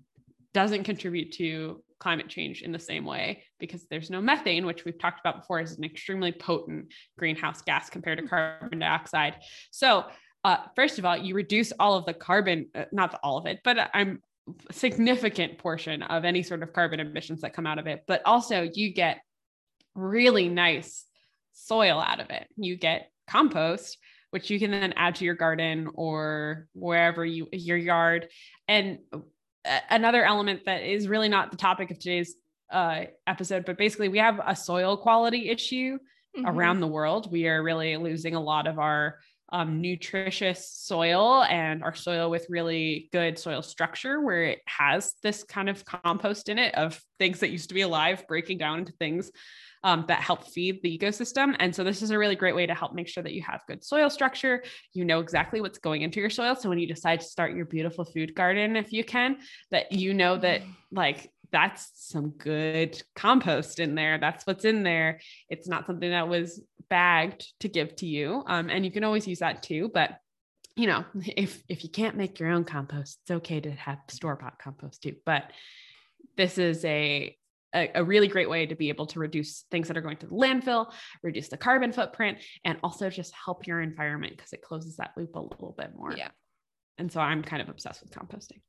doesn't 0.54 0.84
contribute 0.84 1.32
to 1.34 1.84
climate 2.00 2.30
change 2.30 2.62
in 2.62 2.72
the 2.72 2.80
same 2.80 3.06
way 3.06 3.44
because 3.60 3.86
there's 3.90 4.10
no 4.10 4.22
methane, 4.22 4.66
which 4.66 4.86
we've 4.86 5.00
talked 5.00 5.20
about 5.20 5.42
before 5.42 5.60
is 5.60 5.78
an 5.78 5.84
extremely 5.84 6.32
potent 6.32 6.92
greenhouse 7.18 7.62
gas 7.62 7.90
compared 7.90 8.20
to 8.20 8.28
carbon 8.28 8.80
dioxide. 8.80 9.36
So, 9.72 10.06
uh, 10.44 10.58
first 10.76 11.00
of 11.00 11.06
all, 11.06 11.18
you 11.18 11.36
reduce 11.36 11.74
all 11.80 11.96
of 11.96 12.06
the 12.06 12.14
carbon, 12.14 12.68
uh, 12.76 12.86
not 12.92 13.20
all 13.24 13.38
of 13.38 13.48
it, 13.48 13.60
but 13.64 13.90
I'm 13.94 14.22
significant 14.72 15.58
portion 15.58 16.04
of 16.04 16.26
any 16.26 16.44
sort 16.44 16.64
of 16.64 16.74
carbon 16.74 17.00
emissions 17.00 17.42
that 17.42 17.54
come 17.54 17.68
out 17.68 17.80
of 17.80 17.88
it. 17.88 18.04
But 18.08 18.22
also, 18.26 18.70
you 18.74 18.94
get 18.94 19.22
really 19.96 20.50
nice 20.50 21.06
soil 21.54 22.00
out 22.00 22.20
of 22.20 22.30
it. 22.30 22.48
You 22.56 22.78
get 22.78 23.12
compost, 23.28 23.98
which 24.32 24.50
you 24.50 24.60
can 24.60 24.72
then 24.72 24.94
add 24.96 25.16
to 25.16 25.26
your 25.26 25.36
garden 25.36 25.90
or 25.94 26.68
wherever 26.74 27.26
you 27.26 27.48
your 27.52 27.78
yard. 27.78 28.28
And 28.68 29.00
another 29.90 30.24
element 30.24 30.66
that 30.66 30.84
is 30.84 31.08
really 31.08 31.30
not 31.30 31.52
the 31.52 31.58
topic 31.58 31.92
of 31.92 32.00
today's 32.00 32.36
uh, 32.72 33.06
episode, 33.26 33.66
but 33.66 33.78
basically, 33.78 34.10
we 34.10 34.20
have 34.20 34.40
a 34.46 34.56
soil 34.56 34.98
quality 34.98 35.50
issue 35.50 35.98
mm-hmm. 36.38 36.46
around 36.46 36.80
the 36.80 36.88
world. 36.88 37.32
We 37.32 37.48
are 37.48 37.64
really 37.64 37.98
losing 37.98 38.36
a 38.36 38.42
lot 38.42 38.68
of 38.68 38.80
our 38.80 39.20
um, 39.50 39.82
nutritious 39.82 40.70
soil 40.70 41.44
and 41.44 41.84
our 41.84 41.96
soil 41.96 42.30
with 42.30 42.46
really 42.50 43.10
good 43.12 43.40
soil 43.40 43.62
structure 43.62 44.22
where 44.22 44.44
it 44.44 44.60
has 44.66 45.14
this 45.24 45.44
kind 45.44 45.70
of 45.70 45.86
compost 45.86 46.50
in 46.50 46.60
it 46.60 46.76
of 46.76 47.02
things 47.18 47.40
that 47.40 47.50
used 47.50 47.70
to 47.70 47.76
be 47.76 47.82
alive 47.82 48.26
breaking 48.28 48.58
down 48.58 48.80
into 48.80 48.92
things 48.94 49.32
um, 49.84 50.06
that 50.08 50.20
help 50.20 50.44
feed 50.46 50.82
the 50.82 50.98
ecosystem. 50.98 51.56
And 51.60 51.74
so 51.74 51.84
this 51.84 52.02
is 52.02 52.12
a 52.12 52.18
really 52.18 52.36
great 52.36 52.56
way 52.56 52.66
to 52.66 52.74
help 52.74 52.94
make 52.94 53.08
sure 53.08 53.24
that 53.24 53.34
you 53.34 53.42
have 53.44 53.62
good 53.68 53.84
soil 53.84 54.10
structure. 54.10 54.64
You 54.94 55.06
know 55.06 55.20
exactly 55.20 55.62
what's 55.62 55.78
going 55.78 56.02
into 56.02 56.20
your 56.20 56.30
soil. 56.30 56.56
So 56.56 56.68
when 56.68 56.80
you 56.80 56.88
decide 56.88 57.22
to 57.22 57.26
start 57.26 57.56
your 57.56 57.66
beautiful 57.66 58.04
food 58.04 58.36
garden, 58.36 58.76
if 58.76 58.92
you 58.92 59.04
can, 59.04 59.38
that 59.72 59.92
you 59.92 60.14
know 60.14 60.38
that 60.38 60.62
like 60.92 61.32
that's 61.52 61.92
some 61.96 62.30
good 62.32 63.02
compost 63.16 63.80
in 63.80 63.96
there. 63.96 64.18
That's 64.18 64.46
what's 64.46 64.66
in 64.66 64.84
there. 64.84 65.20
It's 65.50 65.68
not 65.68 65.86
something 65.86 66.10
that 66.10 66.28
was 66.28 66.62
bagged 66.90 67.48
to 67.62 67.68
give 67.68 67.96
to 67.98 68.06
you. 68.06 68.44
Um, 68.48 68.70
and 68.70 68.86
you 68.86 68.92
can 68.92 69.04
always 69.04 69.28
use 69.28 69.40
that 69.40 69.64
too. 69.64 69.90
But 69.94 70.18
you 70.76 70.88
know, 70.88 71.06
if 71.36 71.62
if 71.68 71.84
you 71.84 71.90
can't 71.90 72.18
make 72.18 72.40
your 72.40 72.50
own 72.50 72.64
compost, 72.64 73.20
it's 73.24 73.32
okay 73.32 73.60
to 73.60 73.72
have 73.72 74.00
store 74.10 74.36
bought 74.36 74.60
compost 74.60 75.04
too. 75.04 75.16
But 75.26 75.52
this 76.36 76.58
is 76.58 76.84
a, 76.86 77.36
a 77.74 77.92
a 77.96 78.04
really 78.04 78.28
great 78.28 78.50
way 78.50 78.66
to 78.66 78.76
be 78.76 78.90
able 78.90 79.08
to 79.08 79.20
reduce 79.20 79.66
things 79.72 79.88
that 79.88 79.98
are 79.98 80.02
going 80.02 80.18
to 80.18 80.28
the 80.28 80.36
landfill, 80.36 80.92
reduce 81.24 81.50
the 81.50 81.58
carbon 81.58 81.92
footprint, 81.92 82.38
and 82.64 82.78
also 82.84 83.10
just 83.10 83.34
help 83.34 83.68
your 83.68 83.82
environment 83.82 84.38
because 84.38 84.54
it 84.54 84.62
closes 84.62 84.98
that 84.98 85.12
loop 85.18 85.36
a 85.36 85.40
little 85.40 85.76
bit 85.78 85.92
more. 85.96 86.14
Yeah. 86.14 86.30
And 86.98 87.12
so 87.12 87.22
I'm 87.22 87.44
kind 87.44 87.62
of 87.62 87.70
obsessed 87.70 88.02
with 88.02 88.12
composting. 88.12 88.62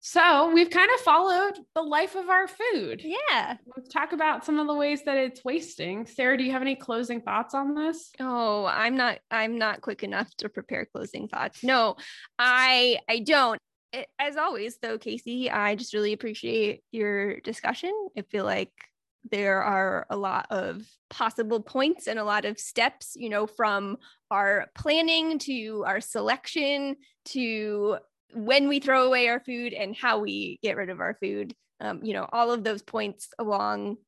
So 0.00 0.52
we've 0.52 0.70
kind 0.70 0.90
of 0.94 1.00
followed 1.00 1.58
the 1.74 1.82
life 1.82 2.14
of 2.14 2.28
our 2.28 2.46
food. 2.46 3.02
Yeah. 3.04 3.56
Let's 3.76 3.88
talk 3.88 4.12
about 4.12 4.44
some 4.44 4.58
of 4.58 4.66
the 4.66 4.74
ways 4.74 5.02
that 5.04 5.16
it's 5.16 5.44
wasting. 5.44 6.06
Sara, 6.06 6.38
do 6.38 6.44
you 6.44 6.52
have 6.52 6.62
any 6.62 6.76
closing 6.76 7.20
thoughts 7.20 7.54
on 7.54 7.74
this? 7.74 8.10
Oh, 8.20 8.64
I'm 8.66 8.96
not 8.96 9.18
I'm 9.30 9.58
not 9.58 9.80
quick 9.80 10.04
enough 10.04 10.32
to 10.36 10.48
prepare 10.48 10.86
closing 10.86 11.28
thoughts. 11.28 11.64
No, 11.64 11.96
I 12.38 12.98
I 13.08 13.20
don't. 13.20 13.60
It, 13.92 14.06
as 14.18 14.36
always 14.36 14.78
though, 14.78 14.98
Casey, 14.98 15.50
I 15.50 15.74
just 15.74 15.94
really 15.94 16.12
appreciate 16.12 16.82
your 16.92 17.40
discussion. 17.40 17.92
I 18.16 18.22
feel 18.22 18.44
like 18.44 18.72
there 19.30 19.62
are 19.62 20.06
a 20.10 20.16
lot 20.16 20.46
of 20.50 20.86
possible 21.10 21.60
points 21.60 22.06
and 22.06 22.18
a 22.18 22.24
lot 22.24 22.44
of 22.44 22.58
steps, 22.58 23.14
you 23.16 23.28
know, 23.28 23.46
from 23.46 23.96
our 24.30 24.66
planning 24.74 25.38
to 25.40 25.84
our 25.86 26.00
selection 26.00 26.96
to 27.26 27.98
when 28.34 28.68
we 28.68 28.80
throw 28.80 29.06
away 29.06 29.28
our 29.28 29.40
food 29.40 29.72
and 29.72 29.96
how 29.96 30.18
we 30.18 30.58
get 30.62 30.76
rid 30.76 30.90
of 30.90 31.00
our 31.00 31.14
food. 31.14 31.54
Um, 31.80 32.02
you 32.02 32.12
know, 32.12 32.28
all 32.32 32.50
of 32.50 32.64
those 32.64 32.82
points 32.82 33.28
along 33.38 33.98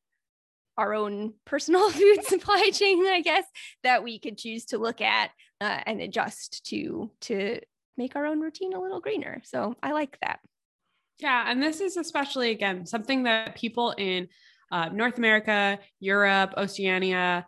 our 0.77 0.95
own 0.95 1.35
personal 1.45 1.91
food 1.91 2.25
supply 2.25 2.71
chain, 2.73 3.07
I 3.07 3.21
guess, 3.21 3.45
that 3.83 4.03
we 4.03 4.19
could 4.19 4.39
choose 4.39 4.67
to 4.67 4.79
look 4.79 5.01
at 5.01 5.31
uh, 5.61 5.81
and 5.87 6.01
adjust 6.01 6.65
to 6.67 7.11
to 7.23 7.61
make 7.97 8.17
our 8.17 8.27
own 8.27 8.41
routine 8.41 8.73
a 8.73 8.81
little 8.81 9.01
greener. 9.01 9.43
So 9.45 9.77
I 9.83 9.93
like 9.93 10.19
that. 10.23 10.41
Yeah, 11.19 11.45
and 11.47 11.63
this 11.63 11.81
is 11.81 11.99
especially 11.99 12.51
again 12.51 12.87
something 12.87 13.25
that 13.25 13.55
people 13.55 13.95
in 13.97 14.29
uh, 14.71 14.89
North 14.89 15.19
America, 15.19 15.79
Europe, 15.99 16.55
Oceania, 16.57 17.47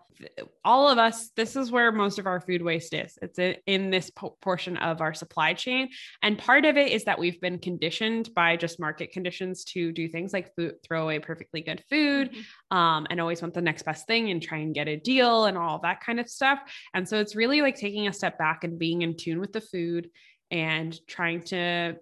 all 0.65 0.89
of 0.89 0.99
us, 0.99 1.31
this 1.37 1.57
is 1.57 1.71
where 1.71 1.91
most 1.93 2.19
of 2.19 2.27
our 2.27 2.41
food 2.41 2.63
waste 2.63 2.95
is. 2.95 3.19
It's 3.23 3.59
in 3.67 3.91
this 3.91 4.11
po- 4.11 4.37
portion 4.41 4.77
of 4.77 5.01
our 5.01 5.15
supply 5.15 5.55
chain. 5.55 5.89
And 6.23 6.39
part 6.39 6.65
of 6.65 6.77
it 6.77 6.93
is 6.93 7.05
that 7.05 7.19
we've 7.19 7.41
been 7.41 7.59
conditioned 7.59 8.33
by 8.35 8.57
just 8.57 8.81
market 8.81 9.13
conditions 9.13 9.65
to 9.65 9.93
do 9.93 10.09
things 10.09 10.33
like 10.33 10.55
food, 10.55 10.75
throw 10.87 11.05
away 11.05 11.19
perfectly 11.19 11.63
good 11.63 11.83
food 11.91 12.31
mm-hmm. 12.31 12.77
um, 12.77 13.07
and 13.11 13.21
always 13.21 13.43
want 13.43 13.55
the 13.55 13.63
next 13.63 13.83
best 13.83 14.07
thing 14.07 14.31
and 14.31 14.43
try 14.43 14.59
and 14.59 14.75
get 14.75 14.89
a 14.89 14.97
deal 14.97 15.47
and 15.47 15.59
all 15.59 15.81
that 15.81 16.01
kind 16.01 16.21
of 16.21 16.29
stuff. 16.29 16.61
And 16.95 17.09
so 17.09 17.19
it's 17.19 17.37
really 17.37 17.61
like 17.61 17.77
taking 17.77 18.09
a 18.09 18.13
step 18.13 18.39
back 18.39 18.65
and 18.65 18.79
being 18.79 19.03
in 19.03 19.17
tune 19.17 19.41
with 19.41 19.53
the 19.53 19.61
food 19.61 20.11
and 20.51 20.99
trying 21.07 21.43
to 21.43 21.97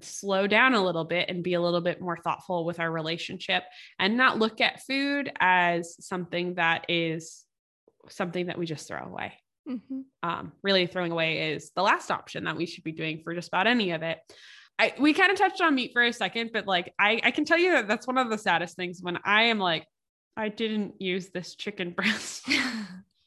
slow 0.00 0.46
down 0.46 0.74
a 0.74 0.84
little 0.84 1.04
bit 1.04 1.28
and 1.28 1.42
be 1.42 1.54
a 1.54 1.60
little 1.60 1.80
bit 1.80 2.00
more 2.00 2.16
thoughtful 2.16 2.64
with 2.64 2.80
our 2.80 2.90
relationship 2.90 3.62
and 3.98 4.16
not 4.16 4.38
look 4.38 4.60
at 4.60 4.82
food 4.82 5.30
as 5.40 5.96
something 6.04 6.54
that 6.54 6.84
is 6.88 7.44
something 8.08 8.46
that 8.46 8.58
we 8.58 8.66
just 8.66 8.88
throw 8.88 9.04
away. 9.04 9.32
Mm-hmm. 9.68 10.00
Um, 10.28 10.52
really, 10.62 10.86
throwing 10.86 11.12
away 11.12 11.52
is 11.52 11.70
the 11.74 11.82
last 11.82 12.10
option 12.10 12.44
that 12.44 12.56
we 12.56 12.66
should 12.66 12.84
be 12.84 12.92
doing 12.92 13.22
for 13.22 13.34
just 13.34 13.48
about 13.48 13.66
any 13.66 13.92
of 13.92 14.02
it. 14.02 14.18
I, 14.78 14.94
we 14.98 15.12
kind 15.12 15.30
of 15.30 15.38
touched 15.38 15.60
on 15.60 15.74
meat 15.74 15.92
for 15.92 16.02
a 16.02 16.12
second, 16.12 16.50
but 16.52 16.66
like 16.66 16.92
I, 16.98 17.20
I 17.22 17.30
can 17.30 17.44
tell 17.44 17.58
you 17.58 17.72
that 17.72 17.86
that's 17.86 18.06
one 18.06 18.18
of 18.18 18.30
the 18.30 18.38
saddest 18.38 18.76
things 18.76 18.98
when 19.00 19.18
I 19.24 19.44
am 19.44 19.58
like, 19.58 19.86
I 20.36 20.48
didn't 20.48 21.00
use 21.00 21.30
this 21.30 21.54
chicken 21.54 21.90
breast, 21.96 22.48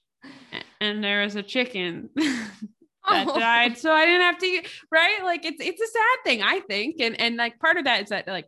and 0.81 1.03
there 1.03 1.23
is 1.23 1.35
a 1.35 1.43
chicken 1.43 2.09
that 3.09 3.27
oh. 3.27 3.39
died. 3.39 3.77
So 3.77 3.91
i 3.91 4.05
didn't 4.05 4.21
have 4.21 4.37
to 4.39 4.61
right? 4.91 5.23
Like 5.23 5.45
it's 5.45 5.61
it's 5.61 5.81
a 5.81 5.87
sad 5.87 6.17
thing 6.23 6.41
i 6.41 6.59
think. 6.61 6.99
And 6.99 7.19
and 7.19 7.35
like 7.35 7.59
part 7.59 7.77
of 7.77 7.85
that 7.85 8.03
is 8.03 8.09
that 8.09 8.27
like 8.27 8.45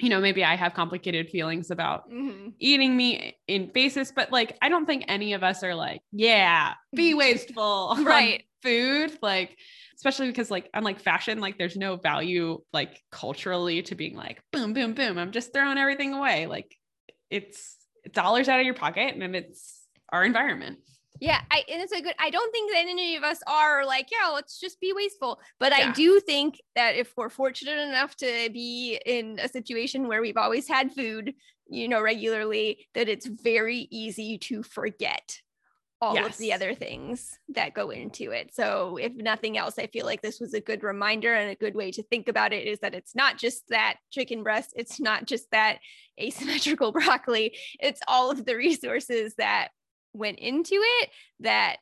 you 0.00 0.08
know 0.08 0.20
maybe 0.20 0.42
i 0.42 0.56
have 0.56 0.72
complicated 0.74 1.28
feelings 1.28 1.70
about 1.70 2.10
mm-hmm. 2.10 2.48
eating 2.58 2.96
meat 2.96 3.34
in 3.46 3.70
basis 3.70 4.10
but 4.10 4.32
like 4.32 4.56
i 4.62 4.68
don't 4.70 4.86
think 4.86 5.04
any 5.08 5.34
of 5.34 5.42
us 5.42 5.62
are 5.62 5.74
like 5.74 6.00
yeah 6.10 6.72
be 6.94 7.14
wasteful 7.14 7.96
right. 8.02 8.44
food. 8.62 9.18
Like 9.22 9.56
especially 9.96 10.28
because 10.28 10.50
like 10.50 10.70
unlike 10.72 11.00
fashion 11.00 11.40
like 11.40 11.58
there's 11.58 11.76
no 11.76 11.96
value 11.96 12.58
like 12.72 13.02
culturally 13.10 13.82
to 13.82 13.94
being 13.94 14.16
like 14.16 14.42
boom 14.52 14.72
boom 14.72 14.94
boom 14.94 15.18
i'm 15.18 15.32
just 15.32 15.52
throwing 15.52 15.78
everything 15.78 16.14
away. 16.14 16.46
Like 16.46 16.74
it's 17.30 17.76
dollars 18.12 18.48
out 18.48 18.58
of 18.58 18.64
your 18.64 18.74
pocket 18.74 19.14
and 19.14 19.36
it's 19.36 19.82
our 20.10 20.24
environment 20.24 20.78
yeah, 21.20 21.42
I 21.50 21.64
and 21.70 21.82
it's 21.82 21.92
a 21.92 22.00
good. 22.00 22.14
I 22.18 22.30
don't 22.30 22.50
think 22.50 22.72
that 22.72 22.80
any 22.80 23.16
of 23.16 23.22
us 23.22 23.40
are 23.46 23.84
like, 23.84 24.08
yeah, 24.10 24.30
let's 24.30 24.58
just 24.58 24.80
be 24.80 24.92
wasteful. 24.94 25.38
But 25.58 25.72
yeah. 25.76 25.90
I 25.90 25.92
do 25.92 26.18
think 26.18 26.60
that 26.74 26.96
if 26.96 27.12
we're 27.16 27.28
fortunate 27.28 27.78
enough 27.78 28.16
to 28.16 28.48
be 28.52 29.00
in 29.04 29.38
a 29.38 29.48
situation 29.48 30.08
where 30.08 30.22
we've 30.22 30.38
always 30.38 30.66
had 30.66 30.92
food, 30.92 31.34
you 31.68 31.88
know, 31.88 32.00
regularly, 32.00 32.88
that 32.94 33.08
it's 33.08 33.26
very 33.26 33.86
easy 33.90 34.38
to 34.38 34.62
forget 34.62 35.40
all 36.00 36.14
yes. 36.14 36.30
of 36.30 36.38
the 36.38 36.54
other 36.54 36.74
things 36.74 37.38
that 37.50 37.74
go 37.74 37.90
into 37.90 38.30
it. 38.30 38.54
So, 38.54 38.96
if 38.96 39.12
nothing 39.14 39.58
else, 39.58 39.78
I 39.78 39.88
feel 39.88 40.06
like 40.06 40.22
this 40.22 40.40
was 40.40 40.54
a 40.54 40.60
good 40.60 40.82
reminder 40.82 41.34
and 41.34 41.50
a 41.50 41.54
good 41.54 41.74
way 41.74 41.90
to 41.92 42.02
think 42.04 42.28
about 42.28 42.54
it 42.54 42.66
is 42.66 42.78
that 42.80 42.94
it's 42.94 43.14
not 43.14 43.36
just 43.36 43.68
that 43.68 43.96
chicken 44.10 44.42
breast, 44.42 44.72
it's 44.74 44.98
not 44.98 45.26
just 45.26 45.50
that 45.50 45.80
asymmetrical 46.18 46.92
broccoli, 46.92 47.58
it's 47.78 48.00
all 48.08 48.30
of 48.30 48.46
the 48.46 48.56
resources 48.56 49.34
that 49.36 49.68
went 50.12 50.38
into 50.38 50.74
it 50.74 51.10
that 51.40 51.76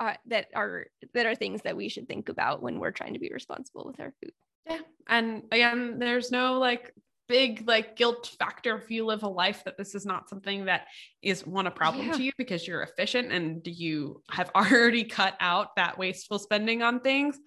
uh, 0.00 0.14
that 0.26 0.46
are 0.54 0.86
that 1.14 1.26
are 1.26 1.34
things 1.34 1.62
that 1.62 1.76
we 1.76 1.88
should 1.88 2.08
think 2.08 2.28
about 2.28 2.62
when 2.62 2.78
we're 2.78 2.90
trying 2.90 3.14
to 3.14 3.20
be 3.20 3.30
responsible 3.32 3.84
with 3.86 4.00
our 4.00 4.12
food. 4.22 4.32
Yeah. 4.68 4.80
And 5.08 5.42
again, 5.52 5.98
there's 5.98 6.30
no 6.30 6.58
like 6.58 6.92
big 7.28 7.66
like 7.66 7.96
guilt 7.96 8.34
factor 8.38 8.76
if 8.76 8.90
you 8.90 9.06
live 9.06 9.22
a 9.22 9.28
life 9.28 9.62
that 9.64 9.78
this 9.78 9.94
is 9.94 10.04
not 10.04 10.28
something 10.28 10.66
that 10.66 10.86
is 11.22 11.46
one 11.46 11.66
a 11.66 11.70
problem 11.70 12.08
yeah. 12.08 12.12
to 12.12 12.22
you 12.22 12.32
because 12.36 12.66
you're 12.66 12.82
efficient 12.82 13.32
and 13.32 13.66
you 13.66 14.22
have 14.30 14.50
already 14.54 15.04
cut 15.04 15.34
out 15.40 15.76
that 15.76 15.98
wasteful 15.98 16.38
spending 16.38 16.82
on 16.82 17.00
things. 17.00 17.38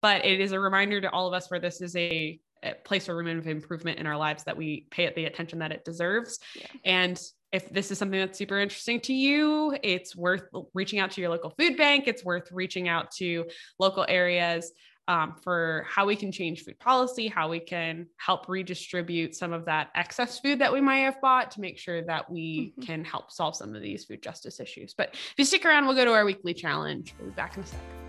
But 0.00 0.24
it 0.24 0.40
is 0.40 0.52
a 0.52 0.60
reminder 0.60 1.00
to 1.00 1.10
all 1.10 1.28
of 1.28 1.34
us 1.34 1.50
where 1.50 1.60
this 1.60 1.80
is 1.80 1.94
a, 1.96 2.40
place 2.84 3.06
for 3.06 3.16
room 3.16 3.38
of 3.38 3.48
improvement 3.48 3.98
in 3.98 4.06
our 4.06 4.16
lives 4.16 4.44
that 4.44 4.56
we 4.56 4.86
pay 4.92 5.06
it 5.06 5.16
the 5.16 5.24
attention 5.24 5.58
that 5.58 5.72
it 5.72 5.84
deserves. 5.84 6.38
Yeah. 6.54 6.66
And 6.84 7.20
if 7.52 7.68
this 7.68 7.90
is 7.90 7.98
something 7.98 8.18
that's 8.18 8.38
super 8.38 8.58
interesting 8.58 8.98
to 9.00 9.12
you, 9.12 9.76
it's 9.82 10.16
worth 10.16 10.44
reaching 10.74 10.98
out 10.98 11.10
to 11.12 11.20
your 11.20 11.30
local 11.30 11.50
food 11.58 11.76
bank. 11.76 12.08
It's 12.08 12.24
worth 12.24 12.50
reaching 12.50 12.88
out 12.88 13.10
to 13.12 13.46
local 13.78 14.06
areas 14.08 14.72
um, 15.08 15.34
for 15.42 15.84
how 15.88 16.06
we 16.06 16.16
can 16.16 16.32
change 16.32 16.62
food 16.62 16.78
policy, 16.78 17.28
how 17.28 17.48
we 17.48 17.60
can 17.60 18.06
help 18.16 18.48
redistribute 18.48 19.34
some 19.34 19.52
of 19.52 19.64
that 19.66 19.90
excess 19.94 20.38
food 20.38 20.60
that 20.60 20.72
we 20.72 20.80
might 20.80 20.98
have 20.98 21.20
bought 21.20 21.50
to 21.52 21.60
make 21.60 21.78
sure 21.78 22.02
that 22.02 22.30
we 22.30 22.72
mm-hmm. 22.72 22.82
can 22.82 23.04
help 23.04 23.30
solve 23.30 23.56
some 23.56 23.74
of 23.74 23.82
these 23.82 24.04
food 24.04 24.22
justice 24.22 24.60
issues. 24.60 24.94
But 24.94 25.10
if 25.12 25.34
you 25.36 25.44
stick 25.44 25.66
around, 25.66 25.86
we'll 25.86 25.96
go 25.96 26.04
to 26.04 26.12
our 26.12 26.24
weekly 26.24 26.54
challenge. 26.54 27.14
We'll 27.18 27.30
be 27.30 27.34
back 27.34 27.56
in 27.56 27.64
a 27.64 27.66
second. 27.66 28.01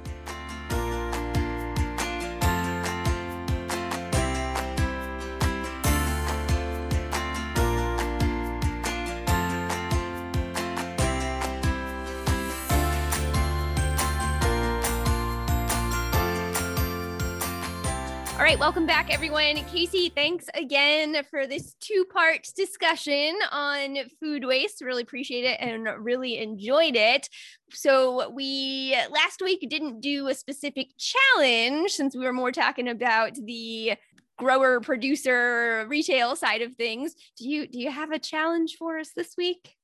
Right, 18.54 18.60
welcome 18.60 18.86
back, 18.86 19.12
everyone. 19.12 19.56
Casey, 19.72 20.10
thanks 20.10 20.46
again 20.54 21.18
for 21.32 21.48
this 21.48 21.74
two 21.80 22.06
part 22.14 22.48
discussion 22.56 23.36
on 23.52 23.98
food 24.20 24.46
waste. 24.46 24.84
Really 24.84 25.02
appreciate 25.02 25.44
it 25.44 25.58
and 25.60 25.88
really 26.06 26.38
enjoyed 26.38 26.96
it. 26.96 27.28
So, 27.72 28.30
we 28.30 28.96
last 29.10 29.42
week 29.42 29.66
didn't 29.68 30.02
do 30.02 30.28
a 30.28 30.36
specific 30.36 30.90
challenge 31.00 31.94
since 31.94 32.16
we 32.16 32.24
were 32.24 32.34
more 32.34 32.52
talking 32.52 32.88
about 32.88 33.34
the 33.44 33.94
grower 34.38 34.80
producer 34.82 35.88
retail 35.88 36.36
side 36.36 36.64
of 36.64 36.76
things 36.76 37.14
do 37.38 37.48
you 37.48 37.68
do 37.68 37.80
you 37.80 37.92
have 37.92 38.10
a 38.10 38.18
challenge 38.18 38.78
for 38.80 38.98
us 38.98 39.12
this 39.16 39.36
week 39.38 39.76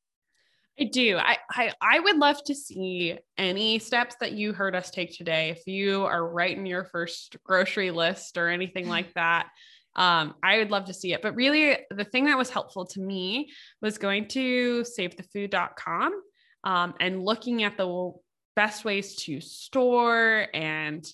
I 0.80 0.86
do. 0.86 1.17
I, 1.17 1.38
I 1.51 1.73
I 1.82 1.99
would 1.99 2.17
love 2.17 2.43
to 2.45 2.55
see 2.55 3.17
any 3.38 3.80
steps 3.80 4.15
that 4.21 4.32
you 4.32 4.53
heard 4.53 4.75
us 4.75 4.89
take 4.89 5.15
today. 5.15 5.49
If 5.49 5.67
you 5.67 6.05
are 6.05 6.27
writing 6.27 6.65
your 6.65 6.86
first 6.86 7.36
grocery 7.43 7.91
list 7.91 8.38
or 8.38 8.47
anything 8.47 8.88
like 8.95 9.13
that, 9.15 9.49
um, 9.95 10.36
I 10.41 10.59
would 10.59 10.71
love 10.71 10.86
to 10.86 10.93
see 10.93 11.13
it. 11.13 11.21
But 11.21 11.36
really, 11.36 11.77
the 11.91 12.05
thing 12.05 12.25
that 12.25 12.38
was 12.38 12.49
helpful 12.49 12.86
to 12.88 13.01
me 13.01 13.51
was 13.82 13.97
going 13.97 14.27
to 14.30 14.84
savethefood.com 14.84 16.21
um, 16.63 16.93
and 16.99 17.23
looking 17.23 17.63
at 17.63 17.77
the 17.77 18.13
best 18.55 18.86
ways 18.86 19.15
to 19.15 19.41
store 19.41 20.47
and 20.53 21.05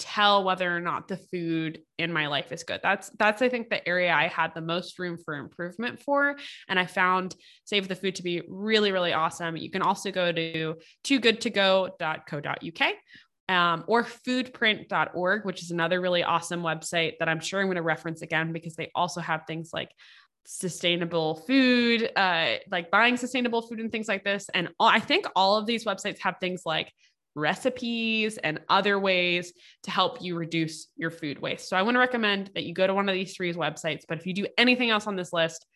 tell 0.00 0.42
whether 0.42 0.74
or 0.74 0.80
not 0.80 1.06
the 1.06 1.16
food 1.16 1.80
in 1.98 2.12
my 2.12 2.26
life 2.26 2.50
is 2.50 2.64
good. 2.64 2.80
That's 2.82 3.10
that's 3.18 3.42
I 3.42 3.48
think 3.48 3.68
the 3.68 3.86
area 3.86 4.12
I 4.12 4.26
had 4.26 4.52
the 4.54 4.60
most 4.60 4.98
room 4.98 5.18
for 5.24 5.34
improvement 5.34 6.02
for 6.02 6.36
and 6.68 6.78
I 6.78 6.86
found 6.86 7.36
Save 7.64 7.86
the 7.86 7.94
Food 7.94 8.16
to 8.16 8.22
be 8.22 8.42
really 8.48 8.90
really 8.90 9.12
awesome. 9.12 9.56
You 9.56 9.70
can 9.70 9.82
also 9.82 10.10
go 10.10 10.32
to 10.32 10.74
toogoodtogo.co.uk 11.04 12.94
um, 13.50 13.84
or 13.88 14.04
foodprint.org, 14.04 15.44
which 15.44 15.62
is 15.62 15.70
another 15.70 16.00
really 16.00 16.22
awesome 16.22 16.62
website 16.62 17.18
that 17.18 17.28
I'm 17.28 17.40
sure 17.40 17.60
I'm 17.60 17.66
going 17.66 17.76
to 17.76 17.82
reference 17.82 18.22
again 18.22 18.52
because 18.52 18.74
they 18.76 18.90
also 18.94 19.20
have 19.20 19.42
things 19.46 19.70
like 19.72 19.90
sustainable 20.46 21.36
food, 21.46 22.10
uh, 22.16 22.54
like 22.70 22.90
buying 22.90 23.16
sustainable 23.16 23.62
food 23.62 23.80
and 23.80 23.90
things 23.90 24.08
like 24.08 24.24
this. 24.24 24.48
And 24.54 24.68
I 24.78 25.00
think 25.00 25.26
all 25.34 25.56
of 25.56 25.66
these 25.66 25.84
websites 25.84 26.20
have 26.20 26.36
things 26.40 26.62
like 26.64 26.92
recipes 27.34 28.38
and 28.38 28.60
other 28.68 28.98
ways 28.98 29.52
to 29.84 29.90
help 29.90 30.22
you 30.22 30.36
reduce 30.36 30.88
your 30.96 31.10
food 31.10 31.40
waste. 31.40 31.68
So 31.68 31.76
I 31.76 31.82
want 31.82 31.94
to 31.94 32.00
recommend 32.00 32.50
that 32.54 32.64
you 32.64 32.74
go 32.74 32.86
to 32.86 32.94
one 32.94 33.08
of 33.08 33.14
these 33.14 33.34
three 33.34 33.52
websites. 33.52 34.02
But 34.08 34.18
if 34.18 34.26
you 34.26 34.34
do 34.34 34.46
anything 34.58 34.90
else 34.90 35.06
on 35.06 35.16
this 35.16 35.32
list, 35.32 35.66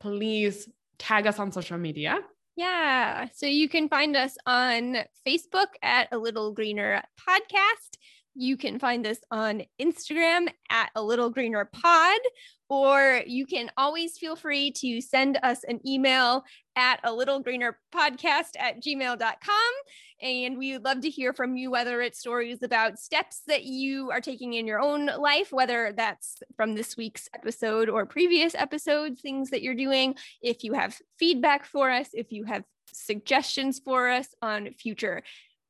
please 0.00 0.68
tag 0.98 1.26
us 1.26 1.38
on 1.38 1.52
social 1.52 1.78
media. 1.78 2.18
Yeah. 2.56 3.28
So 3.34 3.46
you 3.46 3.68
can 3.68 3.88
find 3.88 4.16
us 4.16 4.36
on 4.46 4.98
Facebook 5.26 5.68
at 5.82 6.08
A 6.12 6.18
Little 6.18 6.52
Greener 6.52 7.02
Podcast. 7.28 7.96
You 8.34 8.56
can 8.56 8.78
find 8.78 9.06
us 9.06 9.18
on 9.30 9.62
Instagram 9.80 10.48
at 10.70 10.90
A 10.94 11.02
Little 11.02 11.30
Greener 11.30 11.68
Pod, 11.72 12.20
or 12.68 13.22
you 13.26 13.46
can 13.46 13.70
always 13.76 14.16
feel 14.16 14.36
free 14.36 14.70
to 14.72 15.00
send 15.00 15.38
us 15.42 15.64
an 15.64 15.80
email 15.86 16.44
at 16.76 17.00
a 17.04 17.12
little 17.12 17.40
greener 17.40 17.78
podcast 17.94 18.50
at 18.58 18.82
gmail.com. 18.82 19.72
And 20.20 20.56
we 20.56 20.72
would 20.72 20.84
love 20.84 21.00
to 21.00 21.10
hear 21.10 21.32
from 21.32 21.56
you, 21.56 21.70
whether 21.70 22.00
it's 22.00 22.20
stories 22.20 22.62
about 22.62 22.98
steps 22.98 23.42
that 23.48 23.64
you 23.64 24.10
are 24.10 24.20
taking 24.20 24.54
in 24.54 24.66
your 24.66 24.80
own 24.80 25.06
life, 25.06 25.52
whether 25.52 25.92
that's 25.96 26.42
from 26.56 26.74
this 26.74 26.96
week's 26.96 27.28
episode 27.34 27.88
or 27.88 28.06
previous 28.06 28.54
episodes, 28.54 29.20
things 29.20 29.50
that 29.50 29.62
you're 29.62 29.74
doing. 29.74 30.14
If 30.40 30.62
you 30.62 30.74
have 30.74 30.98
feedback 31.18 31.64
for 31.64 31.90
us, 31.90 32.10
if 32.12 32.30
you 32.30 32.44
have 32.44 32.62
suggestions 32.92 33.80
for 33.84 34.10
us 34.10 34.28
on 34.40 34.72
future 34.74 35.22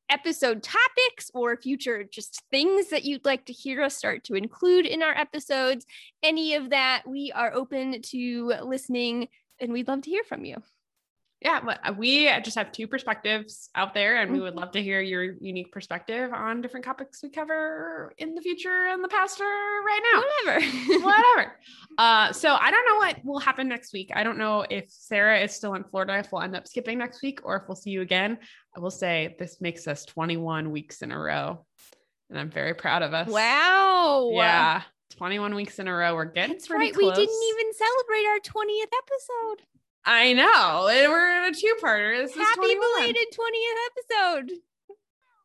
episode 0.09 0.61
topics 0.61 1.31
or 1.33 1.57
future 1.57 2.03
just 2.03 2.43
things 2.51 2.89
that 2.89 3.05
you'd 3.05 3.25
like 3.25 3.45
to 3.45 3.53
hear 3.53 3.81
us 3.81 3.95
start 3.95 4.23
to 4.25 4.35
include 4.35 4.85
in 4.85 5.01
our 5.01 5.17
episodes, 5.17 5.85
any 6.21 6.53
of 6.53 6.69
that, 6.69 7.03
we 7.07 7.31
are 7.33 7.53
open 7.53 8.01
to 8.03 8.53
listening 8.63 9.27
and 9.59 9.73
we'd 9.73 9.87
love 9.87 10.01
to 10.01 10.11
hear 10.11 10.23
from 10.23 10.45
you 10.45 10.61
yeah, 11.43 11.59
uh, 11.83 11.93
we 11.97 12.25
just 12.41 12.55
have 12.55 12.71
two 12.71 12.87
perspectives 12.87 13.69
out 13.75 13.93
there, 13.93 14.21
and 14.21 14.31
we 14.31 14.39
would 14.39 14.51
mm-hmm. 14.51 14.59
love 14.59 14.71
to 14.71 14.81
hear 14.81 15.01
your 15.01 15.23
unique 15.23 15.71
perspective 15.73 16.31
on 16.31 16.61
different 16.61 16.85
topics 16.85 17.21
we 17.21 17.29
cover 17.29 18.13
in 18.17 18.33
the 18.33 18.41
future 18.41 18.87
and 18.87 19.03
the 19.03 19.09
past 19.09 19.41
or 19.41 19.43
right 19.43 20.01
now. 20.13 20.21
Whatever. 20.45 20.65
Whatever. 21.05 21.59
Uh, 21.97 22.31
so 22.31 22.55
I 22.55 22.71
don't 22.71 22.85
know 22.87 22.95
what 22.95 23.25
will 23.25 23.39
happen 23.39 23.67
next 23.67 23.91
week. 23.91 24.11
I 24.15 24.23
don't 24.23 24.37
know 24.37 24.65
if 24.69 24.89
Sara 24.89 25.41
is 25.41 25.53
still 25.53 25.73
in 25.73 25.83
Florida, 25.83 26.17
if 26.17 26.31
we'll 26.31 26.41
end 26.41 26.55
up 26.55 26.65
skipping 26.65 26.97
next 26.97 27.21
week, 27.21 27.41
or 27.43 27.57
if 27.57 27.63
we'll 27.67 27.75
see 27.75 27.91
you 27.91 28.01
again. 28.01 28.37
I 28.75 28.79
will 28.79 28.91
say 28.91 29.35
this 29.37 29.59
makes 29.59 29.85
us 29.85 30.05
21 30.05 30.71
weeks 30.71 31.01
in 31.01 31.11
a 31.11 31.19
row, 31.19 31.65
and 32.29 32.39
I'm 32.39 32.49
very 32.49 32.73
proud 32.73 33.01
of 33.01 33.13
us. 33.13 33.27
Wow. 33.27 34.31
Yeah. 34.33 34.83
21 35.17 35.55
weeks 35.55 35.77
in 35.77 35.87
a 35.87 35.93
row. 35.93 36.15
We're 36.15 36.25
getting 36.25 36.53
That's 36.53 36.67
pretty 36.67 36.85
right. 36.85 36.93
Close. 36.93 37.17
We 37.17 37.25
didn't 37.25 37.43
even 37.49 37.73
celebrate 37.73 38.25
our 38.27 38.39
20th 38.39 38.93
episode. 39.03 39.67
I 40.05 40.33
know. 40.33 40.87
And 40.87 41.11
we're 41.11 41.45
in 41.45 41.53
a 41.53 41.55
two-parter. 41.55 42.25
This 42.25 42.35
Happy 42.35 42.75
belated 42.75 43.27
20th 43.33 44.41
episode. 44.41 44.51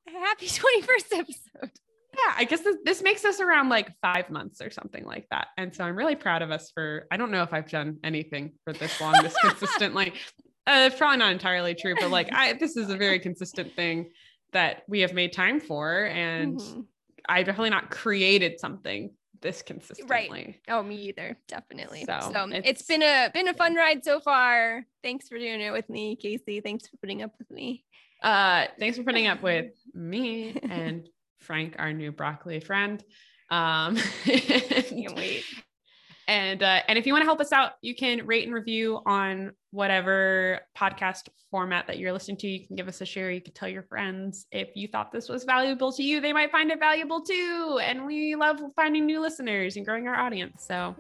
Happy 0.09 0.47
21st 0.47 1.19
episode. 1.19 1.71
Yeah, 2.15 2.35
I 2.37 2.45
guess 2.45 2.63
this, 2.63 2.77
this 2.85 3.03
makes 3.03 3.25
us 3.25 3.41
around 3.41 3.69
like 3.69 3.93
five 4.01 4.31
months 4.31 4.61
or 4.61 4.71
something 4.71 5.05
like 5.05 5.27
that. 5.31 5.49
And 5.57 5.75
so 5.75 5.85
I'm 5.85 5.95
really 5.95 6.17
proud 6.17 6.43
of 6.43 6.51
us 6.51 6.71
for, 6.75 7.07
I 7.11 7.17
don't 7.17 7.31
know 7.31 7.43
if 7.43 7.53
I've 7.53 7.71
done 7.71 7.99
anything 8.03 8.55
for 8.65 8.73
this 8.73 9.01
long, 9.01 9.15
this 9.23 9.37
consistently. 9.41 10.15
Uh, 10.67 10.89
it's 10.89 10.97
probably 10.97 11.19
not 11.19 11.33
entirely 11.33 11.75
true, 11.75 11.95
but 11.99 12.11
like 12.11 12.33
I, 12.33 12.55
this 12.55 12.77
is 12.77 12.91
a 12.91 12.97
very 12.97 13.21
consistent 13.21 13.75
thing 13.77 14.11
that 14.53 14.83
we 14.89 15.01
have 15.01 15.13
made 15.13 15.33
time 15.33 15.61
for. 15.61 16.07
And 16.07 16.59
mm-hmm. 16.59 16.81
I 17.29 17.43
definitely 17.43 17.71
not 17.71 17.91
created 17.91 18.59
something 18.59 19.11
this 19.41 19.63
consistently. 19.63 20.07
Right. 20.09 20.61
Oh, 20.69 20.83
me 20.83 20.97
either. 20.97 21.37
Definitely. 21.47 22.05
So, 22.05 22.31
so 22.33 22.49
it's, 22.51 22.69
it's 22.69 22.83
been 22.83 23.03
a 23.03 23.31
been 23.33 23.49
a 23.49 23.55
fun 23.55 23.75
ride 23.75 24.05
so 24.05 24.21
far. 24.21 24.85
Thanks 25.03 25.29
for 25.29 25.39
doing 25.39 25.61
it 25.61 25.73
with 25.73 25.89
me, 25.89 26.17
Casey. 26.17 26.61
Thanks 26.61 26.89
for 26.89 26.97
putting 26.99 27.23
up 27.23 27.33
with 27.39 27.51
me. 27.51 27.85
Uh, 28.23 28.67
thanks 28.79 28.97
for 28.97 29.05
putting 29.05 29.27
up 29.27 29.43
with 29.43 29.73
me 29.95 30.59
and 30.69 31.09
Frank, 31.39 31.77
our 31.79 31.93
new 31.93 32.13
broccoli 32.13 32.61
friend. 32.61 33.03
Um, 33.51 33.97
can't 34.25 35.15
wait. 35.15 35.45
And 36.29 36.63
uh, 36.63 36.83
and 36.87 36.99
if 36.99 37.07
you 37.07 37.15
want 37.15 37.23
to 37.23 37.27
help 37.27 37.41
us 37.41 37.53
out, 37.53 37.73
you 37.81 37.95
can 37.95 38.27
rate 38.27 38.45
and 38.45 38.55
review 38.55 39.01
on 39.07 39.53
whatever 39.71 40.61
podcast 40.77 41.29
format 41.51 41.87
that 41.87 41.99
you're 41.99 42.13
listening 42.13 42.37
to. 42.37 42.47
You 42.47 42.67
can 42.67 42.77
give 42.77 42.87
us 42.87 43.01
a 43.01 43.07
share. 43.07 43.31
You 43.31 43.41
can 43.41 43.55
tell 43.55 43.69
your 43.69 43.83
friends 43.85 44.47
if 44.53 44.69
you 44.77 44.89
thought 44.89 45.11
this 45.11 45.31
was 45.31 45.45
valuable 45.45 45.91
to 45.93 46.03
you, 46.03 46.21
they 46.21 46.35
might 46.35 46.53
find 46.53 46.71
it 46.71 46.79
valuable 46.79 47.23
too. 47.23 47.81
And 47.83 48.05
we 48.05 48.35
love 48.35 48.61
finding 48.77 49.07
new 49.07 49.21
listeners 49.21 49.77
and 49.77 49.87
growing 49.87 50.07
our 50.07 50.17
audience. 50.17 50.65
So 50.69 50.95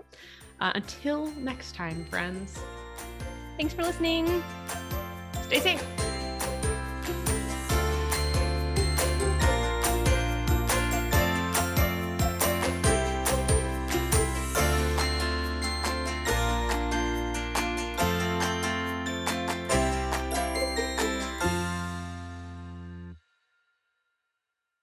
uh, 0.61 0.73
until 0.75 1.27
next 1.33 1.75
time, 1.75 2.07
friends. 2.07 2.59
Thanks 3.59 3.75
for 3.75 3.83
listening. 3.83 4.43
Stay 5.43 5.61
safe. 5.61 6.18